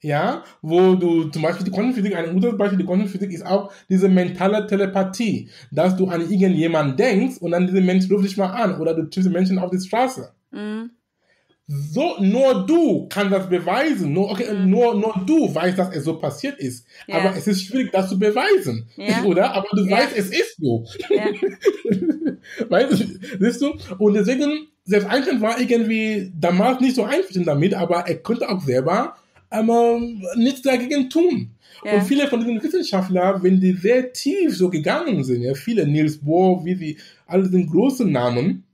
Ja, 0.00 0.44
wo 0.62 0.94
du 0.94 1.24
zum 1.24 1.42
Beispiel 1.42 1.64
die 1.64 1.72
Quantenphysik, 1.72 2.14
ein 2.14 2.32
gutes 2.32 2.56
Beispiel 2.56 2.78
der 2.78 2.86
Quantenphysik 2.86 3.32
ist 3.32 3.44
auch 3.44 3.72
diese 3.88 4.08
mentale 4.08 4.64
Telepathie, 4.66 5.50
dass 5.72 5.96
du 5.96 6.06
an 6.08 6.20
irgendjemanden 6.20 6.96
denkst 6.96 7.38
und 7.40 7.50
dann 7.50 7.66
dieser 7.66 7.80
Mensch 7.80 8.08
ruft 8.10 8.24
dich 8.24 8.36
mal 8.36 8.46
an 8.50 8.80
oder 8.80 8.94
du 8.94 9.02
triffst 9.10 9.28
Menschen 9.30 9.58
auf 9.58 9.70
die 9.72 9.80
Straße. 9.84 10.30
Mhm. 10.52 10.90
So, 11.66 12.14
nur 12.20 12.64
du 12.64 13.08
kannst 13.10 13.34
das 13.34 13.48
beweisen. 13.50 14.12
Nur, 14.14 14.30
okay, 14.30 14.46
Mhm. 14.54 14.70
nur, 14.70 14.94
nur 14.94 15.14
du 15.26 15.54
weißt, 15.54 15.76
dass 15.76 15.94
es 15.94 16.04
so 16.04 16.16
passiert 16.18 16.58
ist. 16.60 16.86
Ja. 17.06 17.16
Aber 17.16 17.36
es 17.36 17.46
ist 17.46 17.62
schwierig, 17.64 17.90
das 17.92 18.08
zu 18.08 18.18
beweisen. 18.18 18.88
Ja. 18.96 19.22
Oder? 19.24 19.52
Aber 19.52 19.66
du 19.72 19.84
Ja. 19.84 19.98
weißt, 19.98 20.16
es 20.16 20.30
ist 20.30 20.56
so. 20.58 20.86
Weißt 22.68 22.92
du, 22.92 22.96
siehst 23.40 23.60
du? 23.60 23.74
Und 23.98 24.14
deswegen, 24.14 24.68
selbst 24.84 25.08
Einstein 25.10 25.40
war 25.42 25.60
irgendwie 25.60 26.32
damals 26.38 26.80
nicht 26.80 26.94
so 26.96 27.04
einverstanden 27.04 27.44
damit, 27.46 27.74
aber 27.74 28.06
er 28.08 28.16
konnte 28.16 28.48
auch 28.48 28.62
selber 28.62 29.16
ähm, 29.50 30.24
nichts 30.36 30.62
dagegen 30.62 31.08
tun. 31.08 31.50
Ja. 31.84 31.94
Und 31.94 32.02
viele 32.02 32.26
von 32.26 32.40
diesen 32.40 32.62
Wissenschaftlern, 32.62 33.42
wenn 33.42 33.60
die 33.60 33.72
sehr 33.72 34.12
tief 34.12 34.56
so 34.56 34.68
gegangen 34.68 35.22
sind, 35.24 35.42
ja, 35.42 35.54
viele, 35.54 35.86
Niels 35.86 36.18
Bohr, 36.18 36.64
wie 36.64 36.74
sie, 36.74 36.98
alle 37.26 37.46
sind 37.46 37.70
großen 37.70 38.10
Namen, 38.10 38.64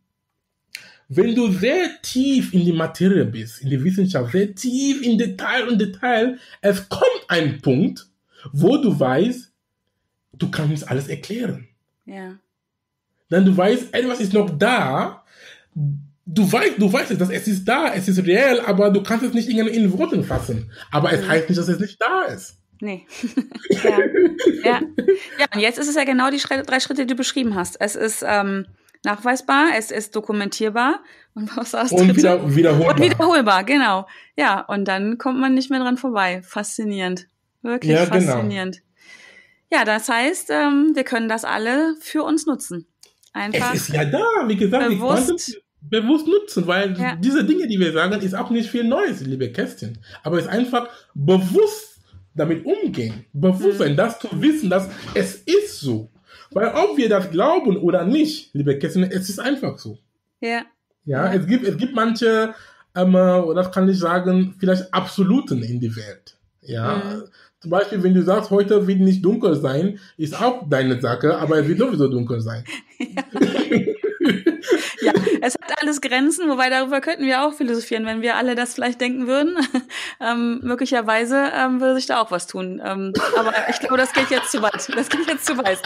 wenn 1.08 1.34
du 1.34 1.52
sehr 1.52 1.90
tief 2.02 2.54
in 2.54 2.64
die 2.64 2.72
Materie 2.72 3.26
bist, 3.26 3.60
in 3.60 3.70
die 3.70 3.82
Wissenschaft, 3.82 4.32
sehr 4.32 4.54
tief 4.54 5.02
in 5.02 5.18
Detail 5.18 5.68
und 5.68 5.78
Detail, 5.78 6.38
es 6.60 6.88
kommt 6.88 7.24
ein 7.28 7.60
Punkt, 7.60 8.06
wo 8.52 8.78
du 8.78 8.98
weißt, 8.98 9.52
du 10.38 10.50
kannst 10.50 10.88
alles 10.88 11.08
erklären. 11.08 11.68
ja. 12.06 12.38
Dann 13.30 13.46
du 13.46 13.56
weißt, 13.56 13.94
etwas 13.94 14.20
ist 14.20 14.32
noch 14.32 14.50
da. 14.58 15.24
Du 16.26 16.50
weißt, 16.50 16.74
du 16.78 16.90
weißt 16.92 17.10
es, 17.10 17.18
dass 17.18 17.28
es 17.30 17.46
ist 17.48 17.64
da, 17.66 17.92
es 17.92 18.08
ist 18.08 18.24
reell, 18.26 18.60
aber 18.60 18.90
du 18.90 19.02
kannst 19.02 19.24
es 19.26 19.34
nicht 19.34 19.48
irgendwie 19.48 19.74
in 19.76 19.92
Worten 19.98 20.24
fassen. 20.24 20.72
Aber 20.90 21.12
es 21.12 21.20
Mhm. 21.22 21.28
heißt 21.28 21.48
nicht, 21.50 21.58
dass 21.58 21.68
es 21.68 21.78
nicht 21.78 22.00
da 22.00 22.22
ist. 22.22 22.56
Nee. 22.80 23.06
ja. 23.84 23.98
ja. 24.64 24.80
Ja, 25.38 25.46
und 25.54 25.60
jetzt 25.60 25.78
ist 25.78 25.88
es 25.88 25.94
ja 25.96 26.04
genau 26.04 26.30
die 26.30 26.38
drei 26.38 26.80
Schritte, 26.80 27.02
die 27.02 27.08
du 27.12 27.14
beschrieben 27.14 27.54
hast. 27.54 27.76
Es 27.80 27.94
ist 27.94 28.24
ähm, 28.26 28.66
nachweisbar, 29.04 29.68
es 29.76 29.90
ist 29.90 30.16
dokumentierbar 30.16 31.00
und 31.34 31.54
was 31.56 31.72
das 31.72 31.92
Und 31.92 32.16
wieder, 32.16 32.54
wiederholbar. 32.56 32.94
Und 32.94 33.02
wiederholbar, 33.02 33.64
genau. 33.64 34.06
Ja, 34.36 34.60
und 34.60 34.86
dann 34.88 35.18
kommt 35.18 35.38
man 35.40 35.54
nicht 35.54 35.70
mehr 35.70 35.80
dran 35.80 35.98
vorbei. 35.98 36.42
Faszinierend. 36.42 37.26
Wirklich 37.62 37.92
Ja, 37.92 38.04
genau. 38.06 38.32
faszinierend. 38.32 38.80
Ja, 39.70 39.84
das 39.84 40.08
heißt, 40.08 40.50
ähm, 40.50 40.92
wir 40.94 41.04
können 41.04 41.28
das 41.28 41.44
alle 41.44 41.96
für 42.00 42.22
uns 42.22 42.46
nutzen. 42.46 42.86
Einfach. 43.32 43.74
Es 43.74 43.88
ist 43.88 43.94
ja 43.94 44.04
da, 44.04 44.22
wie 44.46 44.56
gesagt, 44.56 44.88
bewusst- 44.88 45.60
bewusst 45.90 46.26
nutzen, 46.26 46.66
weil 46.66 46.98
Ja. 46.98 47.16
diese 47.16 47.44
Dinge, 47.44 47.66
die 47.68 47.78
wir 47.78 47.92
sagen, 47.92 48.20
ist 48.20 48.34
auch 48.34 48.50
nicht 48.50 48.70
viel 48.70 48.84
Neues, 48.84 49.20
liebe 49.20 49.50
Kästchen. 49.50 49.98
Aber 50.22 50.38
es 50.38 50.44
ist 50.44 50.50
einfach 50.50 50.88
bewusst 51.14 52.00
damit 52.34 52.64
umgehen. 52.64 53.24
Bewusst 53.32 53.74
Mhm. 53.74 53.78
sein, 53.78 53.96
das 53.96 54.18
zu 54.18 54.28
wissen, 54.40 54.70
dass 54.70 54.88
es 55.14 55.34
ist 55.36 55.80
so. 55.80 56.10
Weil 56.50 56.68
ob 56.74 56.96
wir 56.96 57.08
das 57.08 57.30
glauben 57.30 57.76
oder 57.76 58.04
nicht, 58.04 58.50
liebe 58.54 58.78
Kästchen, 58.78 59.04
es 59.04 59.28
ist 59.28 59.38
einfach 59.40 59.78
so. 59.78 59.98
ja. 60.40 60.62
Ja, 61.06 61.26
Ja. 61.26 61.34
es 61.34 61.46
gibt, 61.46 61.66
es 61.68 61.76
gibt 61.76 61.94
manche, 61.94 62.54
ähm, 62.96 63.14
äh, 63.14 63.54
das 63.54 63.70
kann 63.70 63.86
ich 63.88 63.98
sagen, 63.98 64.54
vielleicht 64.58 64.92
Absoluten 64.94 65.62
in 65.62 65.78
die 65.80 65.94
Welt. 65.96 66.38
Ja. 66.62 66.96
Mhm. 66.96 67.22
Zum 67.60 67.70
Beispiel, 67.70 68.02
wenn 68.02 68.14
du 68.14 68.22
sagst, 68.22 68.50
heute 68.50 68.86
wird 68.86 69.00
nicht 69.00 69.22
dunkel 69.24 69.54
sein, 69.54 69.98
ist 70.16 70.40
auch 70.40 70.68
deine 70.68 70.98
Sache, 71.00 71.36
aber 71.36 71.58
es 71.58 71.68
wird 71.68 71.78
sowieso 71.78 72.08
dunkel 72.08 72.40
sein. 72.40 72.64
Ja, 73.16 73.22
es 75.40 75.54
hat 75.54 75.82
alles 75.82 76.00
Grenzen, 76.00 76.48
wobei 76.48 76.70
darüber 76.70 77.00
könnten 77.00 77.24
wir 77.24 77.44
auch 77.44 77.54
philosophieren, 77.54 78.06
wenn 78.06 78.22
wir 78.22 78.36
alle 78.36 78.54
das 78.54 78.74
vielleicht 78.74 79.00
denken 79.00 79.26
würden. 79.26 79.56
Ähm, 80.20 80.60
möglicherweise 80.62 81.50
ähm, 81.54 81.80
würde 81.80 81.96
sich 81.96 82.06
da 82.06 82.20
auch 82.20 82.30
was 82.30 82.46
tun. 82.46 82.80
Ähm, 82.84 83.12
aber 83.36 83.52
ich 83.68 83.80
glaube, 83.80 83.96
das 83.96 84.12
geht 84.12 84.30
jetzt 84.30 84.50
zu 84.50 84.62
weit. 84.62 84.88
Das 84.94 85.08
geht 85.08 85.26
jetzt 85.26 85.44
zu 85.44 85.58
weit. 85.58 85.80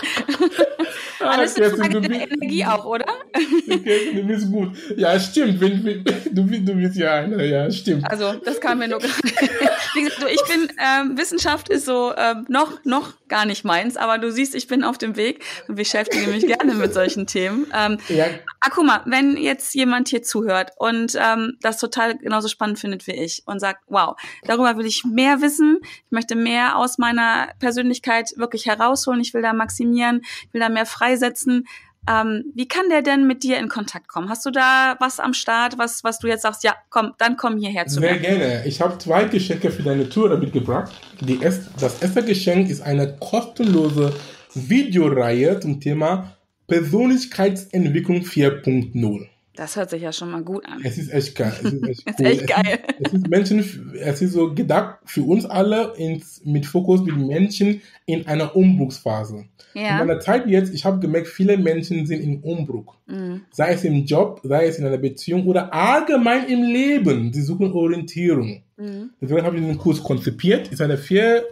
Alles 1.21 1.57
Ah, 1.57 1.61
Kerstin, 1.61 1.79
Frage 1.81 2.01
der 2.01 2.31
Energie 2.31 2.65
auch, 2.65 2.85
oder? 2.85 3.07
Kerstin, 3.85 4.17
du 4.17 4.23
bist 4.27 4.51
gut. 4.51 4.71
Ja, 4.97 5.19
stimmt. 5.19 5.61
Wenn, 5.61 5.85
wenn, 5.85 6.05
du, 6.33 6.45
bist- 6.47 6.69
du 6.69 6.75
bist 6.75 6.97
ja 6.97 7.15
einer, 7.15 7.43
ja, 7.45 7.71
stimmt. 7.71 8.09
Also, 8.11 8.35
das 8.45 8.61
kam 8.61 8.79
mir 8.79 8.89
nur 8.89 8.99
gerade. 8.99 9.13
Wie 9.95 10.03
gesagt, 10.03 10.25
ich 10.31 10.43
bin, 10.53 10.69
ähm, 10.79 11.17
Wissenschaft 11.19 11.69
ist 11.69 11.87
so 11.87 12.13
ähm, 12.17 12.45
noch, 12.49 12.85
noch 12.85 13.15
gar 13.29 13.47
nicht 13.47 13.65
meins, 13.65 13.97
aber 13.97 14.19
du 14.19 14.31
siehst, 14.31 14.55
ich 14.55 14.67
bin 14.69 14.85
auf 14.85 14.99
dem 14.99 15.17
Weg 15.17 15.45
und 15.67 15.75
beschäftige 15.77 16.27
mich 16.31 16.47
gerne 16.47 16.75
mit 16.75 16.95
solchen 16.95 17.27
Themen. 17.27 17.67
Ähm, 17.75 17.99
Ja, 18.09 18.27
Ah, 18.61 18.71
guck 18.75 18.85
mal, 18.87 19.03
wenn 19.07 19.37
jetzt 19.37 19.75
jemand 19.75 20.09
hier 20.09 20.23
zuhört 20.23 20.73
und 20.79 21.15
ähm, 21.17 21.57
das 21.61 21.79
total 21.79 22.19
genauso 22.19 22.49
spannend 22.49 22.79
findet 22.81 23.07
wie 23.07 23.13
ich 23.13 23.43
und 23.47 23.61
sagt, 23.61 23.83
wow, 23.87 24.17
darüber 24.47 24.77
will 24.77 24.85
ich 24.87 25.05
mehr 25.05 25.41
wissen, 25.41 25.79
ich 25.83 26.11
möchte 26.11 26.35
mehr 26.35 26.77
aus 26.77 26.99
meiner 26.99 27.49
Persönlichkeit 27.61 28.31
wirklich 28.37 28.67
herausholen, 28.67 29.21
ich 29.21 29.33
will 29.33 29.43
da 29.43 29.53
maximieren, 29.53 30.23
ich 30.47 30.53
will 30.53 30.61
da 30.61 30.69
mehr 30.69 30.87
freisetzen. 31.09 31.67
Ähm, 32.09 32.45
wie 32.55 32.69
kann 32.69 32.89
der 32.89 33.03
denn 33.03 33.27
mit 33.27 33.43
dir 33.43 33.59
in 33.59 33.69
Kontakt 33.69 34.09
kommen? 34.09 34.31
Hast 34.31 34.47
du 34.47 34.51
da 34.51 34.97
was 34.99 35.21
am 35.21 35.35
Start, 35.35 35.77
was, 35.77 36.05
was 36.05 36.19
du 36.19 36.27
jetzt 36.27 36.43
sagst, 36.43 36.65
ja, 36.65 36.75
komm, 36.89 37.13
dann 37.19 37.37
komm 37.37 37.59
hierher 37.59 37.87
zu 37.87 38.01
Sehr 38.01 38.15
mir. 38.15 38.21
gerne. 38.21 38.67
Ich 38.67 38.81
habe 38.81 38.97
zwei 38.99 39.25
Geschenke 39.25 39.71
für 39.71 39.83
deine 39.83 40.09
Tour 40.09 40.35
mitgebracht. 40.39 40.91
Die 41.21 41.41
erst, 41.43 41.69
das 41.81 42.01
erste 42.01 42.25
Geschenk 42.25 42.71
ist 42.71 42.81
eine 42.81 43.17
kostenlose 43.19 44.15
Videoreihe 44.55 45.61
zum 45.61 45.81
Thema 45.81 46.35
Persönlichkeitsentwicklung 46.67 48.23
4.0. 48.23 49.27
Das 49.59 49.75
hört 49.77 49.91
sich 49.91 50.01
ja 50.03 50.13
schon 50.13 50.31
mal 50.31 50.43
gut 50.43 50.65
an. 50.67 50.81
Es 50.85 50.97
ist 50.99 51.13
echt 51.13 51.35
geil. 51.37 51.53
Es 51.63 51.73
ist 51.73 51.83
echt, 51.89 52.07
Das 52.09 52.15
ist 52.21 52.27
echt 52.27 52.47
geil. 52.47 52.79
Es 52.87 52.95
ist, 52.99 53.07
es 53.07 53.13
ist 53.15 53.29
Menschen, 53.29 53.93
es 54.01 54.23
ist 54.23 54.33
so 54.33 54.55
gedacht 54.55 54.99
für 55.05 55.23
uns 55.23 55.45
alle 55.47 55.95
ins, 55.97 56.41
mit 56.45 56.65
Fokus 56.65 57.03
mit 57.03 57.17
Menschen 57.17 57.81
in 58.07 58.27
einer 58.29 58.55
Umbruchsphase. 58.55 59.45
In 59.75 59.83
Ja. 59.83 59.99
meiner 59.99 60.21
Zeit 60.21 60.47
jetzt, 60.47 60.73
ich 60.73 60.85
habe 60.85 61.01
gemerkt, 61.01 61.27
viele 61.29 61.57
Menschen 61.59 62.07
sind 62.07 62.21
im 62.23 62.41
Umbruch. 62.43 62.95
Mhm. 63.07 63.43
Sei 63.51 63.73
es 63.73 63.83
im 63.85 64.05
Job, 64.05 64.41
sei 64.45 64.67
es 64.67 64.79
in 64.79 64.87
einer 64.87 64.97
Beziehung 64.99 65.45
oder 65.47 65.75
allgemein 65.75 66.47
im 66.49 66.63
Leben. 66.63 67.33
Sie 67.33 67.43
suchen 67.43 67.73
Orientierung. 67.73 68.63
Mhm. 68.77 69.11
Deswegen 69.21 69.43
habe 69.43 69.57
ich 69.57 69.63
diesen 69.63 69.79
Kurs 69.79 70.03
konzipiert. 70.03 70.69
Ist 70.73 70.81
eine 70.81 70.97
vier 70.99 71.45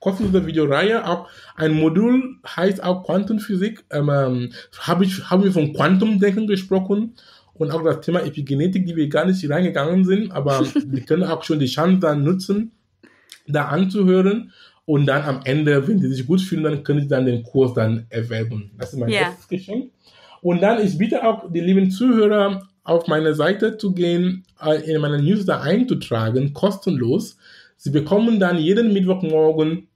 kostenlose 0.00 0.46
Videoreihe. 0.46 1.06
Auch 1.06 1.28
ein 1.56 1.72
Modul 1.72 2.36
heißt 2.46 2.82
auch 2.82 3.04
Quantenphysik. 3.04 3.84
Ähm, 3.90 4.10
ähm, 4.10 4.52
habe 4.80 5.04
ich 5.04 5.30
haben 5.30 5.44
wir 5.44 5.52
von 5.52 5.72
Quantumdenken 5.72 6.46
gesprochen 6.46 7.14
und 7.54 7.70
auch 7.72 7.82
das 7.82 8.00
Thema 8.00 8.20
Epigenetik, 8.24 8.86
die 8.86 8.96
wir 8.96 9.08
gar 9.08 9.24
nicht 9.26 9.48
reingegangen 9.50 10.04
sind, 10.04 10.30
aber 10.32 10.64
wir 10.86 11.00
können 11.02 11.24
auch 11.24 11.42
schon 11.42 11.58
die 11.58 11.66
Chance 11.66 11.98
dann 12.00 12.22
nutzen, 12.24 12.72
da 13.46 13.66
anzuhören. 13.66 14.52
Und 14.84 15.04
dann 15.04 15.22
am 15.22 15.40
Ende, 15.44 15.86
wenn 15.86 15.98
sie 15.98 16.08
sich 16.08 16.26
gut 16.26 16.40
fühlen, 16.40 16.62
dann 16.62 16.82
können 16.82 17.02
sie 17.02 17.08
dann 17.08 17.26
den 17.26 17.42
Kurs 17.42 17.74
dann 17.74 18.06
erwerben. 18.08 18.70
Das 18.78 18.94
ist 18.94 18.98
mein 18.98 19.10
Ja. 19.10 19.20
erstes 19.20 19.46
Geschenk. 19.46 19.90
Und 20.40 20.62
dann, 20.62 20.80
ich 20.82 20.96
bitte 20.96 21.26
auch 21.26 21.52
die 21.52 21.60
lieben 21.60 21.90
Zuhörer, 21.90 22.66
auf 22.84 23.06
meine 23.06 23.34
Seite 23.34 23.76
zu 23.76 23.92
gehen, 23.92 24.44
äh, 24.64 24.90
in 24.90 25.00
meinen 25.02 25.22
Newsletter 25.24 25.60
einzutragen, 25.60 26.54
kostenlos. 26.54 27.36
Sie 27.78 27.90
bekommen 27.90 28.38
dann 28.38 28.58
jeden 28.58 28.92
Mittwochmorgen 28.92 29.88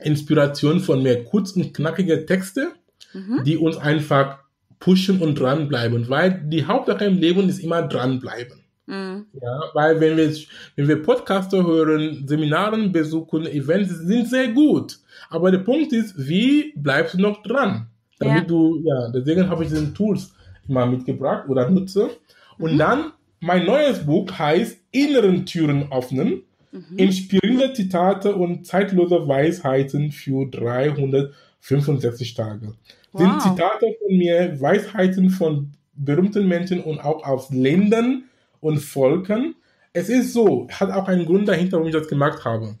Inspiration 0.00 0.80
von 0.80 1.02
mir, 1.02 1.24
kurz 1.24 1.52
und 1.52 1.74
knackige 1.74 2.24
Texte, 2.26 2.68
Mhm. 3.12 3.42
die 3.44 3.56
uns 3.56 3.76
einfach 3.76 4.38
pushen 4.80 5.20
und 5.20 5.40
dranbleiben, 5.40 6.08
weil 6.08 6.42
die 6.46 6.64
Hauptsache 6.64 7.04
im 7.06 7.18
Leben 7.18 7.48
ist 7.48 7.58
immer 7.58 7.82
dranbleiben. 7.82 8.60
Mhm. 8.86 9.26
Ja, 9.42 9.60
weil 9.74 9.98
wenn 10.00 10.16
wir, 10.16 10.32
wenn 10.76 10.88
wir 10.88 11.02
Podcaster 11.02 11.66
hören, 11.66 12.24
Seminaren 12.28 12.92
besuchen, 12.92 13.46
Events 13.46 13.90
sind 13.98 14.28
sehr 14.28 14.48
gut. 14.48 14.98
Aber 15.30 15.50
der 15.50 15.58
Punkt 15.58 15.92
ist, 15.92 16.14
wie 16.16 16.72
bleibst 16.76 17.14
du 17.14 17.18
noch 17.20 17.42
dran? 17.42 17.88
Damit 18.20 18.42
Ja. 18.42 18.48
du, 18.48 18.82
ja, 18.84 19.10
deswegen 19.10 19.48
habe 19.48 19.64
ich 19.64 19.70
diesen 19.70 19.94
Tools 19.94 20.32
immer 20.68 20.86
mitgebracht 20.86 21.48
oder 21.48 21.68
nutze. 21.68 22.10
Und 22.58 22.74
Mhm. 22.74 22.78
dann, 22.78 23.12
mein 23.40 23.66
neues 23.66 24.04
Buch 24.06 24.30
heißt 24.38 24.78
Inneren 24.92 25.44
Türen 25.46 25.90
öffnen. 25.92 26.42
Mhm. 26.70 26.98
Inspirierende 26.98 27.72
Zitate 27.72 28.34
und 28.34 28.66
zeitlose 28.66 29.26
Weisheiten 29.26 30.12
für 30.12 30.46
365 30.50 32.34
Tage. 32.34 32.74
Sind 33.14 33.26
Wow. 33.26 33.42
Zitate 33.42 33.86
von 33.98 34.16
mir, 34.16 34.60
Weisheiten 34.60 35.30
von 35.30 35.72
berühmten 35.94 36.46
Menschen 36.46 36.80
und 36.82 37.00
auch 37.00 37.24
aus 37.24 37.50
Ländern 37.50 38.24
und 38.60 38.78
Volken. 38.78 39.54
Es 39.92 40.08
ist 40.08 40.32
so, 40.32 40.68
hat 40.70 40.90
auch 40.90 41.08
einen 41.08 41.26
Grund 41.26 41.48
dahinter, 41.48 41.78
warum 41.78 41.88
ich 41.88 41.94
das 41.94 42.08
gemacht 42.08 42.44
habe. 42.44 42.76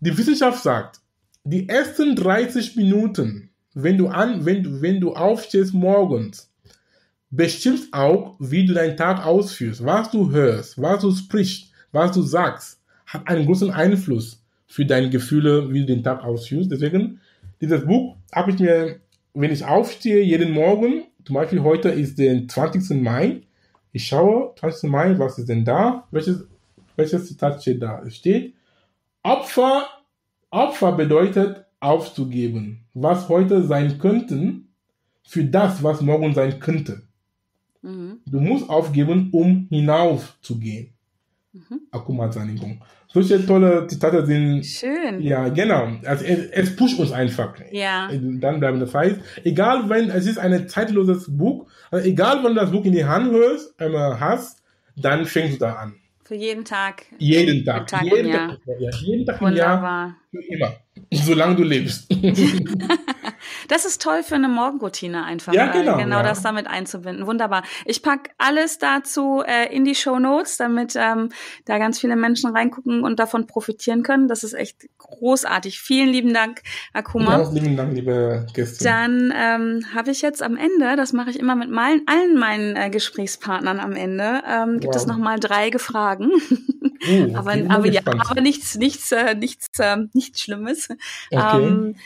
Die 0.00 0.16
Wissenschaft 0.16 0.62
sagt, 0.62 1.00
die 1.44 1.68
ersten 1.68 2.16
30 2.16 2.76
Minuten, 2.76 3.50
wenn 3.74 3.98
du 3.98 4.08
an, 4.08 4.44
wenn 4.44 4.62
du, 4.62 4.82
wenn 4.82 5.00
du 5.00 5.14
aufstehst 5.14 5.74
morgens, 5.74 6.50
bestimmst 7.30 7.92
auch, 7.92 8.36
wie 8.38 8.66
du 8.66 8.74
deinen 8.74 8.96
Tag 8.96 9.24
ausführst. 9.24 9.84
Was 9.84 10.10
du 10.10 10.30
hörst, 10.30 10.80
was 10.80 11.00
du 11.00 11.12
sprichst, 11.12 11.72
was 11.90 12.12
du 12.12 12.22
sagst, 12.22 12.78
hat 13.12 13.28
einen 13.28 13.46
großen 13.46 13.70
Einfluss 13.70 14.42
für 14.66 14.86
deine 14.86 15.10
Gefühle, 15.10 15.72
wie 15.72 15.80
du 15.80 15.86
den 15.86 16.02
Tag 16.02 16.24
ausführst. 16.24 16.70
Deswegen, 16.70 17.20
dieses 17.60 17.84
Buch 17.84 18.16
habe 18.32 18.52
ich 18.52 18.58
mir, 18.58 19.00
wenn 19.34 19.52
ich 19.52 19.64
aufstehe, 19.64 20.22
jeden 20.22 20.52
Morgen, 20.52 21.04
zum 21.24 21.34
Beispiel 21.34 21.62
heute 21.62 21.90
ist 21.90 22.18
der 22.18 22.48
20. 22.48 23.02
Mai, 23.02 23.42
ich 23.92 24.06
schaue, 24.06 24.54
20. 24.58 24.90
Mai, 24.90 25.18
was 25.18 25.38
ist 25.38 25.48
denn 25.48 25.64
da? 25.64 26.06
Welches, 26.10 26.46
welches 26.96 27.28
Zitat 27.28 27.60
steht 27.60 27.82
da? 27.82 28.02
Es 28.06 28.16
steht, 28.16 28.54
Opfer, 29.22 29.86
Opfer 30.50 30.92
bedeutet 30.92 31.64
aufzugeben, 31.80 32.86
was 32.94 33.28
heute 33.28 33.62
sein 33.64 33.98
könnten, 33.98 34.68
für 35.22 35.44
das, 35.44 35.82
was 35.82 36.00
morgen 36.00 36.34
sein 36.34 36.58
könnte. 36.60 37.02
Mhm. 37.82 38.20
Du 38.26 38.40
musst 38.40 38.68
aufgeben, 38.68 39.28
um 39.32 39.66
hinaufzugehen. 39.70 40.91
Mhm. 41.52 41.80
Akuma 41.90 42.30
Zanigung. 42.30 42.80
Solche 43.08 43.44
tolle 43.44 43.86
Zitate 43.86 44.24
sind, 44.24 44.64
Schön. 44.64 45.20
ja, 45.20 45.50
genau. 45.50 45.88
Also 46.04 46.24
es, 46.24 46.46
es 46.50 46.76
pusht 46.76 46.98
uns 46.98 47.12
einfach. 47.12 47.54
Ja. 47.70 48.08
Dann 48.10 48.58
bleiben 48.58 48.80
das 48.80 48.94
heißt, 48.94 49.20
egal 49.44 49.88
wenn, 49.90 50.08
es 50.08 50.26
ist 50.26 50.38
ein 50.38 50.66
zeitloses 50.68 51.26
Buch, 51.36 51.66
also 51.90 52.08
egal 52.08 52.42
wenn 52.42 52.54
du 52.54 52.60
das 52.60 52.70
Buch 52.70 52.84
in 52.86 52.92
die 52.92 53.04
Hand 53.04 53.30
hörst, 53.32 53.74
ähm, 53.78 53.94
hast, 53.94 54.62
dann 54.96 55.26
fängst 55.26 55.56
du 55.56 55.58
da 55.66 55.74
an. 55.74 55.94
Für 56.24 56.36
jeden 56.36 56.64
Tag. 56.64 57.04
Jeden 57.18 57.64
Tag. 57.66 57.86
Tag 57.88 58.04
jeden, 58.04 58.28
Jahr. 58.28 58.48
Tag 58.48 58.80
ja, 58.80 58.90
jeden 59.02 59.26
Tag 59.26 59.42
im 59.42 59.54
Jahr. 59.54 60.16
Für 60.30 60.54
immer. 60.54 60.72
Solange 61.12 61.56
du 61.56 61.64
lebst. 61.64 62.10
Das 63.68 63.84
ist 63.84 64.02
toll 64.02 64.22
für 64.22 64.34
eine 64.34 64.48
Morgenroutine 64.48 65.24
einfach. 65.24 65.52
Ja, 65.52 65.68
äh, 65.70 65.72
genau, 65.78 65.96
Genau 65.96 66.16
ja. 66.16 66.22
das 66.22 66.42
damit 66.42 66.66
einzubinden. 66.66 67.26
Wunderbar. 67.26 67.62
Ich 67.84 68.02
pack 68.02 68.30
alles 68.38 68.78
dazu 68.78 69.42
äh, 69.46 69.74
in 69.74 69.84
die 69.84 69.94
Show 69.94 70.18
Notes, 70.18 70.56
damit 70.56 70.94
ähm, 70.96 71.30
da 71.64 71.78
ganz 71.78 71.98
viele 72.00 72.16
Menschen 72.16 72.50
reingucken 72.50 73.04
und 73.04 73.18
davon 73.18 73.46
profitieren 73.46 74.02
können. 74.02 74.28
Das 74.28 74.44
ist 74.44 74.52
echt 74.54 74.86
großartig. 74.98 75.80
Vielen 75.80 76.08
lieben 76.08 76.32
Dank, 76.34 76.62
Akuma. 76.92 77.38
Ganz 77.38 77.52
lieben 77.52 77.76
Dank, 77.76 77.94
liebe 77.94 78.46
Gäste. 78.54 78.84
Dann 78.84 79.32
ähm, 79.36 79.84
habe 79.94 80.10
ich 80.10 80.22
jetzt 80.22 80.42
am 80.42 80.56
Ende, 80.56 80.96
das 80.96 81.12
mache 81.12 81.30
ich 81.30 81.38
immer 81.38 81.54
mit 81.54 81.70
meinen, 81.70 82.02
allen 82.06 82.38
meinen 82.38 82.76
äh, 82.76 82.90
Gesprächspartnern 82.90 83.80
am 83.80 83.92
Ende, 83.92 84.42
ähm, 84.48 84.80
gibt 84.80 84.94
Wow. 84.94 84.96
es 84.96 85.06
nochmal 85.06 85.38
drei 85.40 85.70
Gefragen. 85.70 86.30
Oh, 86.32 87.28
aber, 87.34 87.54
aber, 87.68 87.86
ja, 87.86 88.00
aber 88.06 88.40
nichts, 88.40 88.76
nichts, 88.76 89.10
äh, 89.12 89.34
nichts, 89.34 89.68
äh, 89.78 89.96
nichts 90.12 90.40
Schlimmes. 90.40 90.88
Okay. 91.30 91.62
Ähm, 91.64 91.96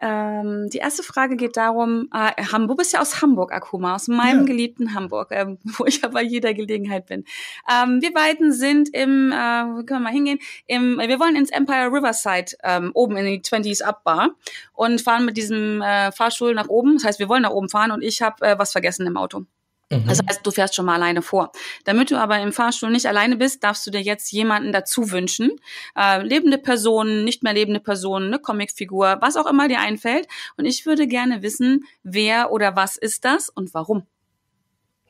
ähm, 0.00 0.68
die 0.70 0.78
erste 0.78 1.02
Frage 1.02 1.36
geht 1.36 1.56
darum, 1.56 2.08
äh, 2.12 2.42
Hamburg, 2.52 2.68
du 2.68 2.76
bist 2.76 2.92
ja 2.92 3.00
aus 3.00 3.20
Hamburg, 3.22 3.52
Akuma, 3.52 3.94
aus 3.94 4.08
meinem 4.08 4.40
Ja. 4.40 4.44
geliebten 4.46 4.94
Hamburg, 4.94 5.28
ähm, 5.32 5.58
wo 5.78 5.86
ich 5.86 6.02
ja 6.02 6.08
bei 6.08 6.22
jeder 6.22 6.54
Gelegenheit 6.54 7.06
bin. 7.06 7.24
Ähm, 7.70 8.00
wir 8.00 8.12
beiden 8.12 8.52
sind 8.52 8.88
im, 8.94 9.32
äh, 9.32 9.34
können 9.34 9.86
wir 9.86 10.00
mal 10.00 10.12
hingehen, 10.12 10.38
im, 10.66 10.98
wir 10.98 11.18
wollen 11.20 11.36
ins 11.36 11.50
Empire 11.50 11.92
Riverside 11.92 12.52
ähm, 12.62 12.90
oben 12.94 13.16
in 13.16 13.26
die 13.26 13.40
20s 13.40 13.82
Up 13.82 14.04
Bar 14.04 14.30
und 14.72 15.00
fahren 15.00 15.24
mit 15.24 15.36
diesem 15.36 15.82
äh, 15.82 16.12
Fahrstuhl 16.12 16.54
nach 16.54 16.68
oben. 16.68 16.94
Das 16.94 17.04
heißt, 17.04 17.18
wir 17.18 17.28
wollen 17.28 17.42
nach 17.42 17.50
oben 17.50 17.68
fahren 17.68 17.90
und 17.90 18.02
ich 18.02 18.22
habe 18.22 18.46
äh, 18.46 18.58
was 18.58 18.72
vergessen 18.72 19.06
im 19.06 19.16
Auto. 19.16 19.44
Mhm. 19.90 20.06
Das 20.06 20.20
heißt, 20.26 20.40
du 20.44 20.50
fährst 20.50 20.74
schon 20.74 20.84
mal 20.84 20.94
alleine 20.94 21.22
vor. 21.22 21.52
Damit 21.84 22.10
du 22.10 22.16
aber 22.16 22.38
im 22.40 22.52
Fahrstuhl 22.52 22.90
nicht 22.90 23.06
alleine 23.06 23.36
bist, 23.36 23.64
darfst 23.64 23.86
du 23.86 23.90
dir 23.90 24.02
jetzt 24.02 24.30
jemanden 24.32 24.72
dazu 24.72 25.10
wünschen. 25.10 25.52
Äh, 25.96 26.22
lebende 26.22 26.58
Personen, 26.58 27.24
nicht 27.24 27.42
mehr 27.42 27.54
lebende 27.54 27.80
Personen, 27.80 28.26
eine 28.26 28.38
Comicfigur, 28.38 29.18
was 29.20 29.36
auch 29.36 29.46
immer 29.46 29.68
dir 29.68 29.80
einfällt. 29.80 30.28
Und 30.56 30.66
ich 30.66 30.84
würde 30.84 31.06
gerne 31.06 31.42
wissen, 31.42 31.84
wer 32.02 32.52
oder 32.52 32.76
was 32.76 32.96
ist 32.96 33.24
das 33.24 33.48
und 33.48 33.72
warum. 33.72 34.02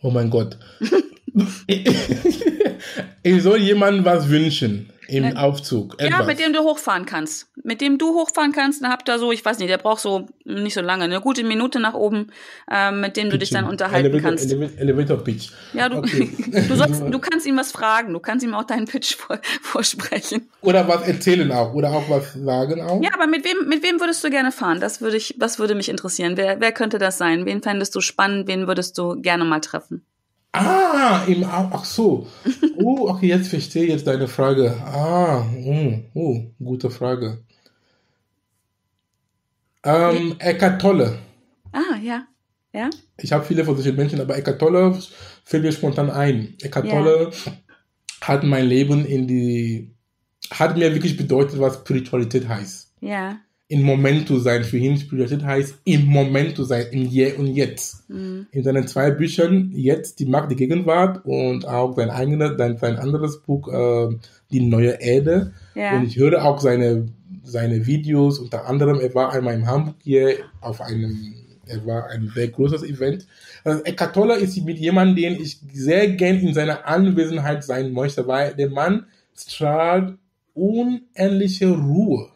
Oh 0.01 0.11
mein 0.11 0.31
Gott. 0.31 0.59
ich 3.23 3.43
soll 3.43 3.59
jemandem 3.59 4.05
was 4.05 4.29
wünschen 4.29 4.93
im 5.09 5.37
Aufzug. 5.37 5.97
Ja, 5.99 6.07
Etwas. 6.09 6.27
mit 6.27 6.39
dem 6.39 6.53
du 6.53 6.61
hochfahren 6.61 7.07
kannst. 7.07 7.49
Mit 7.65 7.81
dem 7.81 7.97
du 7.99 8.15
hochfahren 8.15 8.53
kannst, 8.53 8.83
dann 8.83 8.91
habt 8.91 9.09
ihr 9.09 9.19
so, 9.19 9.33
ich 9.33 9.45
weiß 9.45 9.59
nicht, 9.59 9.71
der 9.71 9.79
braucht 9.79 10.01
so 10.01 10.27
nicht 10.45 10.75
so 10.75 10.81
lange, 10.83 11.05
eine 11.05 11.21
gute 11.21 11.45
Minute 11.45 11.81
nach 11.81 11.95
oben, 11.95 12.31
äh, 12.71 12.91
mit 12.93 13.17
dem 13.17 13.31
du 13.31 13.39
dich 13.39 13.51
dann 13.51 13.65
unterhalten 13.65 14.07
Elevator, 14.07 14.31
kannst. 14.31 14.53
Elevator, 14.53 14.79
Elevator 14.79 15.25
Pitch. 15.25 15.49
Ja, 15.73 15.89
du, 15.89 15.99
Okay. 15.99 16.31
du, 16.69 16.75
sollst, 16.77 17.03
du 17.11 17.19
kannst 17.19 17.47
ihm 17.47 17.57
was 17.57 17.73
fragen, 17.73 18.13
du 18.13 18.21
kannst 18.21 18.45
ihm 18.45 18.55
auch 18.55 18.65
deinen 18.65 18.87
Pitch 18.87 19.17
vor, 19.17 19.39
vorsprechen. 19.63 20.49
Oder 20.61 20.87
was 20.87 21.07
erzählen 21.09 21.51
auch. 21.53 21.73
Oder 21.75 21.91
auch 21.91 22.09
was 22.09 22.35
sagen 22.35 22.81
auch. 22.83 23.03
Ja, 23.03 23.11
aber 23.15 23.27
mit 23.27 23.45
wem, 23.45 23.69
mit 23.69 23.83
wem 23.83 24.01
würdest 24.01 24.23
du 24.25 24.31
gerne 24.31 24.53
fahren? 24.53 24.81
Das 24.81 25.01
würde 25.01 25.17
ich, 25.17 25.37
das 25.39 25.59
würde 25.59 25.75
mich 25.75 25.89
interessieren. 25.89 26.37
Wer, 26.37 26.61
wer 26.61 26.73
könnte 26.73 26.99
das 26.99 27.19
sein? 27.19 27.47
Wen 27.47 27.63
fändest 27.63 27.95
du 27.95 28.01
spannend? 28.01 28.47
Wen 28.47 28.67
würdest 28.67 28.97
du 28.99 29.21
gerne 29.21 29.45
mal 29.45 29.61
treffen? 29.61 30.05
Ah, 30.53 31.25
im, 31.27 31.45
ach 31.45 31.85
so. 31.85 32.27
Oh, 32.77 33.09
okay, 33.11 33.29
jetzt 33.29 33.49
verstehe 33.49 33.85
ich 33.85 33.91
jetzt 33.91 34.07
deine 34.07 34.29
Frage. 34.29 34.77
Ah, 34.85 35.45
oh, 35.65 35.99
oh 36.15 36.43
gute 36.59 36.91
Frage. 36.91 37.45
Ähm, 39.85 40.37
Eckart 40.39 40.81
Tolle. 40.81 41.19
Ah, 41.73 41.97
ja. 42.03 42.27
Ja? 42.73 42.91
Ich 43.19 43.33
habe 43.33 43.45
viele 43.45 43.65
von 43.65 43.77
solchen 43.77 43.97
Menschen, 43.97 44.21
aber 44.21 44.37
Eckart 44.37 44.59
Tolle 44.59 44.99
fällt 45.45 45.63
mir 45.63 45.73
spontan 45.73 46.11
ein. 46.11 46.55
Eckart 46.61 46.87
Ja. 46.87 46.93
Tolle 46.93 47.31
hat 48.21 48.43
mein 48.45 48.67
Leben 48.67 49.05
in 49.05 49.27
die, 49.27 49.95
hat 50.51 50.77
mir 50.77 50.93
wirklich 50.93 51.17
bedeutet, 51.17 51.61
was 51.61 51.77
Spiritualität 51.77 52.49
heißt. 52.49 52.95
Ja. 53.01 53.39
Im 53.69 53.83
Moment 53.83 54.27
zu 54.27 54.39
sein. 54.39 54.65
Für 54.65 54.79
ihn 54.79 54.97
Spiritualität 54.97 55.45
heißt 55.45 55.81
im 55.85 56.07
Moment 56.07 56.57
zu 56.57 56.65
sein, 56.65 56.87
im 56.91 57.05
Hier 57.05 57.39
und 57.39 57.49
Jetzt. 57.49 58.09
Mhm. 58.09 58.47
In 58.51 58.65
seinen 58.65 58.89
zwei 58.89 59.11
Büchern, 59.11 59.71
jetzt 59.75 60.19
die 60.21 60.27
Macht 60.27 60.51
der 60.51 60.57
Gegenwart 60.57 61.25
und 61.25 61.69
auch 61.69 61.95
sein 61.95 62.09
eigenes, 62.09 62.57
sein, 62.57 62.79
sein 62.79 62.97
anderes 62.97 63.43
Buch, 63.43 63.69
äh, 63.69 64.17
die 64.51 64.61
neue 64.61 65.01
Erde. 65.01 65.53
Ja. 65.75 65.97
Und 65.97 66.07
ich 66.07 66.17
höre 66.17 66.43
auch 66.45 66.61
seine, 66.61 67.09
seine 67.45 67.87
Videos, 67.87 68.39
unter 68.39 68.67
anderem, 68.67 69.01
er 69.01 69.15
war 69.15 69.33
einmal 69.33 69.55
in 69.55 69.67
Hamburg 69.67 69.97
hier 70.03 70.37
auf 70.63 70.81
einem, 70.81 71.35
er 71.67 71.85
war 71.85 72.09
ein 72.09 72.33
sehr 72.35 72.49
großes 72.49 72.83
Event. 72.85 73.27
Also 73.65 73.85
Eckhart 73.85 74.15
Tolle 74.15 74.37
ist 74.37 74.57
mit 74.65 74.79
jemandem, 74.79 75.17
den 75.17 75.43
ich 75.43 75.59
sehr 75.75 76.09
gern 76.09 76.39
in 76.39 76.55
seiner 76.55 76.87
Anwesenheit 76.87 77.65
sein 77.65 77.93
möchte, 77.93 78.27
weil 78.27 78.55
der 78.55 78.71
Mann 78.71 79.05
strahlt 79.37 80.17
unendliche 80.55 81.69
Ruhe. 81.69 82.31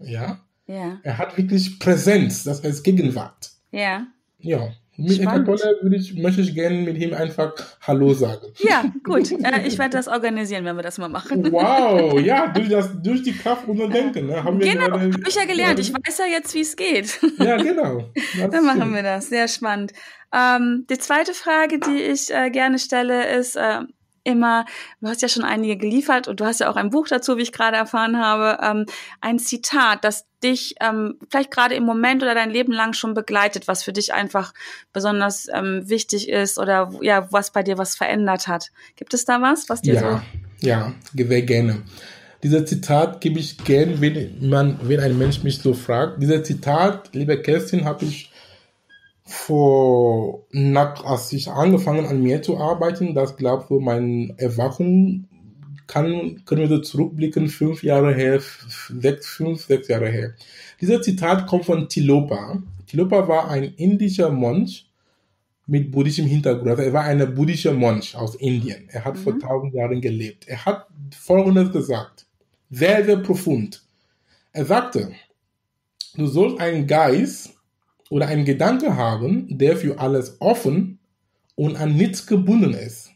Ja. 0.00 0.40
Ja. 0.66 0.98
Er 1.02 1.18
hat 1.18 1.36
wirklich 1.36 1.78
Präsenz, 1.78 2.44
das 2.44 2.62
heißt 2.62 2.84
Gegenwart. 2.84 3.50
Ja. 3.70 4.06
Ja. 4.38 4.70
Mit 4.96 5.20
Eckhart 5.20 5.44
Tolle 5.44 5.78
würde 5.82 5.96
ich, 5.96 6.14
möchte 6.14 6.40
ich 6.40 6.54
gerne 6.54 6.76
mit 6.76 6.96
ihm 6.98 7.14
einfach 7.14 7.52
Hallo 7.80 8.14
sagen. 8.14 8.46
Ja, 8.58 8.84
gut. 9.02 9.32
Äh, 9.44 9.66
ich 9.66 9.78
werde 9.78 9.90
das 9.90 10.08
organisieren, 10.08 10.64
wenn 10.64 10.76
wir 10.76 10.82
das 10.82 10.96
mal 10.96 11.08
machen. 11.08 11.52
Wow, 11.52 12.18
ja, 12.24 12.46
durch, 12.48 12.68
das, 12.68 12.90
durch 13.02 13.22
die 13.22 13.32
Kraft 13.32 13.68
unserer 13.68 13.88
Denken. 13.88 14.26
Ne, 14.26 14.42
haben 14.42 14.58
wir 14.58 14.72
genau, 14.72 14.92
habe 14.92 15.20
ich 15.28 15.34
ja 15.34 15.44
gelernt. 15.44 15.78
Ich 15.80 15.92
weiß 15.92 16.18
ja 16.18 16.26
jetzt, 16.26 16.54
wie 16.54 16.60
es 16.60 16.76
geht. 16.76 17.20
Ja, 17.38 17.56
genau. 17.56 18.04
Dann 18.50 18.64
machen 18.64 18.94
wir 18.94 19.02
das. 19.02 19.28
Sehr 19.28 19.48
spannend. 19.48 19.92
Ähm, 20.32 20.86
die 20.88 20.98
zweite 20.98 21.34
Frage, 21.34 21.78
die 21.78 22.00
ich 22.00 22.32
äh, 22.32 22.50
gerne 22.50 22.78
stelle, 22.78 23.36
ist, 23.36 23.56
äh, 23.56 23.80
immer, 24.24 24.64
du 25.00 25.08
hast 25.08 25.22
ja 25.22 25.28
schon 25.28 25.44
einige 25.44 25.76
geliefert 25.76 26.28
und 26.28 26.40
du 26.40 26.44
hast 26.44 26.60
ja 26.60 26.70
auch 26.70 26.76
ein 26.76 26.90
Buch 26.90 27.06
dazu, 27.08 27.36
wie 27.36 27.42
ich 27.42 27.52
gerade 27.52 27.76
erfahren 27.76 28.18
habe, 28.18 28.58
ähm, 28.62 28.86
ein 29.20 29.38
Zitat, 29.38 30.02
das 30.02 30.26
dich 30.42 30.74
ähm, 30.80 31.18
vielleicht 31.30 31.50
gerade 31.50 31.74
im 31.74 31.84
Moment 31.84 32.22
oder 32.22 32.34
dein 32.34 32.50
Leben 32.50 32.72
lang 32.72 32.92
schon 32.92 33.14
begleitet, 33.14 33.68
was 33.68 33.82
für 33.82 33.92
dich 33.92 34.12
einfach 34.12 34.52
besonders 34.92 35.48
ähm, 35.52 35.88
wichtig 35.88 36.28
ist 36.28 36.58
oder 36.58 36.92
ja, 37.00 37.28
was 37.30 37.52
bei 37.52 37.62
dir 37.62 37.78
was 37.78 37.96
verändert 37.96 38.48
hat. 38.48 38.70
Gibt 38.96 39.14
es 39.14 39.24
da 39.24 39.40
was, 39.40 39.68
was 39.68 39.82
dir 39.82 39.94
ja, 39.94 40.00
so? 40.00 40.66
Ja, 40.66 40.92
sehr 41.14 41.42
gerne. 41.42 41.82
Dieser 42.42 42.66
Zitat 42.66 43.22
gebe 43.22 43.38
ich 43.38 43.56
gern, 43.56 44.02
wenn 44.02 44.36
man, 44.46 44.78
wenn 44.82 45.00
ein 45.00 45.16
Mensch 45.16 45.42
mich 45.42 45.58
so 45.58 45.72
fragt. 45.72 46.22
Dieser 46.22 46.44
Zitat, 46.44 47.14
liebe 47.14 47.40
Kerstin, 47.40 47.86
habe 47.86 48.04
ich 48.04 48.30
vor, 49.26 50.44
nach, 50.52 51.04
als 51.04 51.32
ich 51.32 51.50
angefangen 51.50 52.06
an 52.06 52.22
mir 52.22 52.42
zu 52.42 52.58
arbeiten, 52.58 53.14
das 53.14 53.36
glaube 53.36 53.64
ich, 53.70 53.80
meine 53.80 54.34
Erwachung 54.36 55.28
kann, 55.86 56.42
können 56.44 56.62
wir 56.62 56.68
so 56.68 56.78
zurückblicken, 56.78 57.48
fünf 57.48 57.82
Jahre 57.82 58.14
her, 58.14 58.40
sechs, 58.88 59.26
fünf, 59.26 59.64
sechs 59.64 59.88
Jahre 59.88 60.10
her. 60.10 60.34
Dieser 60.80 61.00
Zitat 61.02 61.46
kommt 61.46 61.66
von 61.66 61.88
Tilopa. 61.88 62.62
Tilopa 62.86 63.28
war 63.28 63.48
ein 63.50 63.74
indischer 63.76 64.30
Mönch 64.30 64.88
mit 65.66 65.90
buddhischem 65.90 66.26
Hintergrund. 66.26 66.68
Also 66.68 66.82
er 66.82 66.92
war 66.92 67.04
ein 67.04 67.34
buddhischer 67.34 67.72
Mönch 67.72 68.16
aus 68.16 68.34
Indien. 68.34 68.88
Er 68.88 69.04
hat 69.04 69.14
mhm. 69.16 69.20
vor 69.20 69.38
tausend 69.38 69.74
Jahren 69.74 70.00
gelebt. 70.00 70.46
Er 70.48 70.64
hat 70.64 70.86
Folgendes 71.18 71.72
gesagt. 71.72 72.26
Sehr, 72.70 73.04
sehr 73.04 73.16
profund. 73.18 73.82
Er 74.52 74.64
sagte, 74.64 75.12
du 76.16 76.26
sollst 76.26 76.60
einen 76.60 76.86
Geist 76.86 77.53
oder 78.14 78.28
einen 78.28 78.44
Gedanke 78.44 78.96
haben, 78.96 79.58
der 79.58 79.76
für 79.76 79.98
alles 79.98 80.36
offen 80.40 81.00
und 81.56 81.74
an 81.74 81.96
nichts 81.96 82.28
gebunden 82.28 82.72
ist. 82.72 83.10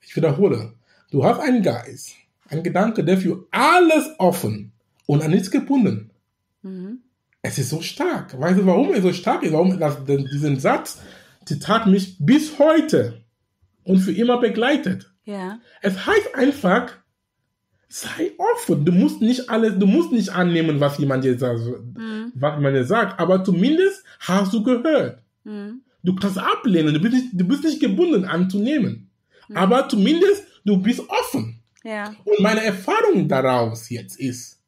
Ich 0.00 0.16
wiederhole, 0.16 0.72
du 1.10 1.22
hast 1.22 1.38
einen 1.38 1.62
Geist, 1.62 2.14
einen 2.48 2.62
Gedanke, 2.62 3.04
der 3.04 3.18
für 3.18 3.46
alles 3.50 4.08
offen 4.16 4.72
und 5.04 5.22
an 5.22 5.32
nichts 5.32 5.50
gebunden. 5.50 6.12
Mhm. 6.62 7.00
Es 7.42 7.58
ist 7.58 7.68
so 7.68 7.82
stark. 7.82 8.40
Weißt 8.40 8.58
du, 8.58 8.64
warum 8.64 8.94
er 8.94 9.02
so 9.02 9.12
stark 9.12 9.42
ist? 9.42 9.52
Warum 9.52 9.78
das, 9.78 9.98
diesen 10.06 10.58
Satz, 10.58 11.02
Zitat 11.44 11.86
mich 11.86 12.16
bis 12.18 12.58
heute 12.58 13.20
und 13.84 13.98
für 13.98 14.12
immer 14.12 14.40
begleitet. 14.40 15.12
Ja. 15.26 15.60
Es 15.82 16.06
heißt 16.06 16.34
einfach, 16.36 17.01
sei 17.92 18.32
offen. 18.38 18.84
Du 18.84 18.92
musst 18.92 19.20
nicht 19.20 19.50
alles, 19.50 19.78
du 19.78 19.86
musst 19.86 20.12
nicht 20.12 20.30
annehmen, 20.30 20.80
was 20.80 20.98
jemand 20.98 21.24
dir 21.24 21.38
sagt, 21.38 21.60
mhm. 21.60 22.32
was 22.34 22.60
man 22.60 22.72
dir 22.72 22.84
sagt, 22.84 23.20
aber 23.20 23.44
zumindest 23.44 24.02
hast 24.20 24.52
du 24.54 24.62
gehört. 24.62 25.20
Mhm. 25.44 25.82
Du 26.02 26.14
kannst 26.14 26.38
ablehnen, 26.38 26.94
du 26.94 27.00
bist 27.00 27.14
nicht, 27.14 27.28
du 27.32 27.46
bist 27.46 27.64
nicht 27.64 27.80
gebunden 27.80 28.24
anzunehmen. 28.24 29.10
Mhm. 29.48 29.56
Aber 29.56 29.88
zumindest 29.88 30.44
du 30.64 30.78
bist 30.78 31.02
offen. 31.08 31.60
Ja. 31.84 32.14
Und 32.24 32.40
meine 32.40 32.64
Erfahrung 32.64 33.28
daraus 33.28 33.90
jetzt 33.90 34.18
ist, 34.18 34.58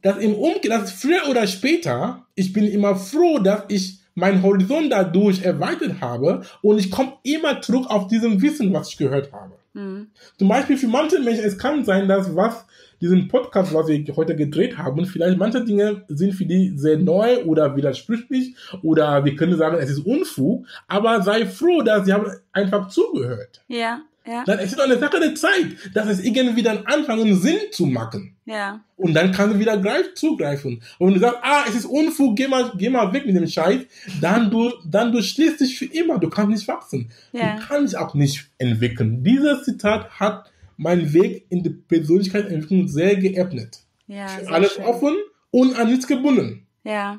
dass 0.00 0.16
im 0.18 0.34
Umkehr, 0.34 0.78
dass 0.78 0.92
früher 0.92 1.28
oder 1.28 1.46
später, 1.46 2.26
ich 2.34 2.54
bin 2.54 2.64
immer 2.64 2.96
froh, 2.96 3.38
dass 3.38 3.64
ich 3.68 4.00
meinen 4.14 4.42
Horizont 4.42 4.92
dadurch 4.92 5.42
erweitert 5.42 6.00
habe 6.00 6.42
und 6.62 6.78
ich 6.78 6.90
komme 6.90 7.12
immer 7.22 7.60
zurück 7.60 7.86
auf 7.88 8.06
diesem 8.06 8.40
Wissen, 8.40 8.72
was 8.72 8.88
ich 8.88 8.96
gehört 8.96 9.30
habe. 9.32 9.59
Mhm. 9.72 10.08
Zum 10.38 10.48
Beispiel 10.48 10.76
für 10.76 10.88
manche 10.88 11.20
Menschen, 11.20 11.44
es 11.44 11.58
kann 11.58 11.84
sein, 11.84 12.08
dass 12.08 12.34
was 12.34 12.66
diesen 13.00 13.28
Podcast, 13.28 13.72
was 13.72 13.88
wir 13.88 14.04
heute 14.16 14.36
gedreht 14.36 14.76
haben, 14.76 15.06
vielleicht 15.06 15.38
manche 15.38 15.64
Dinge 15.64 16.04
sind 16.08 16.34
für 16.34 16.44
die 16.44 16.72
sehr 16.76 16.98
neu 16.98 17.44
oder 17.44 17.76
widersprüchlich 17.76 18.56
oder 18.82 19.24
wir 19.24 19.36
können 19.36 19.56
sagen, 19.56 19.78
es 19.78 19.90
ist 19.90 20.04
Unfug, 20.04 20.66
aber 20.86 21.22
sei 21.22 21.46
froh, 21.46 21.82
dass 21.82 22.04
sie 22.04 22.12
haben 22.12 22.30
einfach 22.52 22.88
zugehört. 22.88 23.62
Ja. 23.68 24.02
Ja. 24.30 24.44
Dann 24.46 24.60
ist 24.60 24.72
es 24.72 24.78
eine 24.78 24.96
Sache 24.96 25.18
der 25.18 25.34
Zeit, 25.34 25.66
dass 25.92 26.06
es 26.06 26.22
irgendwie 26.22 26.62
dann 26.62 26.86
anfangen, 26.86 27.34
Sinn 27.40 27.58
zu 27.72 27.86
machen. 27.86 28.36
Ja. 28.44 28.80
Und 28.96 29.14
dann 29.14 29.32
kannst 29.32 29.56
du 29.56 29.58
wieder 29.58 29.76
greif, 29.76 30.14
zugreifen. 30.14 30.82
Und 30.98 31.08
wenn 31.08 31.14
du 31.14 31.20
sagst, 31.20 31.40
ah, 31.42 31.64
es 31.68 31.74
ist 31.74 31.84
Unfug, 31.84 32.36
geh 32.36 32.46
mal, 32.46 32.70
geh 32.76 32.90
mal 32.90 33.12
weg 33.12 33.26
mit 33.26 33.34
dem 33.34 33.48
Scheiß, 33.48 33.80
dann 34.20 34.48
du, 34.48 34.70
dann 34.86 35.10
du 35.10 35.20
schließt 35.20 35.58
dich 35.58 35.76
für 35.76 35.86
immer. 35.86 36.18
Du 36.18 36.30
kannst 36.30 36.50
nicht 36.50 36.68
wachsen. 36.68 37.10
Ja. 37.32 37.56
Du 37.56 37.66
kannst 37.66 37.92
dich 37.92 37.98
auch 37.98 38.14
nicht 38.14 38.46
entwickeln. 38.58 39.24
Dieses 39.24 39.64
Zitat 39.64 40.08
hat 40.20 40.52
meinen 40.76 41.12
Weg 41.12 41.46
in 41.48 41.64
die 41.64 41.70
Persönlichkeitsentwicklung 41.70 42.86
sehr 42.86 43.16
geebnet. 43.16 43.80
Ja, 44.06 44.28
sehr 44.28 44.48
Alles 44.48 44.74
schön. 44.74 44.84
offen 44.84 45.16
und 45.50 45.76
an 45.76 45.88
nichts 45.88 46.06
gebunden. 46.06 46.68
Ja. 46.84 47.18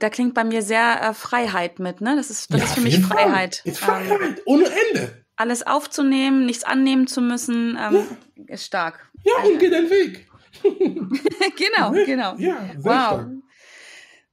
Da 0.00 0.10
klingt 0.10 0.34
bei 0.34 0.42
mir 0.42 0.62
sehr 0.62 1.00
äh, 1.00 1.14
Freiheit 1.14 1.78
mit, 1.78 2.00
ne? 2.00 2.16
Das 2.16 2.30
ist, 2.30 2.52
das 2.52 2.60
ja, 2.60 2.66
ist 2.66 2.74
für 2.74 2.80
mich 2.80 2.98
Freiheit. 2.98 3.60
Ist 3.64 3.78
Freiheit, 3.78 4.42
ohne 4.46 4.64
Ende 4.64 5.25
alles 5.36 5.66
aufzunehmen, 5.66 6.46
nichts 6.46 6.64
annehmen 6.64 7.06
zu 7.06 7.20
müssen, 7.20 7.78
ähm, 7.80 7.94
ja. 7.94 8.54
ist 8.54 8.66
stark. 8.66 9.10
Ja, 9.22 9.44
und 9.44 9.58
geh 9.58 9.68
den 9.68 9.90
Weg. 9.90 10.26
genau, 10.62 11.92
genau. 11.92 12.34
Ja, 12.38 12.56
sehr 12.76 12.84
wow. 12.84 12.92
Stark. 12.92 13.28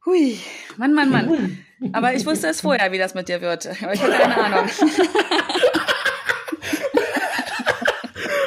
Hui, 0.05 0.39
Mann, 0.77 0.93
Mann, 0.93 1.09
Mann. 1.09 1.65
Aber 1.93 2.13
ich 2.13 2.25
wusste 2.25 2.47
es 2.47 2.61
vorher, 2.61 2.91
wie 2.91 2.97
das 2.97 3.13
mit 3.13 3.27
dir 3.29 3.41
wird. 3.41 3.67
Aber 3.81 3.93
ich 3.93 4.01
hatte 4.01 4.17
keine 4.17 4.37
Ahnung. 4.37 4.69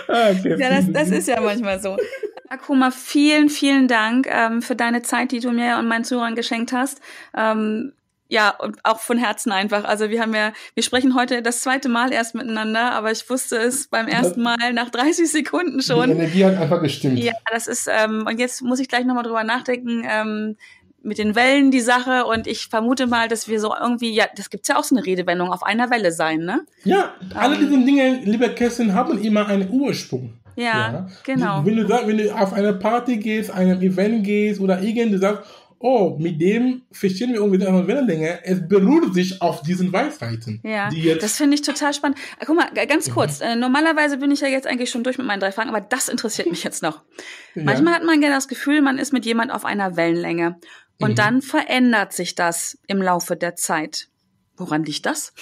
Ah, 0.08 0.30
ja, 0.30 0.70
das, 0.70 0.90
das 0.92 1.10
ist 1.10 1.28
ja 1.28 1.40
manchmal 1.40 1.80
so. 1.80 1.96
Akuma, 2.48 2.90
vielen, 2.90 3.48
vielen 3.48 3.88
Dank 3.88 4.28
ähm, 4.30 4.62
für 4.62 4.76
deine 4.76 5.02
Zeit, 5.02 5.32
die 5.32 5.40
du 5.40 5.50
mir 5.50 5.78
und 5.78 5.88
meinen 5.88 6.04
Zuhörern 6.04 6.34
geschenkt 6.36 6.72
hast. 6.72 7.00
Ähm, 7.36 7.92
ja, 8.28 8.50
und 8.50 8.78
auch 8.84 8.98
von 8.98 9.18
Herzen 9.18 9.52
einfach. 9.52 9.84
Also 9.84 10.10
wir 10.10 10.20
haben 10.20 10.34
ja, 10.34 10.52
wir 10.74 10.82
sprechen 10.82 11.14
heute 11.14 11.42
das 11.42 11.60
zweite 11.60 11.88
Mal 11.88 12.12
erst 12.12 12.34
miteinander, 12.34 12.92
aber 12.92 13.12
ich 13.12 13.28
wusste 13.30 13.56
es 13.56 13.88
beim 13.88 14.08
ersten 14.08 14.42
Mal 14.42 14.72
nach 14.72 14.90
30 14.90 15.30
Sekunden 15.30 15.80
schon. 15.80 16.10
Die 16.10 16.16
Energie 16.16 16.44
hat 16.44 16.56
einfach 16.56 16.82
gestimmt. 16.82 17.18
Ja, 17.18 17.32
das 17.50 17.66
ist, 17.66 17.88
ähm, 17.88 18.26
und 18.26 18.38
jetzt 18.38 18.62
muss 18.62 18.80
ich 18.80 18.88
gleich 18.88 19.04
nochmal 19.04 19.24
drüber 19.24 19.44
nachdenken, 19.44 20.04
ähm, 20.08 20.56
mit 21.02 21.18
den 21.18 21.36
Wellen 21.36 21.70
die 21.70 21.80
Sache 21.80 22.26
und 22.26 22.48
ich 22.48 22.66
vermute 22.66 23.06
mal, 23.06 23.28
dass 23.28 23.46
wir 23.46 23.60
so 23.60 23.72
irgendwie, 23.80 24.12
ja, 24.12 24.24
das 24.34 24.50
gibt's 24.50 24.66
ja 24.66 24.76
auch 24.76 24.82
so 24.82 24.96
eine 24.96 25.06
Redewendung, 25.06 25.52
auf 25.52 25.62
einer 25.62 25.88
Welle 25.88 26.10
sein, 26.10 26.40
ne? 26.40 26.62
Ja, 26.82 27.14
alle 27.34 27.54
ähm, 27.54 27.60
diese 27.60 27.84
Dinge, 27.84 28.20
liebe 28.24 28.48
Kerstin, 28.50 28.92
haben 28.92 29.22
immer 29.22 29.46
einen 29.46 29.70
Ursprung. 29.70 30.34
Ja, 30.56 30.64
ja, 30.64 31.06
genau. 31.22 31.64
Wenn 31.64 31.76
du, 31.76 31.88
wenn 31.88 32.18
du 32.18 32.34
auf 32.34 32.52
eine 32.54 32.72
Party 32.72 33.18
gehst, 33.18 33.52
einem 33.52 33.80
Event 33.82 34.24
gehst 34.24 34.60
oder 34.60 34.82
irgendwie 34.82 35.18
sagst, 35.18 35.48
oh, 35.78 36.16
mit 36.18 36.40
dem 36.40 36.82
verstehen 36.90 37.30
wir 37.30 37.40
irgendwie 37.40 37.64
eine 37.66 37.86
Wellenlänge. 37.86 38.44
Es 38.44 38.66
beruht 38.66 39.14
sich 39.14 39.40
auf 39.42 39.62
diesen 39.62 39.92
Weisheiten. 39.92 40.60
Ja, 40.62 40.90
das 40.90 41.36
finde 41.36 41.54
ich 41.54 41.62
total 41.62 41.92
spannend. 41.92 42.18
Ah, 42.38 42.44
guck 42.46 42.56
mal, 42.56 42.70
ganz 42.86 43.10
kurz. 43.10 43.40
Mhm. 43.40 43.46
Äh, 43.46 43.56
normalerweise 43.56 44.18
bin 44.18 44.30
ich 44.30 44.40
ja 44.40 44.48
jetzt 44.48 44.66
eigentlich 44.66 44.90
schon 44.90 45.04
durch 45.04 45.18
mit 45.18 45.26
meinen 45.26 45.40
drei 45.40 45.52
Fragen, 45.52 45.68
aber 45.68 45.80
das 45.80 46.08
interessiert 46.08 46.50
mich 46.50 46.64
jetzt 46.64 46.82
noch. 46.82 47.02
Ja. 47.54 47.62
Manchmal 47.62 47.94
hat 47.94 48.04
man 48.04 48.20
ja 48.20 48.28
das 48.28 48.48
Gefühl, 48.48 48.82
man 48.82 48.98
ist 48.98 49.14
mit 49.14 49.24
jemand 49.24 49.50
auf 49.50 49.64
einer 49.64 49.96
Wellenlänge. 49.96 50.56
Und 51.00 51.12
mhm. 51.12 51.14
dann 51.14 51.40
verändert 51.40 52.12
sich 52.12 52.34
das 52.34 52.78
im 52.86 53.00
Laufe 53.00 53.34
der 53.34 53.56
Zeit. 53.56 54.08
Woran 54.58 54.84
liegt 54.84 55.06
das? 55.06 55.32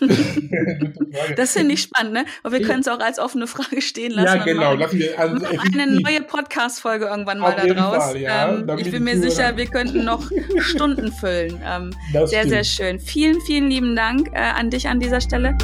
das 1.36 1.52
finde 1.52 1.74
ich 1.74 1.82
spannend, 1.82 2.12
ne? 2.12 2.24
Und 2.42 2.52
wir 2.52 2.62
können 2.62 2.80
es 2.80 2.88
auch 2.88 3.00
als 3.00 3.18
offene 3.18 3.46
Frage 3.46 3.80
stehen 3.80 4.12
lassen. 4.12 4.38
Ja, 4.38 4.44
genau. 4.44 4.74
Lassen 4.74 4.98
wir, 4.98 5.18
also, 5.18 5.46
eine 5.46 6.00
neue 6.00 6.22
Podcast-Folge 6.22 7.06
irgendwann 7.06 7.38
mal 7.38 7.54
da 7.54 7.66
draus. 7.66 8.04
Fall, 8.04 8.18
ja, 8.18 8.48
ähm, 8.48 8.68
ich 8.78 8.90
bin 8.90 9.04
mir 9.04 9.18
sicher, 9.18 9.56
wir 9.56 9.66
könnten 9.66 10.04
noch 10.04 10.28
Stunden 10.58 11.12
füllen. 11.12 11.60
Ähm, 11.64 11.90
sehr, 12.12 12.26
stimmt. 12.26 12.48
sehr 12.48 12.64
schön. 12.64 13.00
Vielen, 13.00 13.40
vielen 13.40 13.68
lieben 13.68 13.96
Dank 13.96 14.28
äh, 14.32 14.38
an 14.38 14.70
dich 14.70 14.88
an 14.88 15.00
dieser 15.00 15.20
Stelle. 15.20 15.56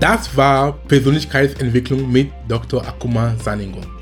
Das 0.00 0.36
war 0.36 0.72
Persönlichkeitsentwicklung 0.88 2.10
mit 2.10 2.32
Dr. 2.48 2.84
Akuma 2.84 3.36
Saningon. 3.38 4.01